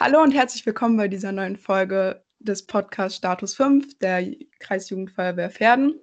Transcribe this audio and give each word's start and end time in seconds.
Hallo 0.00 0.22
und 0.22 0.30
herzlich 0.30 0.64
willkommen 0.64 0.96
bei 0.96 1.08
dieser 1.08 1.32
neuen 1.32 1.56
Folge 1.56 2.22
des 2.38 2.64
Podcasts 2.64 3.18
Status 3.18 3.56
5 3.56 3.98
der 3.98 4.24
Kreisjugendfeuerwehr 4.60 5.50
Pferden. 5.50 5.98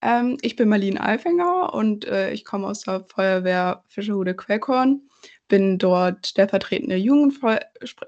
Ähm, 0.00 0.38
ich 0.42 0.56
bin 0.56 0.68
Marlene 0.68 1.00
Alfinger 1.00 1.72
und 1.72 2.04
äh, 2.04 2.32
ich 2.32 2.44
komme 2.44 2.66
aus 2.66 2.80
der 2.80 3.04
Feuerwehr 3.04 3.84
Fischerhude 3.86 4.34
Quellkorn, 4.34 5.02
bin 5.46 5.78
dort 5.78 6.26
stellvertretende 6.26 6.96
Jugendfeu 6.96 7.58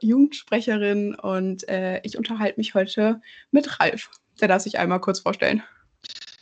Jugendsprecherin 0.01 1.15
und 1.15 1.69
äh, 1.69 2.01
ich 2.03 2.19
unterhalte 2.19 2.59
mich 2.59 2.75
heute 2.75 3.21
mit 3.53 3.79
Ralf. 3.79 4.11
Der 4.41 4.49
darf 4.49 4.63
sich 4.63 4.81
einmal 4.81 5.01
kurz 5.01 5.21
vorstellen. 5.21 5.63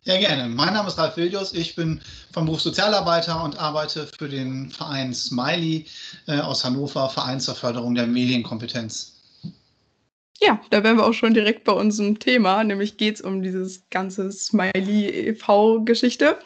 Ja, 0.05 0.19
gerne. 0.19 0.49
Mein 0.49 0.75
Name 0.75 0.89
ist 0.89 0.99
Ralf 0.99 1.17
Willius. 1.17 1.53
Ich 1.53 1.77
bin 1.77 2.01
vom 2.33 2.47
Beruf 2.47 2.61
Sozialarbeiter 2.61 3.45
und 3.45 3.57
arbeite 3.61 4.09
für 4.19 4.29
den 4.29 4.69
Verein 4.69 5.15
Smiley 5.15 5.87
äh, 6.27 6.41
aus 6.41 6.65
Hannover, 6.65 7.09
Verein 7.09 7.39
zur 7.39 7.55
Förderung 7.55 7.95
der 7.95 8.09
Medienkompetenz. 8.09 9.13
Ja, 10.41 10.61
da 10.71 10.83
wären 10.83 10.97
wir 10.97 11.07
auch 11.07 11.13
schon 11.13 11.35
direkt 11.35 11.63
bei 11.63 11.73
unserem 11.73 12.19
Thema, 12.19 12.65
nämlich 12.65 12.97
geht 12.97 13.15
es 13.15 13.21
um 13.21 13.43
dieses 13.43 13.89
ganze 13.91 14.33
Smiley 14.33 15.29
e.V.-Geschichte. 15.29 16.37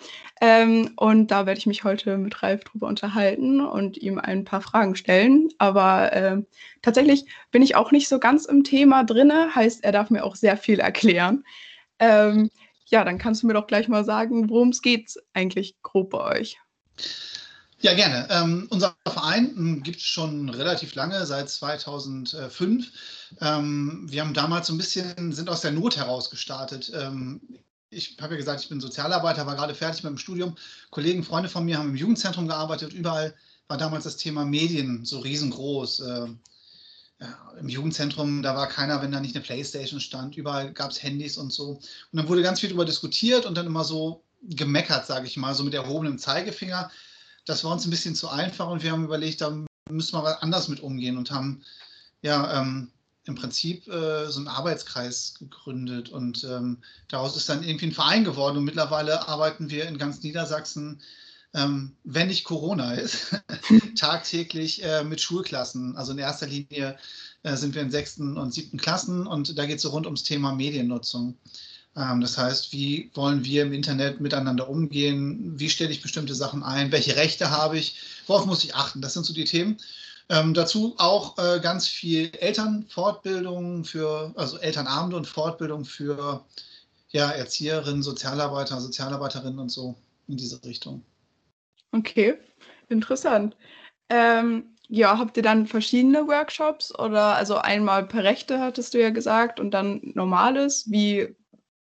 Ähm, 0.42 0.90
und 0.96 1.30
da 1.30 1.46
werde 1.46 1.58
ich 1.58 1.64
mich 1.64 1.82
heute 1.82 2.18
mit 2.18 2.42
Ralf 2.42 2.62
drüber 2.64 2.88
unterhalten 2.88 3.64
und 3.64 3.96
ihm 3.96 4.18
ein 4.18 4.44
paar 4.44 4.60
Fragen 4.60 4.96
stellen. 4.96 5.48
Aber 5.56 6.12
äh, 6.12 6.42
tatsächlich 6.82 7.24
bin 7.52 7.62
ich 7.62 7.74
auch 7.74 7.90
nicht 7.90 8.08
so 8.08 8.18
ganz 8.18 8.44
im 8.44 8.64
Thema 8.64 9.02
drinne, 9.02 9.54
heißt, 9.54 9.82
er 9.82 9.92
darf 9.92 10.10
mir 10.10 10.24
auch 10.24 10.36
sehr 10.36 10.58
viel 10.58 10.78
erklären. 10.78 11.42
Ähm, 11.98 12.50
ja, 12.86 13.04
dann 13.04 13.18
kannst 13.18 13.42
du 13.42 13.46
mir 13.46 13.54
doch 13.54 13.66
gleich 13.66 13.88
mal 13.88 14.04
sagen, 14.04 14.48
worum 14.48 14.70
es 14.70 14.82
geht 14.82 15.14
eigentlich 15.32 15.76
grob 15.82 16.10
bei 16.10 16.38
euch. 16.38 16.58
Ja, 17.80 17.94
gerne. 17.94 18.26
Ähm, 18.30 18.66
unser 18.70 18.96
Verein 19.06 19.54
hm, 19.54 19.82
gibt 19.82 19.98
es 19.98 20.04
schon 20.04 20.48
relativ 20.48 20.94
lange, 20.94 21.26
seit 21.26 21.50
2005. 21.50 22.90
Ähm, 23.40 24.06
wir 24.08 24.22
haben 24.22 24.34
damals 24.34 24.68
so 24.68 24.74
ein 24.74 24.78
bisschen, 24.78 25.32
sind 25.32 25.50
aus 25.50 25.60
der 25.60 25.72
Not 25.72 25.96
heraus 25.96 26.30
gestartet. 26.30 26.90
Ähm, 26.94 27.40
ich 27.90 28.16
habe 28.20 28.34
ja 28.34 28.38
gesagt, 28.38 28.62
ich 28.62 28.68
bin 28.68 28.80
Sozialarbeiter, 28.80 29.46
war 29.46 29.56
gerade 29.56 29.74
fertig 29.74 30.02
mit 30.02 30.10
dem 30.10 30.18
Studium. 30.18 30.56
Kollegen, 30.90 31.22
Freunde 31.22 31.48
von 31.48 31.64
mir 31.64 31.78
haben 31.78 31.90
im 31.90 31.96
Jugendzentrum 31.96 32.48
gearbeitet. 32.48 32.92
Überall 32.92 33.34
war 33.68 33.76
damals 33.76 34.04
das 34.04 34.16
Thema 34.16 34.44
Medien 34.44 35.04
so 35.04 35.18
riesengroß. 35.18 36.00
Äh, 36.00 36.26
ja, 37.20 37.52
im 37.58 37.68
Jugendzentrum, 37.68 38.42
da 38.42 38.54
war 38.54 38.68
keiner, 38.68 39.00
wenn 39.00 39.12
da 39.12 39.20
nicht 39.20 39.34
eine 39.34 39.44
Playstation 39.44 40.00
stand. 40.00 40.36
Überall 40.36 40.72
gab 40.72 40.90
es 40.90 41.02
Handys 41.02 41.38
und 41.38 41.52
so. 41.52 41.70
Und 41.70 41.82
dann 42.12 42.28
wurde 42.28 42.42
ganz 42.42 42.60
viel 42.60 42.68
darüber 42.68 42.84
diskutiert 42.84 43.46
und 43.46 43.56
dann 43.56 43.66
immer 43.66 43.84
so 43.84 44.22
gemeckert, 44.42 45.06
sage 45.06 45.26
ich 45.26 45.36
mal, 45.36 45.54
so 45.54 45.64
mit 45.64 45.74
erhobenem 45.74 46.18
Zeigefinger. 46.18 46.90
Das 47.46 47.64
war 47.64 47.72
uns 47.72 47.86
ein 47.86 47.90
bisschen 47.90 48.14
zu 48.14 48.28
einfach 48.28 48.68
und 48.68 48.82
wir 48.82 48.92
haben 48.92 49.04
überlegt, 49.04 49.40
da 49.40 49.64
müssen 49.88 50.16
wir 50.16 50.42
anders 50.42 50.68
mit 50.68 50.80
umgehen 50.80 51.16
und 51.16 51.30
haben 51.30 51.62
ja 52.22 52.60
ähm, 52.60 52.90
im 53.24 53.34
Prinzip 53.34 53.88
äh, 53.88 54.28
so 54.28 54.38
einen 54.38 54.48
Arbeitskreis 54.48 55.34
gegründet 55.38 56.10
und 56.10 56.44
ähm, 56.44 56.78
daraus 57.08 57.36
ist 57.36 57.48
dann 57.48 57.62
irgendwie 57.62 57.86
ein 57.86 57.92
Verein 57.92 58.24
geworden 58.24 58.58
und 58.58 58.64
mittlerweile 58.64 59.26
arbeiten 59.28 59.70
wir 59.70 59.86
in 59.86 59.98
ganz 59.98 60.22
Niedersachsen 60.22 61.00
ähm, 61.56 61.96
wenn 62.04 62.28
nicht 62.28 62.44
Corona 62.44 62.92
ist, 62.92 63.34
tagtäglich 63.98 64.84
äh, 64.84 65.02
mit 65.04 65.20
Schulklassen. 65.20 65.96
Also 65.96 66.12
in 66.12 66.18
erster 66.18 66.46
Linie 66.46 66.98
äh, 67.42 67.56
sind 67.56 67.74
wir 67.74 67.82
in 67.82 67.90
sechsten 67.90 68.36
und 68.36 68.52
siebten 68.52 68.78
Klassen 68.78 69.26
und 69.26 69.58
da 69.58 69.64
geht 69.64 69.76
es 69.76 69.82
so 69.82 69.88
rund 69.88 70.06
ums 70.06 70.22
Thema 70.22 70.52
Mediennutzung. 70.52 71.36
Ähm, 71.96 72.20
das 72.20 72.36
heißt, 72.36 72.72
wie 72.72 73.10
wollen 73.14 73.44
wir 73.44 73.62
im 73.62 73.72
Internet 73.72 74.20
miteinander 74.20 74.68
umgehen? 74.68 75.58
Wie 75.58 75.70
stelle 75.70 75.90
ich 75.90 76.02
bestimmte 76.02 76.34
Sachen 76.34 76.62
ein? 76.62 76.92
Welche 76.92 77.16
Rechte 77.16 77.50
habe 77.50 77.78
ich? 77.78 77.96
Worauf 78.26 78.44
muss 78.44 78.62
ich 78.62 78.74
achten? 78.74 79.00
Das 79.00 79.14
sind 79.14 79.24
so 79.24 79.32
die 79.32 79.44
Themen. 79.44 79.78
Ähm, 80.28 80.52
dazu 80.52 80.94
auch 80.98 81.38
äh, 81.38 81.60
ganz 81.60 81.88
viel 81.88 82.32
Elternfortbildung 82.34 83.84
für, 83.84 84.34
also 84.36 84.58
Elternabende 84.58 85.16
und 85.16 85.26
Fortbildung 85.26 85.84
für 85.86 86.44
ja, 87.10 87.30
Erzieherinnen, 87.30 88.02
Sozialarbeiter, 88.02 88.78
Sozialarbeiterinnen 88.80 89.58
und 89.58 89.70
so 89.70 89.94
in 90.26 90.36
diese 90.36 90.62
Richtung. 90.64 91.02
Okay, 91.96 92.34
interessant. 92.88 93.56
Ähm, 94.08 94.76
ja, 94.88 95.18
habt 95.18 95.36
ihr 95.36 95.42
dann 95.42 95.66
verschiedene 95.66 96.28
Workshops 96.28 96.96
oder 96.96 97.34
also 97.34 97.56
einmal 97.56 98.06
per 98.06 98.22
Rechte 98.22 98.60
hattest 98.60 98.94
du 98.94 99.00
ja 99.00 99.10
gesagt 99.10 99.58
und 99.58 99.72
dann 99.72 100.00
normales? 100.14 100.90
Wie, 100.90 101.34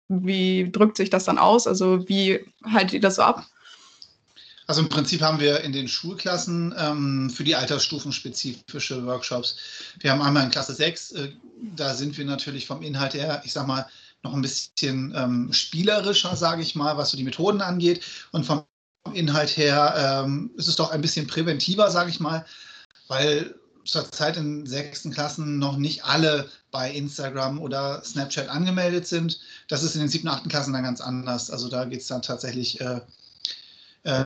wie 0.08 0.70
drückt 0.70 0.96
sich 0.96 1.10
das 1.10 1.24
dann 1.24 1.38
aus? 1.38 1.66
Also 1.66 2.08
wie 2.08 2.40
haltet 2.64 2.94
ihr 2.94 3.00
das 3.00 3.16
so 3.16 3.22
ab? 3.22 3.44
Also 4.66 4.80
im 4.80 4.88
Prinzip 4.88 5.20
haben 5.20 5.38
wir 5.38 5.60
in 5.60 5.72
den 5.72 5.88
Schulklassen 5.88 6.74
ähm, 6.76 7.30
für 7.30 7.44
die 7.44 7.54
Altersstufen 7.54 8.12
spezifische 8.12 9.04
Workshops. 9.06 9.56
Wir 10.00 10.10
haben 10.10 10.22
einmal 10.22 10.44
in 10.44 10.50
Klasse 10.50 10.74
6, 10.74 11.12
äh, 11.12 11.32
da 11.76 11.94
sind 11.94 12.16
wir 12.18 12.24
natürlich 12.24 12.66
vom 12.66 12.82
Inhalt 12.82 13.14
her, 13.14 13.42
ich 13.44 13.52
sag 13.52 13.66
mal, 13.66 13.86
noch 14.24 14.34
ein 14.34 14.42
bisschen 14.42 15.14
ähm, 15.16 15.52
spielerischer, 15.52 16.34
sage 16.34 16.62
ich 16.62 16.74
mal, 16.74 16.96
was 16.96 17.10
so 17.10 17.16
die 17.16 17.22
Methoden 17.22 17.60
angeht. 17.60 18.02
Und 18.32 18.44
vom 18.44 18.64
Inhalt 19.14 19.56
her 19.56 20.24
ähm, 20.24 20.50
ist 20.56 20.68
es 20.68 20.76
doch 20.76 20.90
ein 20.90 21.00
bisschen 21.00 21.26
präventiver, 21.26 21.90
sage 21.90 22.10
ich 22.10 22.20
mal, 22.20 22.44
weil 23.08 23.54
zurzeit 23.84 24.36
in 24.36 24.66
sechsten 24.66 25.12
Klassen 25.12 25.58
noch 25.58 25.76
nicht 25.76 26.04
alle 26.04 26.48
bei 26.70 26.90
Instagram 26.90 27.60
oder 27.60 28.02
Snapchat 28.04 28.48
angemeldet 28.48 29.06
sind. 29.06 29.40
Das 29.68 29.82
ist 29.82 29.94
in 29.94 30.00
den 30.00 30.08
siebten, 30.08 30.28
achten 30.28 30.48
Klassen 30.48 30.72
dann 30.72 30.82
ganz 30.82 31.00
anders. 31.00 31.50
Also 31.50 31.68
da 31.68 31.84
geht 31.84 32.00
es 32.00 32.08
dann 32.08 32.22
tatsächlich 32.22 32.80
äh, 32.80 33.00
äh, 34.04 34.24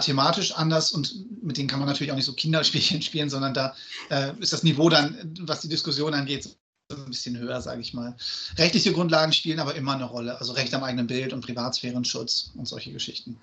thematisch 0.00 0.52
anders 0.52 0.92
und 0.92 1.42
mit 1.42 1.58
denen 1.58 1.68
kann 1.68 1.80
man 1.80 1.88
natürlich 1.88 2.12
auch 2.12 2.16
nicht 2.16 2.24
so 2.24 2.32
Kinderspielchen 2.32 3.02
spielen, 3.02 3.30
sondern 3.30 3.54
da 3.54 3.74
äh, 4.10 4.32
ist 4.38 4.52
das 4.52 4.62
Niveau 4.62 4.88
dann, 4.88 5.34
was 5.40 5.60
die 5.60 5.68
Diskussion 5.68 6.14
angeht, 6.14 6.56
ein 6.92 7.06
bisschen 7.06 7.38
höher, 7.38 7.60
sage 7.60 7.80
ich 7.80 7.94
mal. 7.94 8.14
Rechtliche 8.56 8.92
Grundlagen 8.92 9.32
spielen 9.32 9.58
aber 9.58 9.74
immer 9.74 9.94
eine 9.94 10.04
Rolle, 10.04 10.38
also 10.38 10.52
Recht 10.52 10.74
am 10.74 10.84
eigenen 10.84 11.06
Bild 11.06 11.32
und 11.32 11.44
Privatsphärenschutz 11.44 12.52
und 12.54 12.68
solche 12.68 12.92
Geschichten. 12.92 13.38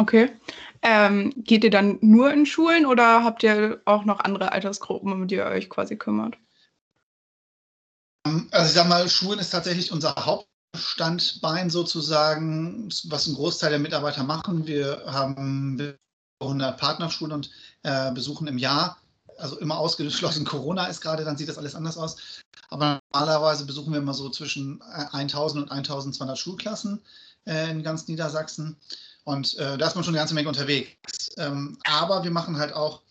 Okay. 0.00 0.32
Ähm, 0.80 1.34
geht 1.36 1.62
ihr 1.62 1.70
dann 1.70 1.98
nur 2.00 2.32
in 2.32 2.46
Schulen 2.46 2.86
oder 2.86 3.22
habt 3.22 3.42
ihr 3.42 3.82
auch 3.84 4.06
noch 4.06 4.20
andere 4.20 4.52
Altersgruppen, 4.52 5.12
um 5.12 5.28
die 5.28 5.34
ihr 5.34 5.44
euch 5.44 5.68
quasi 5.68 5.96
kümmert? 5.96 6.38
Ähm, 8.26 8.48
also 8.50 8.66
ich 8.66 8.72
sag 8.72 8.88
mal, 8.88 9.06
Schulen 9.10 9.40
ist 9.40 9.50
tatsächlich 9.50 9.92
unser 9.92 10.14
Hauptstandbein 10.16 11.68
sozusagen, 11.68 12.88
was 13.08 13.26
ein 13.26 13.34
Großteil 13.34 13.68
der 13.68 13.78
Mitarbeiter 13.78 14.24
machen. 14.24 14.66
Wir 14.66 15.02
haben 15.06 15.98
100 16.40 16.78
Partnerschulen 16.78 17.34
und 17.34 17.50
äh, 17.82 18.10
besuchen 18.12 18.46
im 18.46 18.56
Jahr, 18.56 18.96
also 19.36 19.58
immer 19.58 19.76
ausgeschlossen 19.76 20.44
Corona 20.46 20.86
ist 20.86 21.02
gerade, 21.02 21.26
dann 21.26 21.36
sieht 21.36 21.50
das 21.50 21.58
alles 21.58 21.74
anders 21.74 21.98
aus. 21.98 22.40
Aber 22.70 23.00
normalerweise 23.12 23.66
besuchen 23.66 23.92
wir 23.92 24.00
immer 24.00 24.14
so 24.14 24.30
zwischen 24.30 24.80
1000 24.80 25.58
äh, 25.58 25.62
und 25.64 25.70
1200 25.70 26.38
Schulklassen 26.38 27.02
äh, 27.44 27.70
in 27.70 27.82
ganz 27.82 28.08
Niedersachsen. 28.08 28.78
Und 29.24 29.56
äh, 29.58 29.76
da 29.78 29.86
ist 29.86 29.94
man 29.94 30.04
schon 30.04 30.14
eine 30.14 30.20
ganze 30.20 30.34
Menge 30.34 30.48
unterwegs. 30.48 31.30
Ähm, 31.36 31.78
aber 31.84 32.24
wir 32.24 32.30
machen 32.30 32.58
halt 32.58 32.72
auch 32.72 33.02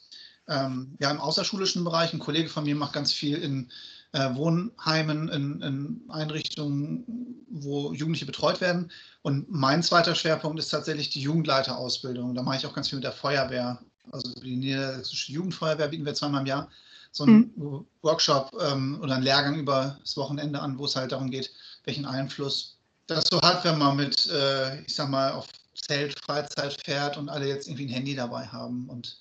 ähm, 0.48 0.98
ja, 1.00 1.12
im 1.12 1.20
außerschulischen 1.20 1.84
Bereich. 1.84 2.14
Ein 2.14 2.20
Kollege 2.20 2.50
von 2.50 2.64
mir 2.64 2.76
macht 2.76 2.94
ganz 2.94 3.14
viel 3.14 3.38
in 3.38 3.72
äh, 4.12 4.34
Wohnheimen, 4.36 5.30
in, 5.30 5.62
in, 5.62 6.02
Einrichtungen, 6.10 7.46
wo 7.50 7.94
Jugendliche 7.94 8.26
betreut 8.26 8.60
werden. 8.60 8.92
Und 9.22 9.52
mein 9.52 9.84
zweiter 9.84 10.16
Schwerpunkt 10.16 10.60
ist 10.60 10.70
tatsächlich 10.70 11.10
die 11.10 11.22
Jugendleiterausbildung. 11.22 12.34
Da 12.34 12.42
mache 12.42 12.58
ich 12.58 12.66
auch 12.66 12.74
ganz 12.74 12.90
viel 12.90 12.98
mit 12.98 13.06
der 13.06 13.12
Feuerwehr. 13.12 13.80
Also 14.12 14.34
die 14.34 14.56
Niedersächsische 14.56 15.32
Jugendfeuerwehr 15.32 15.90
bieten 15.90 16.06
wir 16.06 16.16
zweimal 16.16 16.42
im 16.42 16.48
Jahr 16.48 16.70
so 17.12 17.24
einen 17.24 17.52
mhm. 17.56 17.86
Workshop 18.02 18.52
ähm, 18.62 19.00
oder 19.02 19.16
einen 19.16 19.24
Lehrgang 19.24 19.60
über 19.60 19.98
das 20.02 20.18
Wochenende 20.18 20.60
an, 20.60 20.78
wo 20.78 20.86
es 20.86 20.96
halt 20.96 21.12
darum 21.12 21.30
geht, 21.30 21.52
welchen 21.84 22.06
Einfluss 22.06 22.78
das 23.08 23.26
so 23.30 23.42
hat, 23.42 23.64
wenn 23.64 23.78
man 23.78 23.98
mit, 23.98 24.30
äh, 24.30 24.82
ich 24.82 24.96
sag 24.96 25.10
mal, 25.10 25.32
auf 25.32 25.48
Zelt, 25.82 26.20
Freizeit 26.26 26.78
fährt 26.84 27.18
und 27.18 27.30
alle 27.30 27.48
jetzt 27.48 27.68
irgendwie 27.68 27.86
ein 27.86 27.94
Handy 27.94 28.16
dabei 28.16 28.46
haben 28.46 28.90
und 28.90 29.18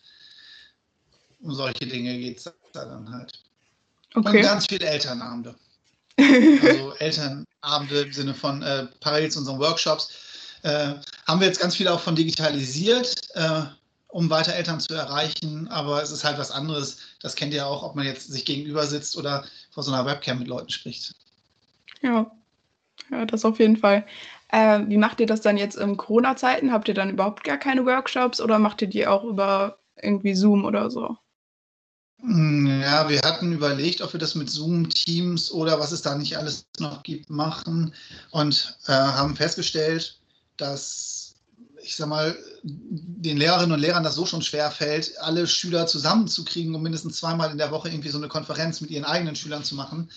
um 1.41 1.55
solche 1.55 1.87
Dinge 1.87 2.19
geht 2.19 2.39
es 2.39 2.45
da 2.73 2.85
dann 2.85 3.11
halt. 3.13 3.33
Okay. 4.15 4.38
Und 4.38 4.43
ganz 4.43 4.67
viele 4.67 4.87
Elternabende. 4.87 5.55
also 6.19 6.94
Elternabende 6.99 8.00
im 8.00 8.12
Sinne 8.12 8.35
von 8.35 8.62
äh, 8.62 8.87
parallel 9.00 9.31
zu 9.31 9.38
unseren 9.41 9.59
Workshops. 9.59 10.11
Äh, 10.62 10.94
haben 11.27 11.41
wir 11.41 11.47
jetzt 11.47 11.61
ganz 11.61 11.77
viel 11.77 11.88
auch 11.88 12.00
von 12.00 12.17
digitalisiert, 12.17 13.15
äh, 13.35 13.62
um 14.09 14.29
weiter 14.31 14.55
Eltern 14.55 14.81
zu 14.81 14.94
erreichen, 14.94 15.69
aber 15.69 16.03
es 16.03 16.11
ist 16.11 16.25
halt 16.25 16.38
was 16.38 16.50
anderes. 16.50 16.99
Das 17.21 17.37
kennt 17.37 17.55
ihr 17.55 17.67
auch, 17.67 17.82
ob 17.82 17.94
man 17.94 18.06
jetzt 18.06 18.32
sich 18.32 18.44
gegenüber 18.44 18.87
sitzt 18.87 19.17
oder 19.17 19.44
vor 19.71 19.82
so 19.82 19.93
einer 19.93 20.06
Webcam 20.06 20.41
mit 20.41 20.49
Leuten 20.49 20.71
spricht. 20.71 21.15
Ja, 22.03 22.31
ja 23.11 23.25
das 23.27 23.44
auf 23.44 23.59
jeden 23.61 23.77
Fall. 23.77 24.05
Äh, 24.49 24.81
wie 24.87 24.97
macht 24.97 25.21
ihr 25.21 25.27
das 25.27 25.41
dann 25.41 25.56
jetzt 25.56 25.77
in 25.77 25.97
Corona-Zeiten? 25.97 26.73
Habt 26.73 26.89
ihr 26.89 26.95
dann 26.95 27.11
überhaupt 27.11 27.45
gar 27.45 27.59
keine 27.59 27.85
Workshops 27.85 28.41
oder 28.41 28.59
macht 28.59 28.83
ihr 28.83 28.89
die 28.89 29.06
auch 29.06 29.25
über 29.25 29.79
irgendwie 30.00 30.35
Zoom 30.35 30.65
oder 30.65 30.91
so? 30.91 31.17
Hm, 32.21 32.81
ja, 32.83 33.09
wir 33.09 33.21
hatten 33.21 33.53
überlegt, 33.53 34.00
ob 34.00 34.12
wir 34.12 34.21
das 34.21 34.35
mit 34.35 34.50
Zoom-Teams 34.50 35.53
oder 35.53 35.79
was 35.79 35.93
es 35.93 36.03
da 36.03 36.17
nicht 36.17 36.37
alles 36.37 36.67
noch 36.81 37.03
gibt, 37.03 37.31
machen 37.31 37.95
und 38.31 38.77
äh, 38.87 38.93
haben 38.93 39.37
festgestellt, 39.37 40.19
dass 40.56 41.19
ich 41.89 41.97
sag 41.97 42.09
mal, 42.09 42.37
den 42.62 43.39
Lehrerinnen 43.39 43.73
und 43.73 43.81
Lehrern 43.81 44.03
das 44.03 44.15
so 44.15 44.27
schon 44.27 44.43
schwer 44.43 44.71
fällt, 44.71 45.19
alle 45.21 45.47
Schüler 45.47 45.87
zusammenzukriegen, 45.87 46.75
um 46.75 46.83
mindestens 46.83 47.17
zweimal 47.17 47.51
in 47.51 47.56
der 47.56 47.71
Woche 47.71 47.89
irgendwie 47.89 48.11
so 48.11 48.19
eine 48.19 48.29
Konferenz 48.29 48.81
mit 48.81 48.91
ihren 48.91 49.05
eigenen 49.05 49.37
Schülern 49.37 49.65
zu 49.65 49.75
machen. 49.75 50.11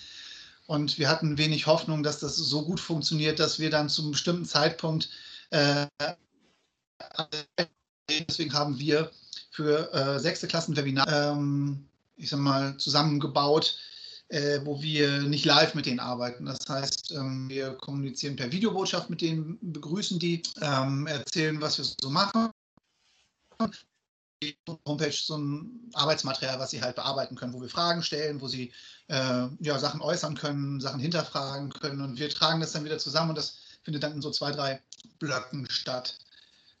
Und 0.66 0.98
wir 0.98 1.08
hatten 1.08 1.38
wenig 1.38 1.66
Hoffnung, 1.66 2.02
dass 2.02 2.20
das 2.20 2.36
so 2.36 2.64
gut 2.64 2.80
funktioniert, 2.80 3.38
dass 3.38 3.58
wir 3.58 3.70
dann 3.70 3.88
zum 3.88 4.12
bestimmten 4.12 4.44
Zeitpunkt, 4.44 5.10
äh, 5.50 5.86
deswegen 8.08 8.52
haben 8.52 8.78
wir 8.78 9.10
für 9.50 9.92
äh, 9.92 10.18
sechste 10.18 10.48
Klassen 10.48 10.76
Webinar, 10.76 11.32
ähm, 11.32 11.88
ich 12.16 12.30
sag 12.30 12.40
mal, 12.40 12.76
zusammengebaut, 12.78 13.76
äh, 14.28 14.60
wo 14.64 14.80
wir 14.80 15.22
nicht 15.22 15.44
live 15.44 15.74
mit 15.74 15.86
denen 15.86 16.00
arbeiten. 16.00 16.46
Das 16.46 16.66
heißt, 16.68 17.12
ähm, 17.12 17.48
wir 17.50 17.72
kommunizieren 17.74 18.36
per 18.36 18.50
Videobotschaft 18.50 19.10
mit 19.10 19.20
denen, 19.20 19.58
begrüßen 19.60 20.18
die, 20.18 20.42
ähm, 20.60 21.06
erzählen, 21.06 21.60
was 21.60 21.78
wir 21.78 21.84
so 21.84 22.08
machen. 22.08 22.50
Homepage 24.86 25.12
so 25.12 25.36
ein 25.36 25.90
Arbeitsmaterial, 25.94 26.58
was 26.58 26.70
sie 26.70 26.82
halt 26.82 26.96
bearbeiten 26.96 27.36
können, 27.36 27.52
wo 27.52 27.60
wir 27.60 27.68
Fragen 27.68 28.02
stellen, 28.02 28.40
wo 28.40 28.48
sie 28.48 28.72
äh, 29.08 29.46
ja, 29.60 29.78
Sachen 29.78 30.00
äußern 30.00 30.36
können, 30.36 30.80
Sachen 30.80 31.00
hinterfragen 31.00 31.70
können 31.70 32.00
und 32.00 32.18
wir 32.18 32.28
tragen 32.28 32.60
das 32.60 32.72
dann 32.72 32.84
wieder 32.84 32.98
zusammen 32.98 33.30
und 33.30 33.38
das 33.38 33.58
findet 33.82 34.02
dann 34.02 34.12
in 34.12 34.22
so 34.22 34.30
zwei, 34.30 34.52
drei 34.52 34.80
Blöcken 35.18 35.68
statt, 35.70 36.18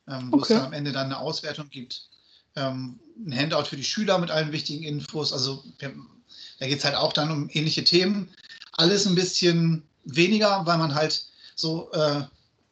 ähm, 0.08 0.32
wo 0.32 0.36
okay. 0.36 0.54
es 0.54 0.58
dann 0.58 0.66
am 0.66 0.72
Ende 0.72 0.92
dann 0.92 1.06
eine 1.06 1.18
Auswertung 1.18 1.68
gibt. 1.70 2.08
Ähm, 2.54 3.00
ein 3.26 3.36
Handout 3.36 3.64
für 3.64 3.76
die 3.76 3.84
Schüler 3.84 4.18
mit 4.18 4.30
allen 4.30 4.52
wichtigen 4.52 4.84
Infos. 4.84 5.32
Also 5.32 5.64
wir, 5.78 5.94
da 6.58 6.66
geht 6.66 6.78
es 6.78 6.84
halt 6.84 6.96
auch 6.96 7.12
dann 7.12 7.30
um 7.30 7.50
ähnliche 7.52 7.84
Themen. 7.84 8.28
Alles 8.72 9.06
ein 9.06 9.14
bisschen 9.14 9.82
weniger, 10.04 10.64
weil 10.66 10.78
man 10.78 10.94
halt 10.94 11.24
so, 11.54 11.90
äh, 11.92 12.22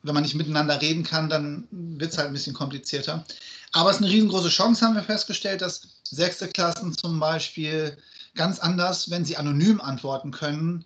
wenn 0.03 0.15
man 0.15 0.23
nicht 0.23 0.35
miteinander 0.35 0.81
reden 0.81 1.03
kann, 1.03 1.29
dann 1.29 1.69
wird 1.71 2.13
es 2.13 2.19
halt 2.19 2.29
ein 2.29 2.33
bisschen 2.33 2.55
komplizierter. 2.55 3.25
Aber 3.73 3.91
es 3.91 3.97
ist 3.97 4.03
eine 4.03 4.11
riesengroße 4.11 4.49
Chance, 4.49 4.85
haben 4.85 4.95
wir 4.95 5.03
festgestellt, 5.03 5.61
dass 5.61 5.83
sechste 6.05 6.49
Klassen 6.49 6.97
zum 6.97 7.21
Beispiel 7.21 7.97
ganz 8.35 8.59
anders, 8.59 9.11
wenn 9.11 9.25
sie 9.25 9.37
anonym 9.37 9.81
antworten 9.81 10.31
können, 10.31 10.85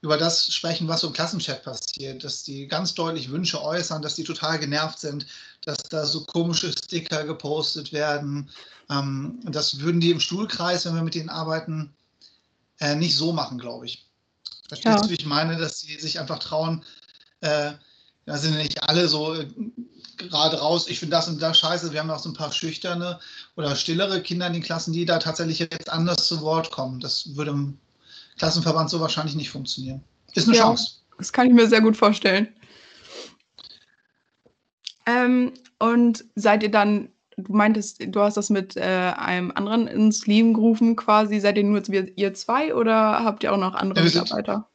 über 0.00 0.16
das 0.16 0.52
sprechen, 0.52 0.88
was 0.88 1.00
so 1.00 1.06
im 1.08 1.12
Klassenchat 1.12 1.62
passiert, 1.62 2.24
dass 2.24 2.42
die 2.42 2.66
ganz 2.66 2.92
deutlich 2.94 3.30
Wünsche 3.30 3.62
äußern, 3.62 4.02
dass 4.02 4.16
die 4.16 4.24
total 4.24 4.58
genervt 4.58 4.98
sind, 4.98 5.26
dass 5.64 5.78
da 5.84 6.04
so 6.04 6.24
komische 6.24 6.72
Sticker 6.72 7.24
gepostet 7.24 7.92
werden. 7.92 8.50
Ähm, 8.90 9.38
das 9.44 9.78
würden 9.78 10.00
die 10.00 10.10
im 10.10 10.18
Stuhlkreis, 10.18 10.84
wenn 10.84 10.96
wir 10.96 11.02
mit 11.02 11.14
denen 11.14 11.28
arbeiten, 11.28 11.94
äh, 12.80 12.96
nicht 12.96 13.16
so 13.16 13.32
machen, 13.32 13.58
glaube 13.58 13.86
ich. 13.86 14.04
Verstehst 14.66 14.96
ja. 14.96 15.02
du, 15.02 15.10
wie 15.10 15.14
ich 15.14 15.26
meine, 15.26 15.56
dass 15.56 15.80
sie 15.80 15.94
sich 16.00 16.18
einfach 16.18 16.40
trauen, 16.40 16.84
äh, 17.40 17.72
da 18.26 18.36
sind 18.36 18.56
nicht 18.56 18.82
alle 18.88 19.08
so 19.08 19.34
äh, 19.34 19.46
gerade 20.16 20.58
raus, 20.58 20.88
ich 20.88 20.98
finde 20.98 21.16
das 21.16 21.28
und 21.28 21.40
das 21.40 21.58
scheiße. 21.58 21.92
Wir 21.92 22.00
haben 22.00 22.10
auch 22.10 22.18
so 22.18 22.30
ein 22.30 22.34
paar 22.34 22.52
schüchterne 22.52 23.18
oder 23.56 23.74
stillere 23.74 24.22
Kinder 24.22 24.46
in 24.46 24.52
den 24.52 24.62
Klassen, 24.62 24.92
die 24.92 25.04
da 25.04 25.18
tatsächlich 25.18 25.58
jetzt 25.58 25.90
anders 25.90 26.26
zu 26.26 26.40
Wort 26.42 26.70
kommen. 26.70 27.00
Das 27.00 27.36
würde 27.36 27.50
im 27.50 27.78
Klassenverband 28.38 28.90
so 28.90 29.00
wahrscheinlich 29.00 29.34
nicht 29.34 29.50
funktionieren. 29.50 30.02
Ist 30.34 30.48
eine 30.48 30.56
ja, 30.56 30.64
Chance. 30.64 30.96
Das 31.18 31.32
kann 31.32 31.48
ich 31.48 31.52
mir 31.52 31.68
sehr 31.68 31.80
gut 31.80 31.96
vorstellen. 31.96 32.48
Ähm, 35.06 35.52
und 35.78 36.24
seid 36.36 36.62
ihr 36.62 36.70
dann 36.70 37.08
du 37.36 37.52
meintest, 37.52 38.02
du 38.06 38.20
hast 38.20 38.36
das 38.36 38.50
mit 38.50 38.76
äh, 38.76 39.12
einem 39.16 39.50
anderen 39.52 39.86
ins 39.86 40.26
Leben 40.26 40.54
gerufen 40.54 40.96
quasi. 40.96 41.40
Seid 41.40 41.56
ihr 41.56 41.64
nur 41.64 41.82
ihr 41.88 42.34
zwei 42.34 42.74
oder 42.74 43.24
habt 43.24 43.42
ihr 43.42 43.52
auch 43.52 43.58
noch 43.58 43.74
andere 43.74 44.00
ja, 44.00 44.04
Mitarbeiter? 44.04 44.68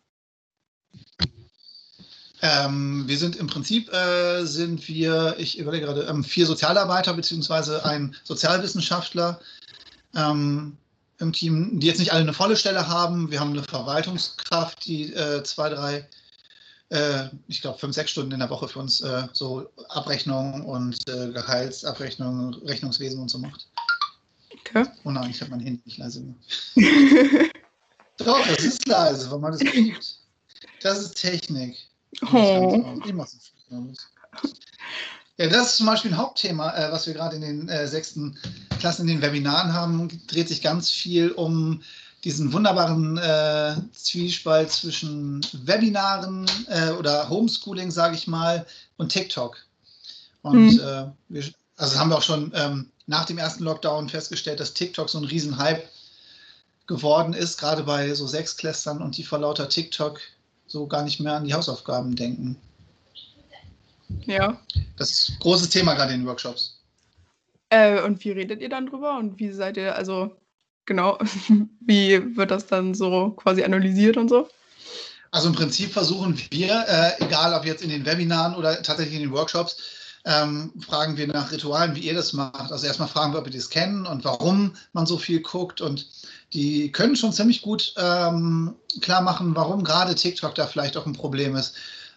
Ähm, 2.47 3.03
wir 3.07 3.17
sind 3.17 3.35
im 3.35 3.47
Prinzip 3.47 3.91
äh, 3.91 4.45
sind 4.45 4.87
wir, 4.87 5.35
ich 5.37 5.59
überlege 5.59 5.85
gerade, 5.85 6.03
ähm, 6.03 6.23
vier 6.23 6.45
Sozialarbeiter 6.45 7.13
bzw. 7.13 7.81
ein 7.81 8.15
Sozialwissenschaftler 8.23 9.41
ähm, 10.15 10.77
im 11.19 11.33
Team, 11.33 11.77
die 11.79 11.87
jetzt 11.87 11.99
nicht 11.99 12.13
alle 12.13 12.21
eine 12.21 12.33
volle 12.33 12.55
Stelle 12.55 12.87
haben. 12.87 13.31
Wir 13.31 13.41
haben 13.41 13.51
eine 13.51 13.63
Verwaltungskraft, 13.63 14.85
die 14.85 15.13
äh, 15.13 15.43
zwei, 15.43 15.69
drei 15.69 16.07
äh, 16.89 17.25
ich 17.47 17.61
glaube, 17.61 17.79
fünf, 17.79 17.93
sechs 17.93 18.11
Stunden 18.11 18.31
in 18.31 18.39
der 18.39 18.49
Woche 18.49 18.69
für 18.69 18.79
uns 18.79 19.01
äh, 19.01 19.27
so 19.33 19.69
Abrechnung 19.89 20.63
und 20.63 20.97
äh, 21.09 21.31
Gehaltsabrechnung, 21.31 22.53
Rechnungswesen 22.63 23.19
und 23.19 23.29
so 23.29 23.39
macht. 23.39 23.67
Okay. 24.53 24.85
Oh 25.03 25.11
nein, 25.11 25.29
ich 25.31 25.41
habe 25.41 25.51
mein 25.51 25.59
Handy 25.59 25.81
nicht 25.83 25.97
leise 25.97 26.21
gemacht. 26.21 26.39
Doch, 28.17 28.47
das 28.47 28.63
ist 28.63 28.87
leise, 28.87 29.29
weil 29.29 29.39
man 29.39 29.51
das 29.51 29.59
piept. 29.71 30.19
Das 30.81 30.99
ist 30.99 31.15
Technik. 31.15 31.77
Oh. 32.31 32.83
Ja, 35.37 35.47
das 35.47 35.67
ist 35.67 35.77
zum 35.77 35.85
Beispiel 35.85 36.11
ein 36.11 36.17
Hauptthema, 36.17 36.75
äh, 36.75 36.91
was 36.91 37.05
wir 37.05 37.13
gerade 37.13 37.35
in 37.35 37.41
den 37.41 37.69
äh, 37.69 37.87
sechsten 37.87 38.37
Klassen 38.79 39.03
in 39.03 39.07
den 39.07 39.21
Webinaren 39.21 39.71
haben. 39.71 40.09
Dreht 40.27 40.47
sich 40.47 40.63
ganz 40.63 40.89
viel 40.89 41.31
um 41.31 41.83
diesen 42.23 42.51
wunderbaren 42.51 43.17
äh, 43.17 43.75
Zwiespalt 43.93 44.71
zwischen 44.71 45.45
Webinaren 45.63 46.49
äh, 46.67 46.89
oder 46.89 47.29
Homeschooling, 47.29 47.91
sage 47.91 48.15
ich 48.15 48.25
mal, 48.25 48.65
und 48.97 49.11
TikTok. 49.11 49.57
Und 50.41 50.73
mhm. 50.73 50.79
äh, 50.79 51.05
wir, 51.29 51.43
also 51.77 51.99
haben 51.99 52.09
wir 52.09 52.17
auch 52.17 52.23
schon 52.23 52.51
ähm, 52.55 52.89
nach 53.05 53.25
dem 53.25 53.37
ersten 53.37 53.63
Lockdown 53.63 54.09
festgestellt, 54.09 54.59
dass 54.59 54.73
TikTok 54.73 55.09
so 55.09 55.19
ein 55.19 55.25
Riesenhype 55.25 55.83
geworden 56.87 57.33
ist, 57.33 57.59
gerade 57.59 57.83
bei 57.83 58.13
so 58.15 58.25
Sechsklässlern 58.25 59.01
und 59.01 59.17
die 59.17 59.23
vor 59.23 59.39
lauter 59.39 59.69
TikTok 59.69 60.19
so 60.67 60.87
gar 60.87 61.03
nicht 61.03 61.19
mehr 61.19 61.33
an 61.33 61.45
die 61.45 61.53
Hausaufgaben 61.53 62.15
denken. 62.15 62.57
Ja. 64.25 64.59
Das 64.97 65.11
ist 65.11 65.29
ein 65.31 65.39
großes 65.39 65.69
Thema 65.69 65.93
gerade 65.93 66.13
in 66.13 66.21
den 66.21 66.27
Workshops. 66.27 66.79
Äh, 67.69 68.01
und 68.01 68.23
wie 68.23 68.31
redet 68.31 68.61
ihr 68.61 68.69
dann 68.69 68.87
drüber? 68.87 69.17
Und 69.17 69.39
wie 69.39 69.51
seid 69.51 69.77
ihr, 69.77 69.95
also 69.95 70.37
Genau. 70.87 71.19
Wie 71.81 72.35
wird 72.35 72.49
das 72.49 72.65
dann 72.65 72.95
so 72.95 73.31
quasi 73.31 73.63
analysiert 73.63 74.17
und 74.17 74.29
so? 74.29 74.49
Also 75.29 75.49
im 75.49 75.55
Prinzip 75.55 75.91
versuchen 75.91 76.41
wir, 76.49 76.85
äh, 76.87 77.23
egal 77.23 77.53
ob 77.53 77.65
jetzt 77.65 77.83
in 77.83 77.89
den 77.89 78.05
Webinaren 78.05 78.55
oder 78.55 78.81
tatsächlich 78.81 79.15
in 79.15 79.21
den 79.21 79.31
Workshops, 79.31 79.77
ähm, 80.27 80.73
fragen 80.85 81.15
wir 81.15 81.25
nach 81.25 81.53
Ritualen, 81.53 81.95
wie 81.95 82.01
ihr 82.01 82.13
das 82.13 82.33
macht. 82.33 82.73
Also 82.73 82.85
erstmal 82.85 83.07
fragen 83.07 83.31
wir, 83.31 83.39
ob 83.39 83.47
ihr 83.47 83.53
das 83.53 83.69
kennen 83.69 84.05
und 84.05 84.25
warum 84.25 84.73
man 84.91 85.05
so 85.05 85.17
viel 85.17 85.39
guckt. 85.39 85.79
Und 85.79 86.05
die 86.51 86.91
können 86.91 87.15
schon 87.15 87.31
ziemlich 87.31 87.61
gut 87.61 87.93
ähm, 87.95 88.75
klar 88.99 89.21
machen, 89.21 89.55
warum 89.55 89.85
gerade 89.85 90.15
TikTok 90.15 90.53
da 90.53 90.67
vielleicht 90.67 90.97
auch 90.97 91.05
ein 91.05 91.13
Problem 91.13 91.55
ist. 91.55 91.75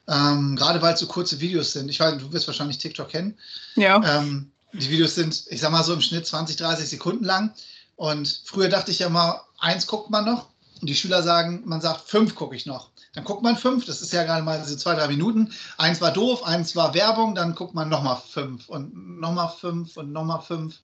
Ähm, 0.08 0.56
gerade 0.56 0.82
weil 0.82 0.94
es 0.94 1.00
so 1.00 1.06
kurze 1.06 1.38
Videos 1.38 1.72
sind. 1.72 1.88
Ich 1.88 2.00
weiß, 2.00 2.18
du 2.18 2.32
wirst 2.32 2.48
wahrscheinlich 2.48 2.78
TikTok 2.78 3.10
kennen. 3.10 3.38
Ja. 3.76 4.02
Ähm, 4.04 4.50
die 4.72 4.90
Videos 4.90 5.14
sind, 5.14 5.44
ich 5.48 5.60
sag 5.60 5.70
mal 5.70 5.84
so 5.84 5.92
im 5.92 6.00
Schnitt 6.00 6.26
20, 6.26 6.56
30 6.56 6.88
Sekunden 6.88 7.24
lang. 7.24 7.54
Und 7.94 8.42
früher 8.44 8.68
dachte 8.68 8.90
ich 8.90 8.98
ja 8.98 9.08
mal, 9.08 9.40
eins 9.60 9.86
guckt 9.86 10.10
man 10.10 10.24
noch. 10.24 10.48
Und 10.80 10.88
die 10.88 10.96
Schüler 10.96 11.22
sagen, 11.22 11.62
man 11.64 11.80
sagt, 11.80 12.08
fünf 12.08 12.34
gucke 12.34 12.56
ich 12.56 12.66
noch. 12.66 12.89
Dann 13.12 13.24
guckt 13.24 13.42
man 13.42 13.56
fünf, 13.56 13.86
das 13.86 14.02
ist 14.02 14.12
ja 14.12 14.22
gerade 14.22 14.42
mal 14.42 14.64
so 14.64 14.76
zwei, 14.76 14.94
drei 14.94 15.08
Minuten. 15.08 15.52
Eins 15.78 16.00
war 16.00 16.12
doof, 16.12 16.44
eins 16.44 16.76
war 16.76 16.94
Werbung, 16.94 17.34
dann 17.34 17.54
guckt 17.54 17.74
man 17.74 17.88
nochmal 17.88 18.20
fünf 18.28 18.68
und 18.68 19.18
nochmal 19.18 19.52
fünf 19.58 19.96
und 19.96 20.12
nochmal 20.12 20.42
fünf. 20.42 20.80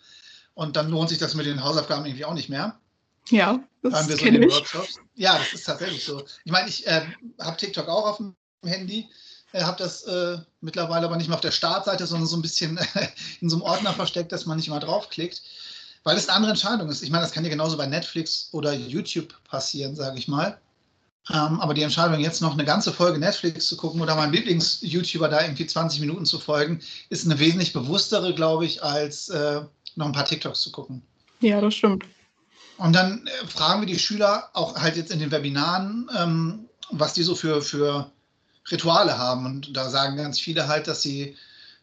Und 0.55 0.77
dann 0.77 0.91
lohnt 0.91 1.11
sich 1.11 1.19
das 1.19 1.35
mit 1.35 1.47
den 1.47 1.63
Hausaufgaben 1.63 2.05
irgendwie 2.05 2.25
auch 2.25 2.35
nicht 2.35 2.49
mehr. 2.49 2.79
Ja, 3.31 3.61
das 3.83 4.07
so 4.07 4.17
den 4.17 4.51
Workshops. 4.51 4.99
Ja, 5.15 5.39
das 5.39 5.53
ist 5.53 5.65
tatsächlich 5.65 6.05
so. 6.05 6.25
Ich 6.45 6.53
meine, 6.53 6.69
ich 6.69 6.87
äh, 6.87 7.03
habe 7.41 7.57
TikTok 7.57 7.89
auch 7.89 8.07
auf 8.07 8.17
dem 8.17 8.35
Handy, 8.65 9.09
äh, 9.53 9.63
habe 9.63 9.79
das 9.79 10.03
äh, 10.05 10.39
mittlerweile 10.61 11.07
aber 11.07 11.17
nicht 11.17 11.29
mehr 11.29 11.37
auf 11.37 11.41
der 11.43 11.51
Startseite, 11.51 12.07
sondern 12.07 12.27
so 12.27 12.37
ein 12.37 12.43
bisschen 12.43 12.79
in 13.41 13.51
so 13.51 13.57
einem 13.57 13.63
Ordner 13.63 13.93
versteckt, 13.93 14.33
dass 14.33 14.47
man 14.47 14.57
nicht 14.57 14.69
mal 14.69 14.81
draufklickt 14.81 15.43
weil 16.07 16.17
es 16.17 16.29
eine 16.29 16.37
andere 16.37 16.53
Entscheidung 16.53 16.89
ist. 16.89 17.03
Ich 17.03 17.11
meine, 17.11 17.25
das 17.25 17.33
kann 17.33 17.43
ja 17.43 17.51
genauso 17.51 17.77
bei 17.77 17.89
Netflix 17.89 18.49
oder 18.53 18.73
YouTube 18.73 19.35
passieren, 19.43 19.97
sage 19.97 20.17
ich 20.19 20.29
mal. 20.29 20.57
Ähm, 21.33 21.61
aber 21.61 21.75
die 21.75 21.83
Entscheidung, 21.83 22.21
jetzt 22.21 22.41
noch 22.41 22.53
eine 22.53 22.65
ganze 22.65 22.93
Folge 22.93 23.19
Netflix 23.19 23.67
zu 23.67 23.77
gucken 23.77 24.01
oder 24.01 24.15
meinem 24.15 24.33
Lieblings-YouTuber 24.33 25.29
da 25.29 25.43
irgendwie 25.43 25.67
20 25.67 26.01
Minuten 26.01 26.25
zu 26.25 26.39
folgen, 26.39 26.81
ist 27.09 27.25
eine 27.25 27.39
wesentlich 27.39 27.73
bewusstere, 27.73 28.33
glaube 28.35 28.65
ich, 28.65 28.83
als 28.83 29.29
äh, 29.29 29.63
noch 29.97 30.07
ein 30.07 30.13
paar 30.13 30.25
TikToks 30.25 30.61
zu 30.61 30.71
gucken. 30.71 31.03
Ja, 31.41 31.61
das 31.61 31.75
stimmt. 31.75 32.05
Und 32.79 32.93
dann 32.93 33.27
äh, 33.27 33.47
fragen 33.47 33.81
wir 33.81 33.87
die 33.87 33.99
Schüler 33.99 34.51
auch 34.53 34.77
halt 34.77 34.97
jetzt 34.97 35.11
in 35.11 35.19
den 35.19 35.33
Webinaren, 35.33 36.09
ähm, 36.17 36.69
was 36.91 37.15
die 37.15 37.23
so 37.23 37.35
für, 37.35 37.61
für 37.61 38.11
Rituale 38.71 39.19
haben. 39.19 39.47
Und 39.47 39.77
da 39.77 39.91
sagen 39.91 40.17
ganz 40.17 40.39
viele 40.39 40.69
halt, 40.69 40.87
dass 40.87 41.03
sie 41.03 41.37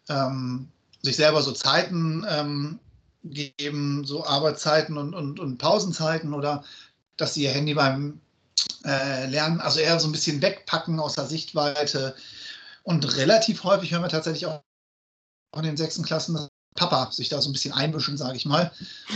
ähm, 0.07 0.69
sich 1.01 1.17
selber 1.17 1.41
so 1.41 1.51
Zeiten 1.51 2.25
ähm, 2.29 2.79
geben, 3.25 4.05
so 4.05 4.25
Arbeitszeiten 4.25 4.97
und, 4.97 5.13
und, 5.13 5.39
und 5.39 5.57
Pausenzeiten 5.57 6.33
oder 6.33 6.63
dass 7.17 7.33
sie 7.33 7.43
ihr 7.43 7.51
Handy 7.51 7.73
beim 7.73 8.19
äh, 8.85 9.27
Lernen, 9.27 9.61
also 9.61 9.79
eher 9.79 9.99
so 9.99 10.07
ein 10.07 10.11
bisschen 10.11 10.41
wegpacken 10.41 10.99
aus 10.99 11.15
der 11.15 11.25
Sichtweite. 11.25 12.15
Und 12.83 13.17
relativ 13.17 13.63
häufig 13.63 13.91
hören 13.91 14.03
wir 14.03 14.09
tatsächlich 14.09 14.45
auch 14.45 14.61
in 15.55 15.63
den 15.63 15.77
sechsten 15.77 16.03
Klassen, 16.03 16.35
dass 16.35 16.49
Papa 16.75 17.11
sich 17.11 17.29
da 17.29 17.41
so 17.41 17.49
ein 17.49 17.53
bisschen 17.53 17.73
einmischen, 17.73 18.17
sage 18.17 18.37
ich 18.37 18.45
mal. 18.45 18.71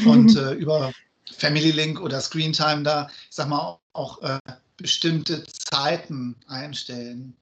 Und 0.05 0.35
äh, 0.37 0.53
über 0.53 0.93
Family 1.37 1.71
Link 1.71 1.99
oder 1.99 2.21
Screen 2.21 2.53
Time 2.53 2.83
da, 2.83 3.09
ich 3.29 3.35
sag 3.35 3.49
mal, 3.49 3.79
auch 3.93 4.21
äh, 4.21 4.39
bestimmte 4.77 5.43
Zeiten 5.45 6.35
einstellen. 6.47 7.35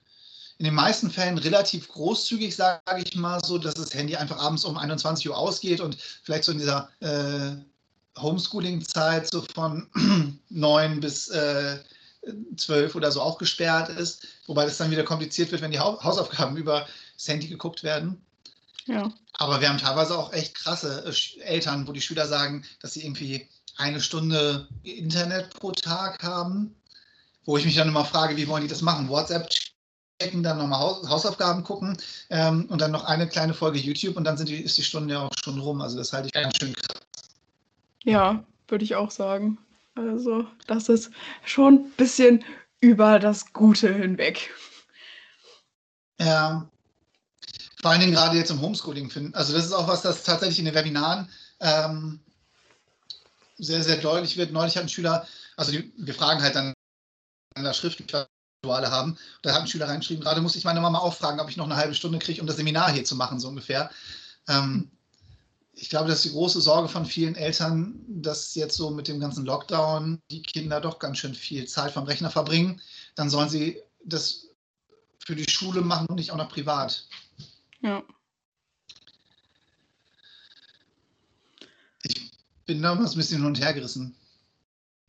in 0.58 0.66
den 0.66 0.74
meisten 0.74 1.12
Fällen 1.12 1.38
relativ 1.38 1.90
großzügig, 1.90 2.56
sage 2.56 3.04
ich 3.04 3.16
mal 3.16 3.44
so, 3.44 3.58
dass 3.58 3.75
das 3.75 3.94
Handy 3.94 4.16
einfach 4.16 4.38
abends 4.38 4.64
um 4.64 4.78
21 4.78 5.30
Uhr 5.30 5.38
ausgeht 5.38 5.82
und 5.82 5.98
vielleicht 6.24 6.46
so 6.46 6.54
in 6.54 6.60
dieser 6.60 6.90
äh, 7.02 7.58
Homeschooling-Zeit 8.18 9.30
so 9.32 9.44
von 9.54 9.88
9 10.50 11.00
bis 11.00 11.30
äh, 11.30 11.80
12 12.58 12.96
oder 12.96 13.12
so 13.12 13.22
auch 13.22 13.38
gesperrt 13.38 13.90
ist, 13.90 14.28
wobei 14.48 14.66
das 14.66 14.78
dann 14.78 14.92
wieder 14.92 15.04
kompliziert 15.04 15.52
wird, 15.52 15.62
wenn 15.62 15.72
die 15.72 15.80
Hausaufgaben 15.80 16.58
über 16.58 16.88
das 17.16 17.28
Handy 17.28 17.48
geguckt 17.48 17.84
werden. 17.84 18.22
Ja. 18.86 19.12
Aber 19.34 19.62
wir 19.62 19.70
haben 19.70 19.78
teilweise 19.78 20.18
auch 20.18 20.34
echt 20.34 20.56
krasse 20.56 21.04
äh, 21.06 21.42
Eltern, 21.42 21.88
wo 21.88 21.92
die 21.92 22.02
Schüler 22.02 22.28
sagen, 22.28 22.64
dass 22.82 22.94
sie 22.94 23.04
irgendwie 23.04 23.48
eine 23.78 24.00
Stunde 24.00 24.68
Internet 24.84 25.54
pro 25.60 25.72
Tag 25.72 26.24
haben, 26.24 26.76
wo 27.46 27.58
ich 27.58 27.66
mich 27.66 27.76
dann 27.76 27.90
immer 27.90 28.06
frage, 28.06 28.38
wie 28.38 28.48
wollen 28.48 28.64
die 28.64 28.70
das 28.70 28.82
machen? 28.82 29.10
WhatsApp 29.10 29.50
checken, 30.20 30.44
dann 30.44 30.58
nochmal 30.58 30.80
Hausaufgaben 30.80 31.64
gucken 31.64 31.98
ähm, 32.30 32.66
und 32.70 32.80
dann 32.80 32.92
noch 32.92 33.06
eine 33.06 33.28
kleine 33.28 33.54
Folge 33.54 33.80
YouTube 33.80 34.16
und 34.16 34.24
dann 34.24 34.38
sind 34.38 34.50
die, 34.50 34.62
ist 34.62 34.78
die 34.78 34.84
Stunde 34.84 35.16
ja 35.16 35.22
auch 35.22 35.32
schon 35.44 35.60
rum. 35.60 35.82
Also 35.82 35.98
das 35.98 36.14
halte 36.14 36.28
ich 36.28 36.34
ganz 36.34 36.58
schön 36.58 36.74
krass. 36.74 37.05
Ja, 38.06 38.44
würde 38.68 38.86
ich 38.86 38.96
auch 38.96 39.12
sagen. 39.12 39.58
Also 39.96 40.46
das 40.68 40.90
ist 40.90 41.12
schon 41.44 41.76
ein 41.76 41.92
bisschen 41.92 42.44
über 42.80 43.20
das 43.20 43.52
Gute 43.52 43.94
hinweg. 43.94 44.52
Ja, 46.20 46.70
vor 47.82 47.92
allen 47.92 48.00
Dingen 48.00 48.14
gerade 48.14 48.38
jetzt 48.38 48.52
im 48.52 48.62
Homeschooling 48.62 49.10
finden. 49.10 49.34
Also 49.34 49.54
das 49.54 49.66
ist 49.66 49.74
auch 49.74 49.88
was, 49.88 50.02
das 50.02 50.24
tatsächlich 50.24 50.60
in 50.60 50.66
den 50.66 50.76
Webinaren 50.76 51.30
ähm, 51.60 52.20
sehr, 53.58 53.84
sehr 53.84 53.98
deutlich 53.98 54.38
wird. 54.38 54.52
Neulich 54.52 54.76
hat 54.78 54.84
ein 54.84 54.90
Schüler, 54.90 55.28
also 55.58 55.72
die, 55.72 55.94
wir 55.98 56.14
fragen 56.14 56.42
halt 56.42 56.56
dann 56.56 56.74
in 57.56 57.64
der 57.64 57.74
schriftlich 57.74 58.08
Rituale 58.64 58.92
haben. 58.92 59.18
Da 59.42 59.54
hat 59.54 59.62
ein 59.62 59.68
Schüler 59.68 59.88
reingeschrieben, 59.88 60.24
gerade 60.24 60.42
muss 60.42 60.56
ich 60.56 60.64
meine 60.64 60.82
Mama 60.82 61.00
auch 61.00 61.14
fragen, 61.14 61.40
ob 61.40 61.50
ich 61.50 61.58
noch 61.58 61.66
eine 61.66 61.76
halbe 61.76 61.96
Stunde 61.96 62.20
kriege, 62.20 62.42
um 62.42 62.48
das 62.48 62.58
Seminar 62.58 62.92
hier 62.92 63.06
zu 63.06 63.16
machen, 63.16 63.40
so 63.40 63.48
ungefähr. 63.48 63.90
Ähm, 64.48 64.92
ich 65.75 65.89
glaube, 65.89 66.08
das 66.08 66.20
ist 66.20 66.25
die 66.25 66.32
große 66.32 66.62
Sorge 66.62 66.88
von 66.88 67.05
vielen 67.05 67.36
Eltern, 67.36 68.00
dass 68.08 68.55
jetzt 68.55 68.77
so 68.77 68.89
mit 68.91 69.08
dem 69.08 69.20
ganzen 69.20 69.46
Lockdown 69.46 70.22
die 70.32 70.41
Kinder 70.41 70.79
doch 70.79 71.00
ganz 71.00 71.17
schön 71.17 71.36
viel 71.36 71.67
Zeit 71.67 71.91
vom 71.91 72.05
Rechner 72.05 72.29
verbringen. 72.29 72.82
Dann 73.15 73.29
sollen 73.29 73.50
sie 73.50 73.82
das 74.03 74.48
für 75.20 75.36
die 75.36 75.50
Schule 75.50 75.82
machen 75.82 76.08
und 76.08 76.15
nicht 76.15 76.32
auch 76.32 76.38
noch 76.38 76.50
privat. 76.50 77.08
Ja. 77.82 78.03
Ich 82.03 82.32
bin 82.65 82.82
damals 82.82 83.12
ein 83.12 83.17
bisschen 83.17 83.39
hin 83.39 83.48
und 83.48 83.60
her 83.60 83.74
gerissen. 83.74 84.15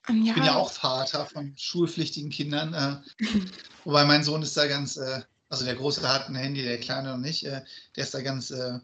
Ja. 0.09 0.15
Ich 0.15 0.35
bin 0.35 0.45
ja 0.45 0.57
auch 0.57 0.73
Vater 0.73 1.27
von 1.27 1.55
schulpflichtigen 1.57 2.31
Kindern. 2.31 2.75
Äh, 2.75 3.25
wobei 3.85 4.05
mein 4.05 4.25
Sohn 4.25 4.43
ist 4.43 4.57
da 4.57 4.67
ganz, 4.67 4.97
äh, 4.97 5.23
also 5.49 5.65
der 5.65 5.77
Große 5.77 6.07
hat 6.09 6.29
ein 6.29 6.35
Handy, 6.35 6.63
der 6.63 6.81
Kleine 6.81 7.13
noch 7.13 7.19
nicht. 7.19 7.45
Äh, 7.45 7.63
der 7.95 8.05
ist 8.05 8.15
da 8.15 8.21
ganz 8.21 8.51
äh, 8.51 8.81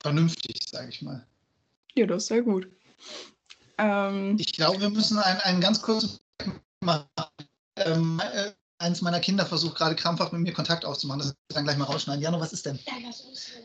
vernünftig, 0.00 0.60
sage 0.70 0.88
ich 0.90 1.02
mal. 1.02 1.26
Ja, 1.94 2.06
das 2.06 2.24
ist 2.24 2.28
sehr 2.28 2.42
gut. 2.42 2.68
Ähm, 3.78 4.36
ich 4.38 4.52
glaube, 4.52 4.80
wir 4.80 4.90
müssen 4.90 5.18
einen, 5.18 5.40
einen 5.40 5.60
ganz 5.60 5.80
kurzen 5.82 6.18
machen. 6.80 7.06
Ähm, 7.76 8.20
äh, 8.32 8.52
eins 8.78 9.02
meiner 9.02 9.20
Kinder 9.20 9.44
versucht 9.46 9.76
gerade 9.76 9.96
krampfhaft 9.96 10.32
mit 10.32 10.42
mir 10.42 10.52
Kontakt 10.52 10.84
aufzumachen. 10.84 11.20
Das 11.20 11.34
dann 11.48 11.64
gleich 11.64 11.76
mal 11.76 11.84
rausschneiden. 11.84 12.22
Jano, 12.22 12.40
was 12.40 12.52
ist 12.52 12.66
denn? 12.66 12.78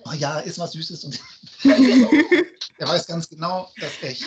Oh 0.05 0.13
ja, 0.13 0.39
ist 0.39 0.59
was 0.59 0.71
Süßes. 0.73 1.03
Und 1.03 1.19
er 1.63 2.87
weiß 2.87 3.07
ganz 3.07 3.29
genau, 3.29 3.71
dass 3.79 3.91
ich 4.01 4.25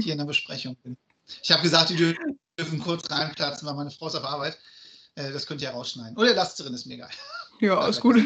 hier 0.00 0.12
in 0.12 0.18
der 0.18 0.24
Besprechung 0.24 0.76
bin. 0.76 0.96
Ich 1.42 1.50
habe 1.50 1.62
gesagt, 1.62 1.90
die 1.90 2.14
dürfen 2.58 2.78
kurz 2.80 3.10
reinplatzen, 3.10 3.66
weil 3.66 3.74
meine 3.74 3.90
Frau 3.90 4.06
ist 4.06 4.14
auf 4.14 4.24
Arbeit. 4.24 4.58
Äh, 5.16 5.32
das 5.32 5.46
könnt 5.46 5.60
ihr 5.60 5.68
ja 5.68 5.74
rausschneiden. 5.74 6.16
Oder 6.16 6.34
lasst 6.34 6.60
drin, 6.60 6.74
ist 6.74 6.86
mir 6.86 6.94
egal. 6.94 7.10
Ja, 7.60 7.78
alles 7.78 8.00
gut. 8.00 8.16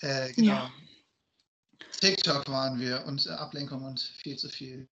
Äh, 0.00 0.32
genau. 0.32 0.52
Ja. 0.52 0.72
TikTok 2.00 2.48
waren 2.48 2.78
wir 2.80 3.04
und 3.06 3.26
äh, 3.26 3.30
Ablenkung 3.30 3.84
und 3.84 4.00
viel 4.00 4.36
zu 4.36 4.48
viel. 4.48 4.88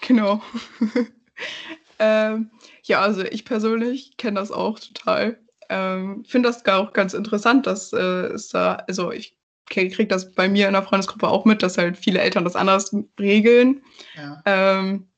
Genau. 0.00 0.42
ähm, 1.98 2.50
ja, 2.82 3.00
also 3.00 3.22
ich 3.22 3.44
persönlich 3.44 4.16
kenne 4.16 4.40
das 4.40 4.50
auch 4.50 4.78
total. 4.78 5.38
Ähm, 5.68 6.24
Finde 6.24 6.48
das 6.48 6.64
auch 6.66 6.92
ganz 6.92 7.14
interessant, 7.14 7.66
dass 7.66 7.92
äh, 7.92 7.98
es 7.98 8.48
da, 8.48 8.74
also 8.88 9.12
ich 9.12 9.36
kriege 9.66 10.06
das 10.06 10.32
bei 10.32 10.48
mir 10.48 10.66
in 10.66 10.72
der 10.72 10.82
Freundesgruppe 10.82 11.28
auch 11.28 11.44
mit, 11.44 11.62
dass 11.62 11.78
halt 11.78 11.96
viele 11.96 12.20
Eltern 12.20 12.44
das 12.44 12.56
anders 12.56 12.94
regeln. 13.20 13.82
Ja. 14.16 14.42
Ähm, 14.46 15.08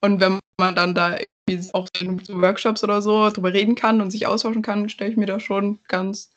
und 0.00 0.20
wenn 0.20 0.40
man 0.58 0.74
dann 0.74 0.94
da 0.94 1.18
auch 1.72 1.88
in 2.00 2.26
Workshops 2.28 2.82
oder 2.82 3.02
so 3.02 3.30
drüber 3.30 3.52
reden 3.52 3.74
kann 3.74 4.00
und 4.00 4.10
sich 4.10 4.26
austauschen 4.26 4.62
kann, 4.62 4.88
stelle 4.88 5.10
ich 5.10 5.16
mir 5.16 5.26
da 5.26 5.38
schon 5.38 5.78
ganz 5.86 6.32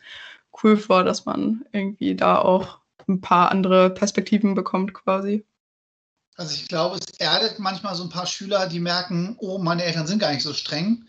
cool 0.63 0.77
vor, 0.77 1.03
dass 1.03 1.25
man 1.25 1.65
irgendwie 1.71 2.15
da 2.15 2.39
auch 2.39 2.79
ein 3.07 3.21
paar 3.21 3.51
andere 3.51 3.89
Perspektiven 3.89 4.55
bekommt 4.55 4.93
quasi. 4.93 5.45
Also 6.37 6.53
ich 6.53 6.67
glaube, 6.67 6.97
es 6.97 7.17
erdet 7.19 7.59
manchmal 7.59 7.95
so 7.95 8.03
ein 8.03 8.09
paar 8.09 8.25
Schüler, 8.25 8.67
die 8.67 8.79
merken, 8.79 9.35
oh, 9.39 9.57
meine 9.57 9.83
Eltern 9.83 10.07
sind 10.07 10.19
gar 10.19 10.31
nicht 10.31 10.43
so 10.43 10.53
streng. 10.53 11.05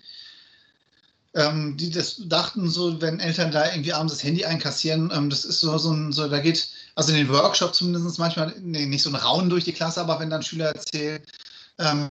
Ähm, 1.35 1.77
die 1.77 1.91
das 1.91 2.23
dachten 2.29 2.71
so, 2.71 3.01
wenn 3.03 3.21
Eltern 3.21 3.51
da 3.51 3.71
irgendwie 3.71 3.93
abends 3.93 4.15
das 4.15 4.25
Handy 4.25 4.45
einkassieren, 4.47 5.11
ähm, 5.15 5.29
das 5.29 5.45
ist 5.45 5.61
so, 5.61 5.77
so 5.77 5.93
ein, 5.93 6.13
so, 6.13 6.29
da 6.29 6.39
geht, 6.39 6.71
also 6.95 7.13
in 7.13 7.19
den 7.19 7.29
Workshops 7.29 7.79
zumindest 7.79 8.19
manchmal, 8.19 8.55
nee, 8.61 8.87
nicht 8.87 9.03
so 9.03 9.11
ein 9.11 9.17
Raunen 9.17 9.51
durch 9.51 9.65
die 9.65 9.75
Klasse, 9.75 10.01
aber 10.01 10.19
wenn 10.19 10.31
dann 10.31 10.43
Schüler 10.43 10.69
erzählen, 10.69 11.23
ähm, 11.79 12.09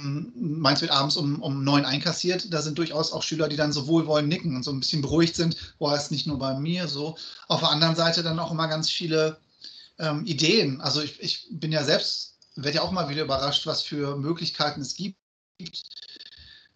meins 0.00 0.80
wird 0.80 0.92
abends 0.92 1.16
um, 1.16 1.42
um 1.42 1.64
neun 1.64 1.84
einkassiert. 1.84 2.52
Da 2.52 2.62
sind 2.62 2.78
durchaus 2.78 3.12
auch 3.12 3.22
Schüler, 3.22 3.48
die 3.48 3.56
dann 3.56 3.72
so 3.72 3.86
wohlwollend 3.86 4.28
nicken 4.28 4.54
und 4.54 4.62
so 4.62 4.70
ein 4.70 4.80
bisschen 4.80 5.02
beruhigt 5.02 5.36
sind. 5.36 5.74
Boah, 5.78 5.96
ist 5.96 6.10
nicht 6.10 6.26
nur 6.26 6.38
bei 6.38 6.54
mir 6.54 6.88
so. 6.88 7.16
Auf 7.48 7.60
der 7.60 7.70
anderen 7.70 7.96
Seite 7.96 8.22
dann 8.22 8.38
auch 8.38 8.52
immer 8.52 8.68
ganz 8.68 8.90
viele 8.90 9.38
ähm, 9.98 10.24
Ideen. 10.24 10.80
Also 10.80 11.02
ich, 11.02 11.20
ich 11.20 11.46
bin 11.50 11.72
ja 11.72 11.82
selbst, 11.82 12.36
werde 12.54 12.76
ja 12.76 12.82
auch 12.82 12.92
mal 12.92 13.08
wieder 13.08 13.24
überrascht, 13.24 13.66
was 13.66 13.82
für 13.82 14.16
Möglichkeiten 14.16 14.80
es 14.80 14.94
gibt. 14.94 15.16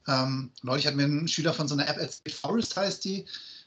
Ähm, 0.08 0.50
neulich 0.62 0.86
hat 0.86 0.96
mir 0.96 1.04
ein 1.04 1.28
Schüler 1.28 1.54
von 1.54 1.68
so 1.68 1.74
einer 1.74 1.88
App 1.88 1.98
erzählt, 1.98 2.34
Forest 2.34 2.76
heißt 2.76 3.04
die. 3.04 3.24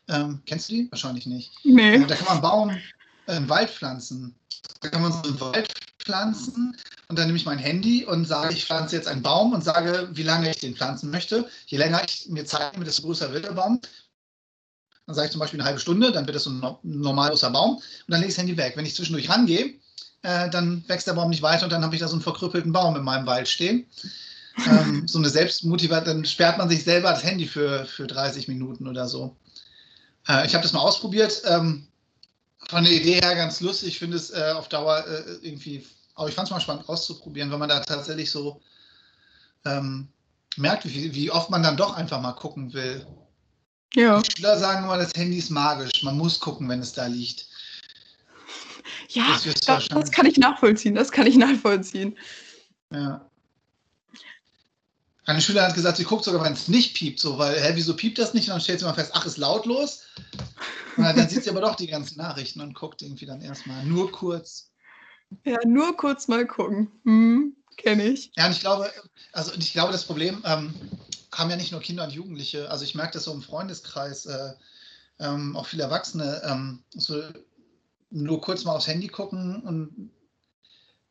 Ähm, 0.09 0.41
kennst 0.45 0.69
du 0.69 0.73
die? 0.73 0.91
Wahrscheinlich 0.91 1.25
nicht. 1.25 1.51
Nee. 1.63 1.95
Äh, 1.95 2.05
da 2.05 2.15
kann 2.15 2.27
man 2.27 2.41
Baum, 2.41 2.69
äh, 3.27 3.31
einen 3.31 3.47
Wald 3.47 3.69
pflanzen. 3.69 4.35
Da 4.81 4.89
kann 4.89 5.01
man 5.01 5.13
so 5.13 5.29
einen 5.29 5.39
Wald 5.39 5.73
pflanzen 6.05 6.77
und 7.07 7.19
dann 7.19 7.25
nehme 7.25 7.37
ich 7.37 7.45
mein 7.45 7.57
Handy 7.57 8.05
und 8.05 8.25
sage, 8.25 8.53
ich 8.53 8.65
pflanze 8.65 8.95
jetzt 8.95 9.07
einen 9.07 9.23
Baum 9.23 9.53
und 9.53 9.63
sage, 9.63 10.07
wie 10.13 10.23
lange 10.23 10.51
ich 10.51 10.57
den 10.57 10.75
pflanzen 10.75 11.09
möchte. 11.09 11.49
Je 11.65 11.77
länger 11.77 12.01
ich 12.07 12.29
mir 12.29 12.45
Zeit 12.45 12.73
nehme, 12.73 12.85
desto 12.85 13.03
größer 13.03 13.33
wird 13.33 13.45
der 13.45 13.51
Baum. 13.51 13.81
Dann 15.05 15.15
sage 15.15 15.25
ich 15.27 15.31
zum 15.31 15.39
Beispiel 15.39 15.59
eine 15.59 15.67
halbe 15.67 15.79
Stunde, 15.79 16.11
dann 16.11 16.25
wird 16.25 16.35
das 16.35 16.43
so 16.43 16.51
ein 16.51 16.77
normal 16.83 17.29
großer 17.29 17.49
Baum 17.49 17.75
und 17.75 17.83
dann 18.07 18.21
lege 18.21 18.29
ich 18.29 18.35
das 18.35 18.41
Handy 18.41 18.57
weg. 18.57 18.73
Wenn 18.75 18.85
ich 18.85 18.95
zwischendurch 18.95 19.29
rangehe, 19.29 19.75
äh, 20.21 20.49
dann 20.49 20.83
wächst 20.87 21.07
der 21.07 21.13
Baum 21.13 21.29
nicht 21.29 21.41
weiter 21.41 21.65
und 21.65 21.71
dann 21.71 21.83
habe 21.83 21.95
ich 21.95 22.01
da 22.01 22.07
so 22.07 22.13
einen 22.13 22.21
verkrüppelten 22.21 22.71
Baum 22.71 22.95
in 22.95 23.03
meinem 23.03 23.25
Wald 23.25 23.47
stehen. 23.47 23.85
ähm, 24.67 25.07
so 25.07 25.19
eine 25.19 25.29
Selbstmotivation, 25.29 26.17
dann 26.17 26.25
sperrt 26.25 26.57
man 26.57 26.69
sich 26.69 26.83
selber 26.83 27.11
das 27.11 27.23
Handy 27.23 27.45
für, 27.47 27.85
für 27.85 28.07
30 28.07 28.47
Minuten 28.47 28.87
oder 28.87 29.07
so. 29.07 29.35
Äh, 30.27 30.45
ich 30.47 30.53
habe 30.53 30.63
das 30.63 30.73
mal 30.73 30.81
ausprobiert. 30.81 31.41
Ähm, 31.45 31.87
von 32.67 32.83
der 32.83 32.93
Idee 32.93 33.19
her 33.21 33.35
ganz 33.35 33.61
lustig. 33.61 33.89
Ich 33.89 33.99
finde 33.99 34.17
es 34.17 34.31
äh, 34.31 34.53
auf 34.55 34.69
Dauer 34.69 35.05
äh, 35.07 35.47
irgendwie 35.47 35.85
aber 36.15 36.29
ich 36.29 36.35
fand 36.35 36.47
es 36.47 36.51
mal 36.51 36.59
spannend 36.59 36.87
auszuprobieren, 36.89 37.51
wenn 37.51 37.59
man 37.59 37.69
da 37.69 37.79
tatsächlich 37.81 38.31
so 38.31 38.61
ähm, 39.65 40.07
merkt, 40.57 40.85
wie, 40.85 41.13
wie, 41.13 41.31
oft 41.31 41.49
man 41.49 41.61
dann 41.61 41.77
doch 41.77 41.95
einfach 41.95 42.21
mal 42.21 42.33
gucken 42.33 42.73
will. 42.73 43.05
Ja. 43.93 44.21
Die 44.21 44.31
Schüler 44.31 44.57
sagen 44.57 44.85
immer, 44.85 44.97
das 44.97 45.13
Handy 45.15 45.37
ist 45.37 45.49
magisch. 45.49 46.03
Man 46.03 46.17
muss 46.17 46.39
gucken, 46.39 46.67
wenn 46.69 46.79
es 46.79 46.93
da 46.93 47.05
liegt. 47.05 47.47
Ja, 49.09 49.39
das, 49.43 49.87
das 49.87 50.11
kann 50.11 50.25
ich 50.25 50.37
nachvollziehen. 50.37 50.95
Das 50.95 51.11
kann 51.11 51.27
ich 51.27 51.37
nachvollziehen. 51.37 52.17
Ja. 52.91 53.29
Eine 55.25 55.41
Schülerin 55.41 55.69
hat 55.69 55.75
gesagt, 55.75 55.97
sie 55.97 56.03
guckt 56.03 56.23
sogar, 56.23 56.43
wenn 56.43 56.53
es 56.53 56.67
nicht 56.67 56.93
piept, 56.93 57.19
so, 57.19 57.37
weil, 57.39 57.59
hä, 57.59 57.71
wieso 57.73 57.95
piept 57.95 58.19
das 58.19 58.33
nicht? 58.35 58.47
Und 58.47 58.53
dann 58.53 58.61
stellt 58.61 58.79
sie 58.79 58.85
mal 58.85 58.93
fest, 58.93 59.11
ach, 59.15 59.25
ist 59.25 59.37
lautlos. 59.37 60.03
Und 60.97 61.03
dann 61.03 61.27
sieht 61.27 61.43
sie 61.43 61.49
aber 61.49 61.61
doch 61.61 61.75
die 61.75 61.87
ganzen 61.87 62.17
Nachrichten 62.17 62.61
und 62.61 62.75
guckt 62.75 63.01
irgendwie 63.01 63.25
dann 63.25 63.41
erstmal 63.41 63.83
nur 63.85 64.11
kurz. 64.11 64.69
Ja, 65.43 65.57
nur 65.65 65.95
kurz 65.97 66.27
mal 66.27 66.45
gucken. 66.45 66.91
Hm, 67.03 67.55
Kenne 67.77 68.07
ich. 68.07 68.31
Ja, 68.35 68.45
und 68.45 68.51
ich 68.51 68.59
glaube, 68.59 68.89
also 69.31 69.51
ich 69.53 69.73
glaube, 69.73 69.91
das 69.91 70.05
Problem 70.05 70.41
ähm, 70.45 70.73
haben 71.31 71.49
ja 71.49 71.55
nicht 71.55 71.71
nur 71.71 71.81
Kinder 71.81 72.05
und 72.05 72.13
Jugendliche. 72.13 72.69
Also 72.69 72.83
ich 72.83 72.95
merke 72.95 73.13
das 73.13 73.25
so 73.25 73.33
im 73.33 73.41
Freundeskreis, 73.41 74.25
äh, 74.25 74.53
ähm, 75.19 75.55
auch 75.55 75.65
viele 75.65 75.83
Erwachsene, 75.83 76.41
ähm, 76.45 76.83
so 76.93 77.21
nur 78.09 78.41
kurz 78.41 78.63
mal 78.63 78.75
aufs 78.75 78.87
Handy 78.87 79.07
gucken 79.07 79.61
und 79.63 80.11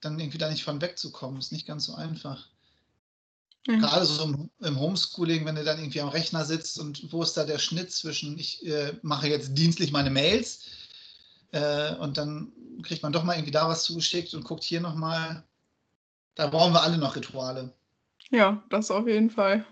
dann 0.00 0.18
irgendwie 0.18 0.38
da 0.38 0.50
nicht 0.50 0.64
von 0.64 0.80
wegzukommen, 0.80 1.38
ist 1.38 1.52
nicht 1.52 1.66
ganz 1.66 1.84
so 1.84 1.94
einfach. 1.94 2.48
Mhm. 3.66 3.80
Gerade 3.80 4.04
so 4.04 4.24
im, 4.24 4.50
im, 4.60 4.78
Homeschooling, 4.78 5.46
wenn 5.46 5.54
du 5.54 5.64
dann 5.64 5.78
irgendwie 5.78 6.00
am 6.00 6.08
Rechner 6.08 6.44
sitzt 6.44 6.78
und 6.78 7.12
wo 7.12 7.22
ist 7.22 7.34
da 7.34 7.44
der 7.44 7.58
Schnitt 7.58 7.92
zwischen, 7.92 8.38
ich 8.38 8.64
äh, 8.66 8.94
mache 9.02 9.28
jetzt 9.28 9.56
dienstlich 9.56 9.90
meine 9.90 10.10
Mails 10.10 10.66
äh, 11.54 11.94
und 11.94 12.18
dann 12.18 12.52
kriegt 12.82 13.02
man 13.02 13.12
doch 13.12 13.22
mal 13.22 13.34
irgendwie 13.34 13.52
da 13.52 13.68
was 13.68 13.84
zugeschickt 13.84 14.34
und 14.34 14.44
guckt 14.44 14.64
hier 14.64 14.80
nochmal. 14.80 15.44
Da 16.34 16.48
brauchen 16.48 16.72
wir 16.72 16.82
alle 16.82 16.98
noch 16.98 17.14
Rituale. 17.14 17.72
Ja, 18.30 18.62
das 18.70 18.90
auf 18.90 19.06
jeden 19.06 19.30
Fall. 19.30 19.64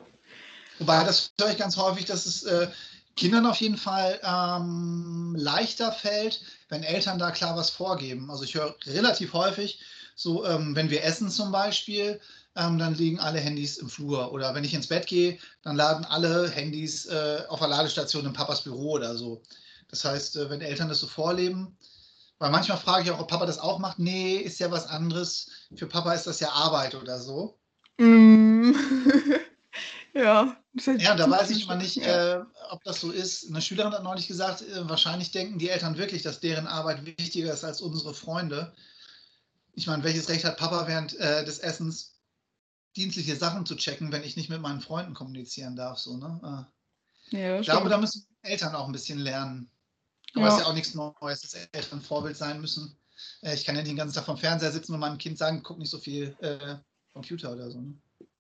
Wobei 0.79 1.03
das 1.05 1.33
höre 1.41 1.51
ich 1.51 1.59
ganz 1.59 1.77
häufig, 1.77 2.05
dass 2.05 2.25
es 2.25 2.45
äh, 2.45 2.69
Kindern 3.17 3.47
auf 3.47 3.57
jeden 3.57 3.77
Fall 3.77 4.21
ähm, 4.23 5.35
leichter 5.37 5.91
fällt, 5.93 6.41
wenn 6.69 6.85
Eltern 6.85 7.19
da 7.19 7.33
klar 7.33 7.57
was 7.57 7.71
vorgeben. 7.71 8.31
Also 8.31 8.45
ich 8.45 8.55
höre 8.55 8.75
relativ 8.87 9.33
häufig, 9.33 9.81
so 10.15 10.47
ähm, 10.47 10.77
wenn 10.77 10.89
wir 10.89 11.03
essen 11.03 11.31
zum 11.31 11.51
Beispiel, 11.51 12.21
ähm, 12.55 12.79
dann 12.79 12.95
liegen 12.95 13.19
alle 13.19 13.41
Handys 13.41 13.79
im 13.79 13.89
Flur. 13.89 14.33
Oder 14.33 14.55
wenn 14.55 14.65
ich 14.65 14.75
ins 14.75 14.87
Bett 14.87 15.07
gehe, 15.07 15.39
dann 15.63 15.77
laden 15.77 16.05
alle 16.05 16.49
Handys 16.49 17.07
äh, 17.07 17.43
auf 17.49 17.59
der 17.59 17.69
Ladestation 17.69 18.27
in 18.27 18.33
Papas 18.33 18.63
Büro 18.63 18.93
oder 18.93 19.17
so. 19.17 19.43
Das 19.93 20.05
heißt, 20.05 20.37
äh, 20.37 20.51
wenn 20.51 20.63
Eltern 20.63 20.89
das 20.89 21.01
so 21.01 21.07
vorleben, 21.07 21.77
weil 22.39 22.51
manchmal 22.51 22.79
frage 22.79 23.05
ich 23.05 23.11
auch, 23.13 23.21
ob 23.21 23.29
Papa 23.29 23.47
das 23.47 23.61
auch 23.61 23.79
macht. 23.79 24.01
Nee, 24.01 24.39
ist 24.39 24.59
ja 24.59 24.69
was 24.73 24.89
anderes. 24.89 25.49
Für 25.77 25.87
Papa 25.87 26.13
ist 26.13 26.27
das 26.27 26.41
ja 26.41 26.51
Arbeit 26.51 26.97
oder 26.97 27.21
so. 27.21 27.61
Mm. 27.99 28.73
ja. 30.15 30.57
Ja, 30.99 31.15
da 31.15 31.31
weiß 31.31 31.51
ich 31.51 31.65
immer 31.65 31.77
nicht, 31.77 31.99
äh, 31.99 32.41
ob 32.71 32.83
das 32.85 33.01
so 33.01 33.13
ist. 33.13 33.49
Eine 33.49 33.61
Schülerin 33.61 33.93
hat 33.93 34.03
neulich 34.03 34.27
gesagt, 34.27 34.63
äh, 34.63 34.89
wahrscheinlich 34.89 35.31
denken 35.31 35.59
die 35.59 35.69
Eltern 35.69 35.99
wirklich, 35.99 36.23
dass 36.23 36.41
deren 36.41 36.67
Arbeit 36.67 37.05
wichtiger 37.05 37.53
ist 37.53 37.63
als 37.63 37.83
unsere 37.83 38.15
Freunde. 38.15 38.73
Ich 39.75 39.87
meine, 39.87 40.03
welches 40.03 40.31
Recht 40.31 40.45
hat 40.45 40.57
Papa 40.57 40.89
während 40.89 41.15
äh, 41.21 41.45
des 41.45 41.59
Essens 41.59 42.15
dienstliche 42.97 43.37
Sachen 43.37 43.67
zu 43.67 43.77
checken, 43.77 44.11
wenn 44.11 44.25
ich 44.25 44.37
nicht 44.37 44.49
mit 44.49 44.63
meinen 44.63 44.81
Freunden 44.81 45.15
kommunizieren 45.15 45.77
darf. 45.77 45.99
So, 45.99 46.17
ne? 46.17 46.41
Ah. 46.43 46.67
Ja, 47.31 47.61
ich 47.61 47.67
glaube, 47.67 47.89
da 47.89 47.99
müssen 47.99 48.27
Eltern 48.43 48.75
auch 48.75 48.87
ein 48.87 48.93
bisschen 48.93 49.19
lernen. 49.19 49.71
Aber 50.35 50.47
es 50.47 50.53
ja. 50.53 50.57
ist 50.57 50.63
ja 50.65 50.71
auch 50.71 50.75
nichts 50.75 50.95
Neues, 50.95 51.41
dass 51.43 51.55
Eltern 51.55 52.01
Vorbild 52.01 52.37
sein 52.37 52.61
müssen. 52.61 52.97
Äh, 53.43 53.55
ich 53.55 53.65
kann 53.65 53.75
ja 53.75 53.83
nicht 53.83 53.91
den 53.91 53.97
ganzen 53.97 54.15
Tag 54.15 54.25
vom 54.25 54.39
Fernseher 54.39 54.73
sitzen 54.73 54.95
und 54.95 55.01
meinem 55.01 55.19
Kind 55.19 55.39
sagen, 55.39 55.63
guck 55.63 55.79
nicht 55.79 55.91
so 55.91 55.99
viel 55.99 56.37
äh, 56.41 56.77
Computer 57.13 57.53
oder 57.53 57.71
so. 57.71 57.81
Ne? 57.81 57.95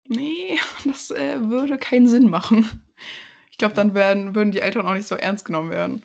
Nee, 0.09 0.59
das 0.85 1.11
äh, 1.11 1.41
würde 1.49 1.79
keinen 1.79 2.09
Sinn 2.09 2.31
machen. 2.31 2.85
Ich 3.51 3.59
glaube, 3.59 3.75
dann 3.75 3.95
werden, 3.95 4.35
würden 4.35 4.53
die 4.53 4.61
Eltern 4.61 4.87
auch 4.87 4.95
nicht 4.95 5.09
so 5.09 5.15
ernst 5.15 5.45
genommen 5.45 5.71
werden. 5.71 6.03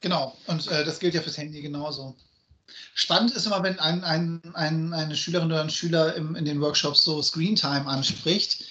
Genau, 0.00 0.36
und 0.46 0.66
äh, 0.68 0.84
das 0.84 0.98
gilt 0.98 1.14
ja 1.14 1.20
fürs 1.20 1.36
Handy 1.36 1.60
genauso. 1.60 2.16
Spannend 2.94 3.32
ist 3.32 3.46
immer, 3.46 3.62
wenn 3.62 3.78
ein, 3.78 4.04
ein, 4.04 4.40
ein, 4.54 4.92
eine 4.92 5.16
Schülerin 5.16 5.48
oder 5.48 5.60
ein 5.60 5.70
Schüler 5.70 6.14
im, 6.14 6.36
in 6.36 6.44
den 6.44 6.60
Workshops 6.60 7.02
so 7.02 7.20
Screentime 7.20 7.86
anspricht. 7.86 8.64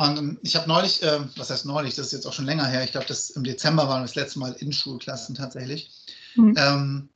Und 0.00 0.38
ich 0.40 0.56
habe 0.56 0.66
neulich, 0.66 1.02
äh, 1.02 1.20
was 1.36 1.50
heißt 1.50 1.66
neulich, 1.66 1.94
das 1.94 2.06
ist 2.06 2.12
jetzt 2.12 2.26
auch 2.26 2.32
schon 2.32 2.46
länger 2.46 2.64
her, 2.64 2.82
ich 2.82 2.92
glaube, 2.92 3.06
das 3.06 3.28
im 3.28 3.44
Dezember 3.44 3.86
waren 3.86 4.00
das 4.00 4.14
letzte 4.14 4.38
Mal 4.38 4.52
in 4.52 4.72
Schulklassen 4.72 5.34
tatsächlich. 5.34 5.90
Mhm. 6.36 6.54
Ähm, 6.56 7.08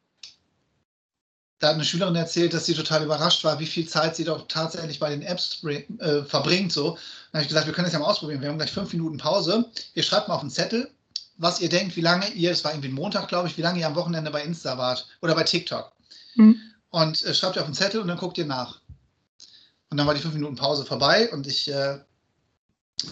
da 1.60 1.68
hat 1.68 1.76
eine 1.76 1.84
Schülerin 1.86 2.14
erzählt, 2.14 2.52
dass 2.52 2.66
sie 2.66 2.74
total 2.74 3.02
überrascht 3.02 3.42
war, 3.42 3.58
wie 3.58 3.64
viel 3.64 3.88
Zeit 3.88 4.16
sie 4.16 4.24
doch 4.24 4.48
tatsächlich 4.48 4.98
bei 4.98 5.08
den 5.08 5.22
Apps 5.22 5.64
äh, 5.64 6.24
verbringt. 6.24 6.72
So. 6.72 6.90
Dann 7.32 7.38
habe 7.38 7.42
ich 7.44 7.48
gesagt, 7.48 7.66
wir 7.66 7.72
können 7.72 7.86
das 7.86 7.94
ja 7.94 8.00
mal 8.00 8.04
ausprobieren. 8.04 8.42
Wir 8.42 8.50
haben 8.50 8.58
gleich 8.58 8.72
fünf 8.72 8.92
Minuten 8.92 9.16
Pause. 9.16 9.64
Ihr 9.94 10.02
schreibt 10.02 10.28
mal 10.28 10.34
auf 10.34 10.42
einen 10.42 10.50
Zettel, 10.50 10.90
was 11.38 11.62
ihr 11.62 11.70
denkt, 11.70 11.96
wie 11.96 12.02
lange 12.02 12.28
ihr, 12.32 12.50
es 12.50 12.64
war 12.64 12.72
irgendwie 12.72 12.90
Montag, 12.90 13.28
glaube 13.28 13.48
ich, 13.48 13.56
wie 13.56 13.62
lange 13.62 13.80
ihr 13.80 13.86
am 13.86 13.94
Wochenende 13.94 14.30
bei 14.30 14.42
Insta 14.42 14.76
wart 14.76 15.06
oder 15.22 15.34
bei 15.34 15.44
TikTok. 15.44 15.90
Mhm. 16.34 16.60
Und 16.90 17.24
äh, 17.24 17.32
schreibt 17.32 17.56
ihr 17.56 17.62
auf 17.62 17.66
einen 17.66 17.74
Zettel 17.74 18.02
und 18.02 18.08
dann 18.08 18.18
guckt 18.18 18.36
ihr 18.36 18.44
nach. 18.44 18.82
Und 19.88 19.96
dann 19.96 20.06
war 20.06 20.12
die 20.12 20.20
fünf 20.20 20.34
Minuten 20.34 20.56
Pause 20.56 20.84
vorbei 20.84 21.32
und 21.32 21.46
ich 21.46 21.72
äh, 21.72 21.98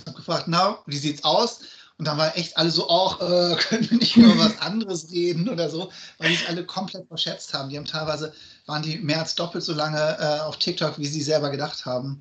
habe 0.06 0.16
gefragt, 0.16 0.44
na, 0.48 0.78
wie 0.86 0.96
sieht's 0.96 1.24
aus? 1.24 1.60
Und 1.98 2.06
dann 2.06 2.18
war 2.18 2.36
echt 2.36 2.56
alle 2.56 2.70
so, 2.70 2.88
auch, 2.88 3.20
äh, 3.20 3.56
können 3.68 3.90
wir 3.90 3.98
nicht 3.98 4.16
über 4.16 4.36
was 4.38 4.58
anderes 4.60 5.10
reden 5.12 5.48
oder 5.48 5.68
so, 5.68 5.90
weil 6.18 6.30
die 6.30 6.36
sich 6.36 6.48
alle 6.48 6.64
komplett 6.64 7.06
verschätzt 7.06 7.54
haben. 7.54 7.68
Die 7.68 7.76
haben 7.76 7.84
teilweise, 7.84 8.32
waren 8.66 8.82
die 8.82 8.98
mehr 8.98 9.20
als 9.20 9.34
doppelt 9.34 9.64
so 9.64 9.72
lange 9.72 10.16
äh, 10.18 10.40
auf 10.40 10.56
TikTok, 10.58 10.98
wie 10.98 11.06
sie 11.06 11.22
selber 11.22 11.50
gedacht 11.50 11.84
haben. 11.86 12.20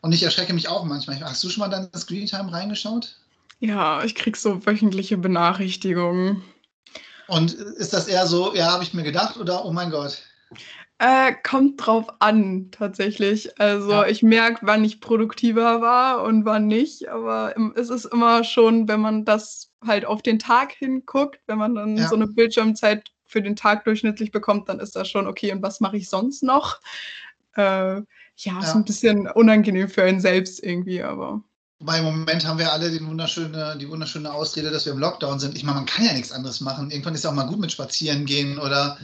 Und 0.00 0.12
ich 0.12 0.22
erschrecke 0.22 0.52
mich 0.52 0.68
auch 0.68 0.84
manchmal. 0.84 1.20
Hast 1.20 1.44
du 1.44 1.50
schon 1.50 1.60
mal 1.60 1.68
deine 1.68 1.90
Screentime 1.96 2.52
reingeschaut? 2.52 3.16
Ja, 3.60 4.02
ich 4.02 4.14
krieg 4.14 4.36
so 4.36 4.64
wöchentliche 4.64 5.18
Benachrichtigungen. 5.18 6.42
Und 7.28 7.52
ist 7.52 7.92
das 7.92 8.08
eher 8.08 8.26
so, 8.26 8.54
ja, 8.54 8.72
habe 8.72 8.82
ich 8.82 8.94
mir 8.94 9.04
gedacht 9.04 9.36
oder 9.36 9.64
oh 9.64 9.72
mein 9.72 9.90
Gott? 9.90 10.22
Äh, 11.02 11.32
kommt 11.42 11.86
drauf 11.86 12.08
an, 12.18 12.68
tatsächlich. 12.72 13.58
Also 13.58 13.90
ja. 13.90 14.06
ich 14.06 14.22
merke, 14.22 14.66
wann 14.66 14.84
ich 14.84 15.00
produktiver 15.00 15.80
war 15.80 16.22
und 16.24 16.44
wann 16.44 16.66
nicht. 16.66 17.08
Aber 17.08 17.54
es 17.74 17.88
ist 17.88 18.04
immer 18.04 18.44
schon, 18.44 18.86
wenn 18.86 19.00
man 19.00 19.24
das 19.24 19.70
halt 19.82 20.04
auf 20.04 20.20
den 20.20 20.38
Tag 20.38 20.72
hinguckt, 20.72 21.40
wenn 21.46 21.56
man 21.56 21.74
dann 21.74 21.96
ja. 21.96 22.06
so 22.06 22.16
eine 22.16 22.26
Bildschirmzeit 22.26 23.12
für 23.24 23.40
den 23.40 23.56
Tag 23.56 23.84
durchschnittlich 23.84 24.30
bekommt, 24.30 24.68
dann 24.68 24.78
ist 24.78 24.94
das 24.94 25.08
schon 25.08 25.26
okay. 25.26 25.50
Und 25.52 25.62
was 25.62 25.80
mache 25.80 25.96
ich 25.96 26.10
sonst 26.10 26.42
noch? 26.42 26.78
Äh, 27.56 27.62
ja, 27.62 28.04
ja, 28.36 28.60
ist 28.60 28.74
ein 28.74 28.84
bisschen 28.84 29.26
unangenehm 29.26 29.88
für 29.88 30.02
einen 30.02 30.20
selbst 30.20 30.62
irgendwie, 30.62 31.02
aber. 31.02 31.42
Wobei 31.78 32.00
im 32.00 32.04
Moment 32.04 32.46
haben 32.46 32.58
wir 32.58 32.74
alle 32.74 32.90
den 32.90 33.08
wunderschöne, 33.08 33.78
die 33.80 33.88
wunderschöne 33.88 34.30
Ausrede, 34.30 34.70
dass 34.70 34.84
wir 34.84 34.92
im 34.92 34.98
Lockdown 34.98 35.40
sind. 35.40 35.56
Ich 35.56 35.64
meine, 35.64 35.76
man 35.76 35.86
kann 35.86 36.04
ja 36.04 36.12
nichts 36.12 36.30
anderes 36.30 36.60
machen. 36.60 36.90
Irgendwann 36.90 37.14
ist 37.14 37.20
es 37.20 37.26
auch 37.26 37.32
mal 37.32 37.46
gut 37.46 37.58
mit 37.58 37.72
Spazieren 37.72 38.26
gehen 38.26 38.58
oder 38.58 38.98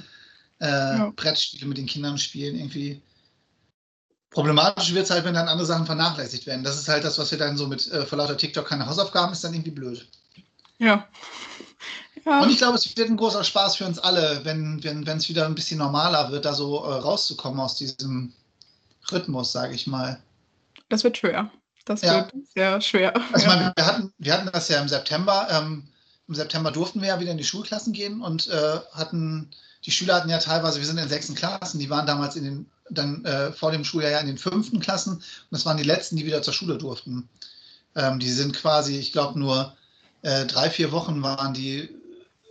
äh, 0.61 0.67
ja. 0.67 1.13
Brettspiele 1.15 1.67
mit 1.67 1.79
den 1.79 1.87
Kindern 1.87 2.19
spielen. 2.19 2.57
Irgendwie 2.57 3.03
problematisch 4.31 4.93
wird 4.93 5.05
es 5.05 5.11
halt, 5.11 5.25
wenn 5.25 5.35
dann 5.35 5.49
andere 5.49 5.67
Sachen 5.67 5.87
vernachlässigt 5.87 6.47
werden. 6.47 6.65
Das 6.65 6.77
ist 6.77 6.89
halt 6.89 7.05
das, 7.05 7.19
was 7.19 7.31
wir 7.31 7.39
dann 7.39 7.57
so 7.57 7.67
mit 7.67 7.91
äh, 7.91 8.05
vor 8.07 8.19
lauter 8.19 8.37
TikTok 8.37 8.67
keine 8.67 8.87
Hausaufgaben 8.87 9.33
ist 9.33 9.43
dann 9.45 9.55
irgendwie 9.55 9.71
blöd. 9.71 10.07
Ja. 10.79 11.09
ja. 12.25 12.43
Und 12.43 12.51
ich 12.51 12.59
glaube, 12.59 12.77
es 12.77 12.97
wird 12.97 13.09
ein 13.09 13.17
großer 13.17 13.45
Spaß 13.45 13.77
für 13.77 13.87
uns 13.87 13.99
alle, 13.99 14.45
wenn 14.45 14.79
es 14.79 14.85
wenn, 14.85 15.29
wieder 15.29 15.47
ein 15.47 15.55
bisschen 15.55 15.79
normaler 15.79 16.31
wird, 16.31 16.45
da 16.45 16.53
so 16.53 16.85
äh, 16.85 16.95
rauszukommen 16.95 17.61
aus 17.61 17.77
diesem 17.77 18.33
Rhythmus, 19.11 19.53
sage 19.53 19.75
ich 19.75 19.87
mal. 19.87 20.21
Das 20.89 21.05
wird 21.05 21.17
schwer. 21.17 21.51
Das 21.87 22.03
ja. 22.03 22.17
wird 22.17 22.33
sehr 22.55 22.81
schwer. 22.81 23.15
Also, 23.33 23.47
meine, 23.47 23.73
wir, 23.75 23.87
hatten, 23.87 24.13
wir 24.19 24.33
hatten 24.33 24.51
das 24.53 24.69
ja 24.69 24.81
im 24.81 24.89
September. 24.89 25.47
Ähm, 25.51 25.89
Im 26.29 26.35
September 26.35 26.73
durften 26.73 27.01
wir 27.01 27.09
ja 27.09 27.21
wieder 27.21 27.31
in 27.31 27.39
die 27.39 27.45
Schulklassen 27.45 27.93
gehen 27.93 28.21
und 28.21 28.49
äh, 28.49 28.81
hatten, 28.93 29.51
die 29.87 29.93
Schüler 29.93 30.17
hatten 30.17 30.29
ja 30.29 30.39
teilweise, 30.39 30.79
wir 30.79 30.87
sind 30.87 30.99
in 30.99 31.09
sechsten 31.09 31.37
Klassen, 31.37 31.79
die 31.79 31.89
waren 31.89 32.07
damals 32.07 32.35
in 32.37 32.45
den, 32.45 32.71
dann 32.91 33.25
äh, 33.25 33.53
vor 33.53 33.71
dem 33.71 33.85
Schuljahr 33.85 34.11
ja 34.11 34.19
in 34.19 34.27
den 34.27 34.39
fünften 34.39 34.81
Klassen 34.81 35.15
und 35.15 35.23
das 35.51 35.65
waren 35.65 35.77
die 35.77 35.85
letzten, 35.85 36.17
die 36.17 36.27
wieder 36.27 36.43
zur 36.43 36.55
Schule 36.55 36.77
durften. 36.77 37.29
Ähm, 37.95 38.19
die 38.19 38.31
sind 38.31 38.53
quasi, 38.55 38.99
ich 38.99 39.13
glaube, 39.13 39.39
nur 39.39 39.77
äh, 40.23 40.45
drei, 40.47 40.71
vier 40.71 40.91
Wochen 40.91 41.23
waren 41.23 41.55
die 41.55 41.89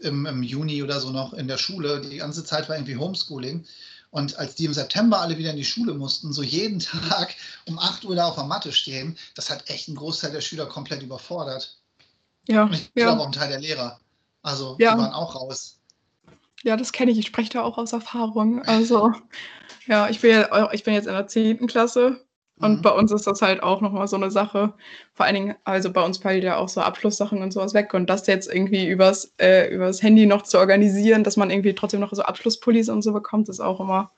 im, 0.01 0.25
im 0.25 0.43
Juni 0.43 0.81
oder 0.81 0.99
so 0.99 1.11
noch 1.11 1.33
in 1.33 1.47
der 1.47 1.57
Schule. 1.57 2.01
Die 2.01 2.17
ganze 2.17 2.43
Zeit 2.43 2.69
war 2.69 2.75
irgendwie 2.75 2.95
Homeschooling. 2.95 3.65
Und 4.11 4.37
als 4.37 4.55
die 4.55 4.65
im 4.65 4.73
September 4.73 5.19
alle 5.19 5.37
wieder 5.37 5.49
in 5.49 5.57
die 5.57 5.65
Schule 5.65 5.93
mussten, 5.93 6.31
so 6.31 6.41
jeden 6.41 6.79
Tag 7.09 7.35
um 7.65 7.77
8 7.77 8.05
Uhr 8.05 8.15
da 8.15 8.27
auf 8.27 8.35
der 8.35 8.45
Matte 8.45 8.71
stehen, 8.71 9.17
das 9.35 9.49
hat 9.49 9.69
echt 9.69 9.89
einen 9.89 9.97
Großteil 9.97 10.31
der 10.31 10.41
Schüler 10.41 10.67
komplett 10.67 11.03
überfordert. 11.03 11.77
Ja. 12.47 12.63
Und 12.63 12.73
ich 12.73 12.91
ja. 12.95 13.05
glaube 13.05 13.21
auch 13.21 13.25
einen 13.25 13.33
Teil 13.33 13.49
der 13.49 13.59
Lehrer. 13.59 13.99
Also 14.41 14.77
ja. 14.79 14.93
die 14.93 15.01
waren 15.01 15.13
auch 15.13 15.35
raus. 15.35 15.79
Ja, 16.63 16.77
das 16.77 16.91
kenne 16.91 17.11
ich. 17.11 17.19
Ich 17.19 17.27
spreche 17.27 17.51
da 17.51 17.61
auch 17.61 17.77
aus 17.77 17.93
Erfahrung. 17.93 18.63
Also, 18.63 19.13
ja, 19.87 20.09
ich 20.09 20.21
bin, 20.21 20.31
ja, 20.31 20.71
ich 20.71 20.83
bin 20.83 20.93
jetzt 20.93 21.07
in 21.07 21.13
der 21.13 21.27
10. 21.27 21.67
Klasse 21.67 22.25
und 22.57 22.77
mhm. 22.77 22.81
bei 22.81 22.91
uns 22.91 23.11
ist 23.11 23.27
das 23.27 23.41
halt 23.41 23.61
auch 23.63 23.81
nochmal 23.81 24.07
so 24.07 24.15
eine 24.15 24.31
Sache. 24.31 24.73
Vor 25.13 25.25
allen 25.25 25.35
Dingen, 25.35 25.55
also 25.65 25.91
bei 25.91 26.01
uns 26.01 26.19
fällt 26.19 26.43
ja 26.43 26.55
auch 26.57 26.69
so 26.69 26.81
Abschlusssachen 26.81 27.41
und 27.41 27.51
sowas 27.51 27.73
weg. 27.73 27.93
Und 27.93 28.09
das 28.09 28.27
jetzt 28.27 28.47
irgendwie 28.47 28.87
übers, 28.87 29.33
äh, 29.37 29.73
übers 29.73 30.01
Handy 30.01 30.25
noch 30.25 30.43
zu 30.43 30.57
organisieren, 30.57 31.23
dass 31.25 31.35
man 31.35 31.49
irgendwie 31.51 31.75
trotzdem 31.75 31.99
noch 31.99 32.13
so 32.13 32.21
Abschlusspullis 32.21 32.87
und 32.87 33.01
so 33.01 33.11
bekommt, 33.11 33.49
ist 33.49 33.59
auch 33.59 33.81
immer 33.81 34.11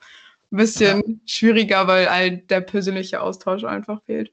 ein 0.52 0.58
bisschen 0.58 1.04
ja. 1.06 1.16
schwieriger, 1.26 1.88
weil 1.88 2.08
all 2.08 2.38
der 2.38 2.62
persönliche 2.62 3.22
Austausch 3.22 3.64
einfach 3.64 4.04
fehlt. 4.04 4.32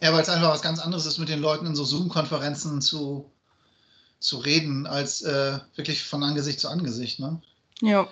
Ja, 0.00 0.12
weil 0.12 0.22
es 0.22 0.30
einfach 0.30 0.50
was 0.50 0.62
ganz 0.62 0.80
anderes 0.80 1.06
ist, 1.06 1.18
mit 1.18 1.28
den 1.28 1.40
Leuten 1.40 1.66
in 1.66 1.76
so 1.76 1.84
Zoom-Konferenzen 1.84 2.80
zu, 2.80 3.30
zu 4.22 4.38
reden, 4.38 4.86
als 4.86 5.22
äh, 5.22 5.58
wirklich 5.74 6.04
von 6.04 6.22
Angesicht 6.22 6.60
zu 6.60 6.68
Angesicht. 6.68 7.18
Ne? 7.18 7.40
Ja. 7.80 8.08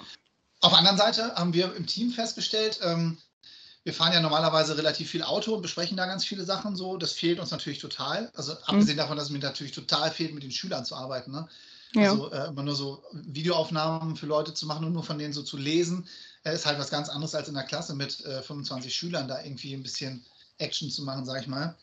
Auf 0.60 0.70
der 0.70 0.78
anderen 0.78 0.98
Seite 0.98 1.34
haben 1.34 1.54
wir 1.54 1.74
im 1.74 1.86
Team 1.86 2.10
festgestellt, 2.10 2.80
ähm, 2.82 3.18
wir 3.82 3.94
fahren 3.94 4.12
ja 4.12 4.20
normalerweise 4.20 4.76
relativ 4.76 5.10
viel 5.10 5.22
Auto 5.22 5.54
und 5.54 5.62
besprechen 5.62 5.96
da 5.96 6.04
ganz 6.04 6.24
viele 6.24 6.44
Sachen 6.44 6.76
so. 6.76 6.98
Das 6.98 7.12
fehlt 7.12 7.40
uns 7.40 7.50
natürlich 7.50 7.78
total. 7.78 8.30
Also 8.34 8.52
abgesehen 8.52 8.96
mhm. 8.96 9.00
davon, 9.00 9.16
dass 9.16 9.26
es 9.26 9.32
mir 9.32 9.38
natürlich 9.38 9.72
total 9.72 10.10
fehlt, 10.10 10.34
mit 10.34 10.42
den 10.42 10.50
Schülern 10.50 10.84
zu 10.84 10.94
arbeiten. 10.96 11.30
Ne? 11.30 11.48
Ja. 11.94 12.10
Also 12.10 12.30
äh, 12.30 12.48
immer 12.48 12.62
nur 12.62 12.74
so 12.74 13.02
Videoaufnahmen 13.12 14.16
für 14.16 14.26
Leute 14.26 14.52
zu 14.52 14.66
machen 14.66 14.84
und 14.84 14.92
nur 14.92 15.02
von 15.02 15.18
denen 15.18 15.32
so 15.32 15.42
zu 15.42 15.56
lesen, 15.56 16.06
äh, 16.44 16.54
ist 16.54 16.66
halt 16.66 16.78
was 16.78 16.90
ganz 16.90 17.08
anderes 17.08 17.34
als 17.34 17.48
in 17.48 17.54
der 17.54 17.64
Klasse 17.64 17.94
mit 17.94 18.22
äh, 18.26 18.42
25 18.42 18.94
Schülern 18.94 19.28
da 19.28 19.42
irgendwie 19.42 19.72
ein 19.72 19.82
bisschen 19.82 20.24
Action 20.58 20.90
zu 20.90 21.02
machen, 21.02 21.24
sag 21.24 21.40
ich 21.40 21.46
mal. 21.46 21.74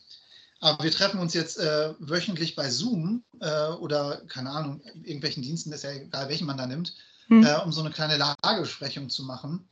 Aber 0.60 0.82
wir 0.82 0.90
treffen 0.90 1.20
uns 1.20 1.34
jetzt 1.34 1.58
äh, 1.58 1.94
wöchentlich 2.00 2.56
bei 2.56 2.68
Zoom 2.68 3.24
äh, 3.40 3.68
oder, 3.68 4.22
keine 4.26 4.50
Ahnung, 4.50 4.80
irgendwelchen 5.04 5.42
Diensten, 5.42 5.72
ist 5.72 5.84
ja 5.84 5.92
egal, 5.92 6.28
welchen 6.28 6.46
man 6.46 6.58
da 6.58 6.66
nimmt, 6.66 6.94
mhm. 7.28 7.44
Äh, 7.44 7.58
um 7.58 7.72
so 7.72 7.80
eine 7.80 7.90
kleine 7.90 8.16
Lagebesprechung 8.16 9.08
zu 9.08 9.22
machen. 9.22 9.68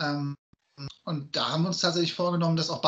Ähm, 0.00 0.36
und 1.04 1.36
da 1.36 1.50
haben 1.50 1.62
wir 1.62 1.68
uns 1.68 1.80
tatsächlich 1.80 2.14
vorgenommen, 2.14 2.56
das 2.56 2.70
auch 2.70 2.82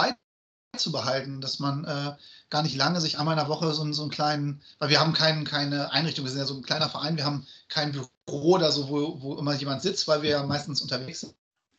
beizubehalten, 0.75 1.41
dass 1.41 1.61
man 1.61 1.85
äh, 1.85 2.17
gar 2.51 2.63
nicht 2.63 2.77
lange 2.77 3.01
sich 3.01 3.19
einmal 3.19 3.35
in 3.35 3.41
der 3.41 3.49
Woche 3.49 3.73
so, 3.73 3.91
so 3.93 4.03
einen 4.03 4.11
kleinen, 4.11 4.63
weil 4.81 4.91
wir 4.91 5.01
haben 5.01 5.13
kein, 5.13 5.45
keine 5.45 5.93
Einrichtung, 5.93 6.25
wir 6.25 6.31
sind 6.33 6.41
ja 6.41 6.47
so 6.47 6.57
ein 6.57 6.63
kleiner 6.63 6.91
Verein, 6.91 7.17
wir 7.17 7.25
haben 7.25 7.47
kein 7.69 7.93
Büro 7.93 8.57
oder 8.57 8.73
so, 8.73 8.89
wo, 8.89 9.23
wo 9.23 9.37
immer 9.37 9.55
jemand 9.55 9.83
sitzt, 9.83 10.09
weil 10.09 10.23
wir 10.23 10.31
ja 10.31 10.43
meistens 10.43 10.83
unterwegs 10.83 11.27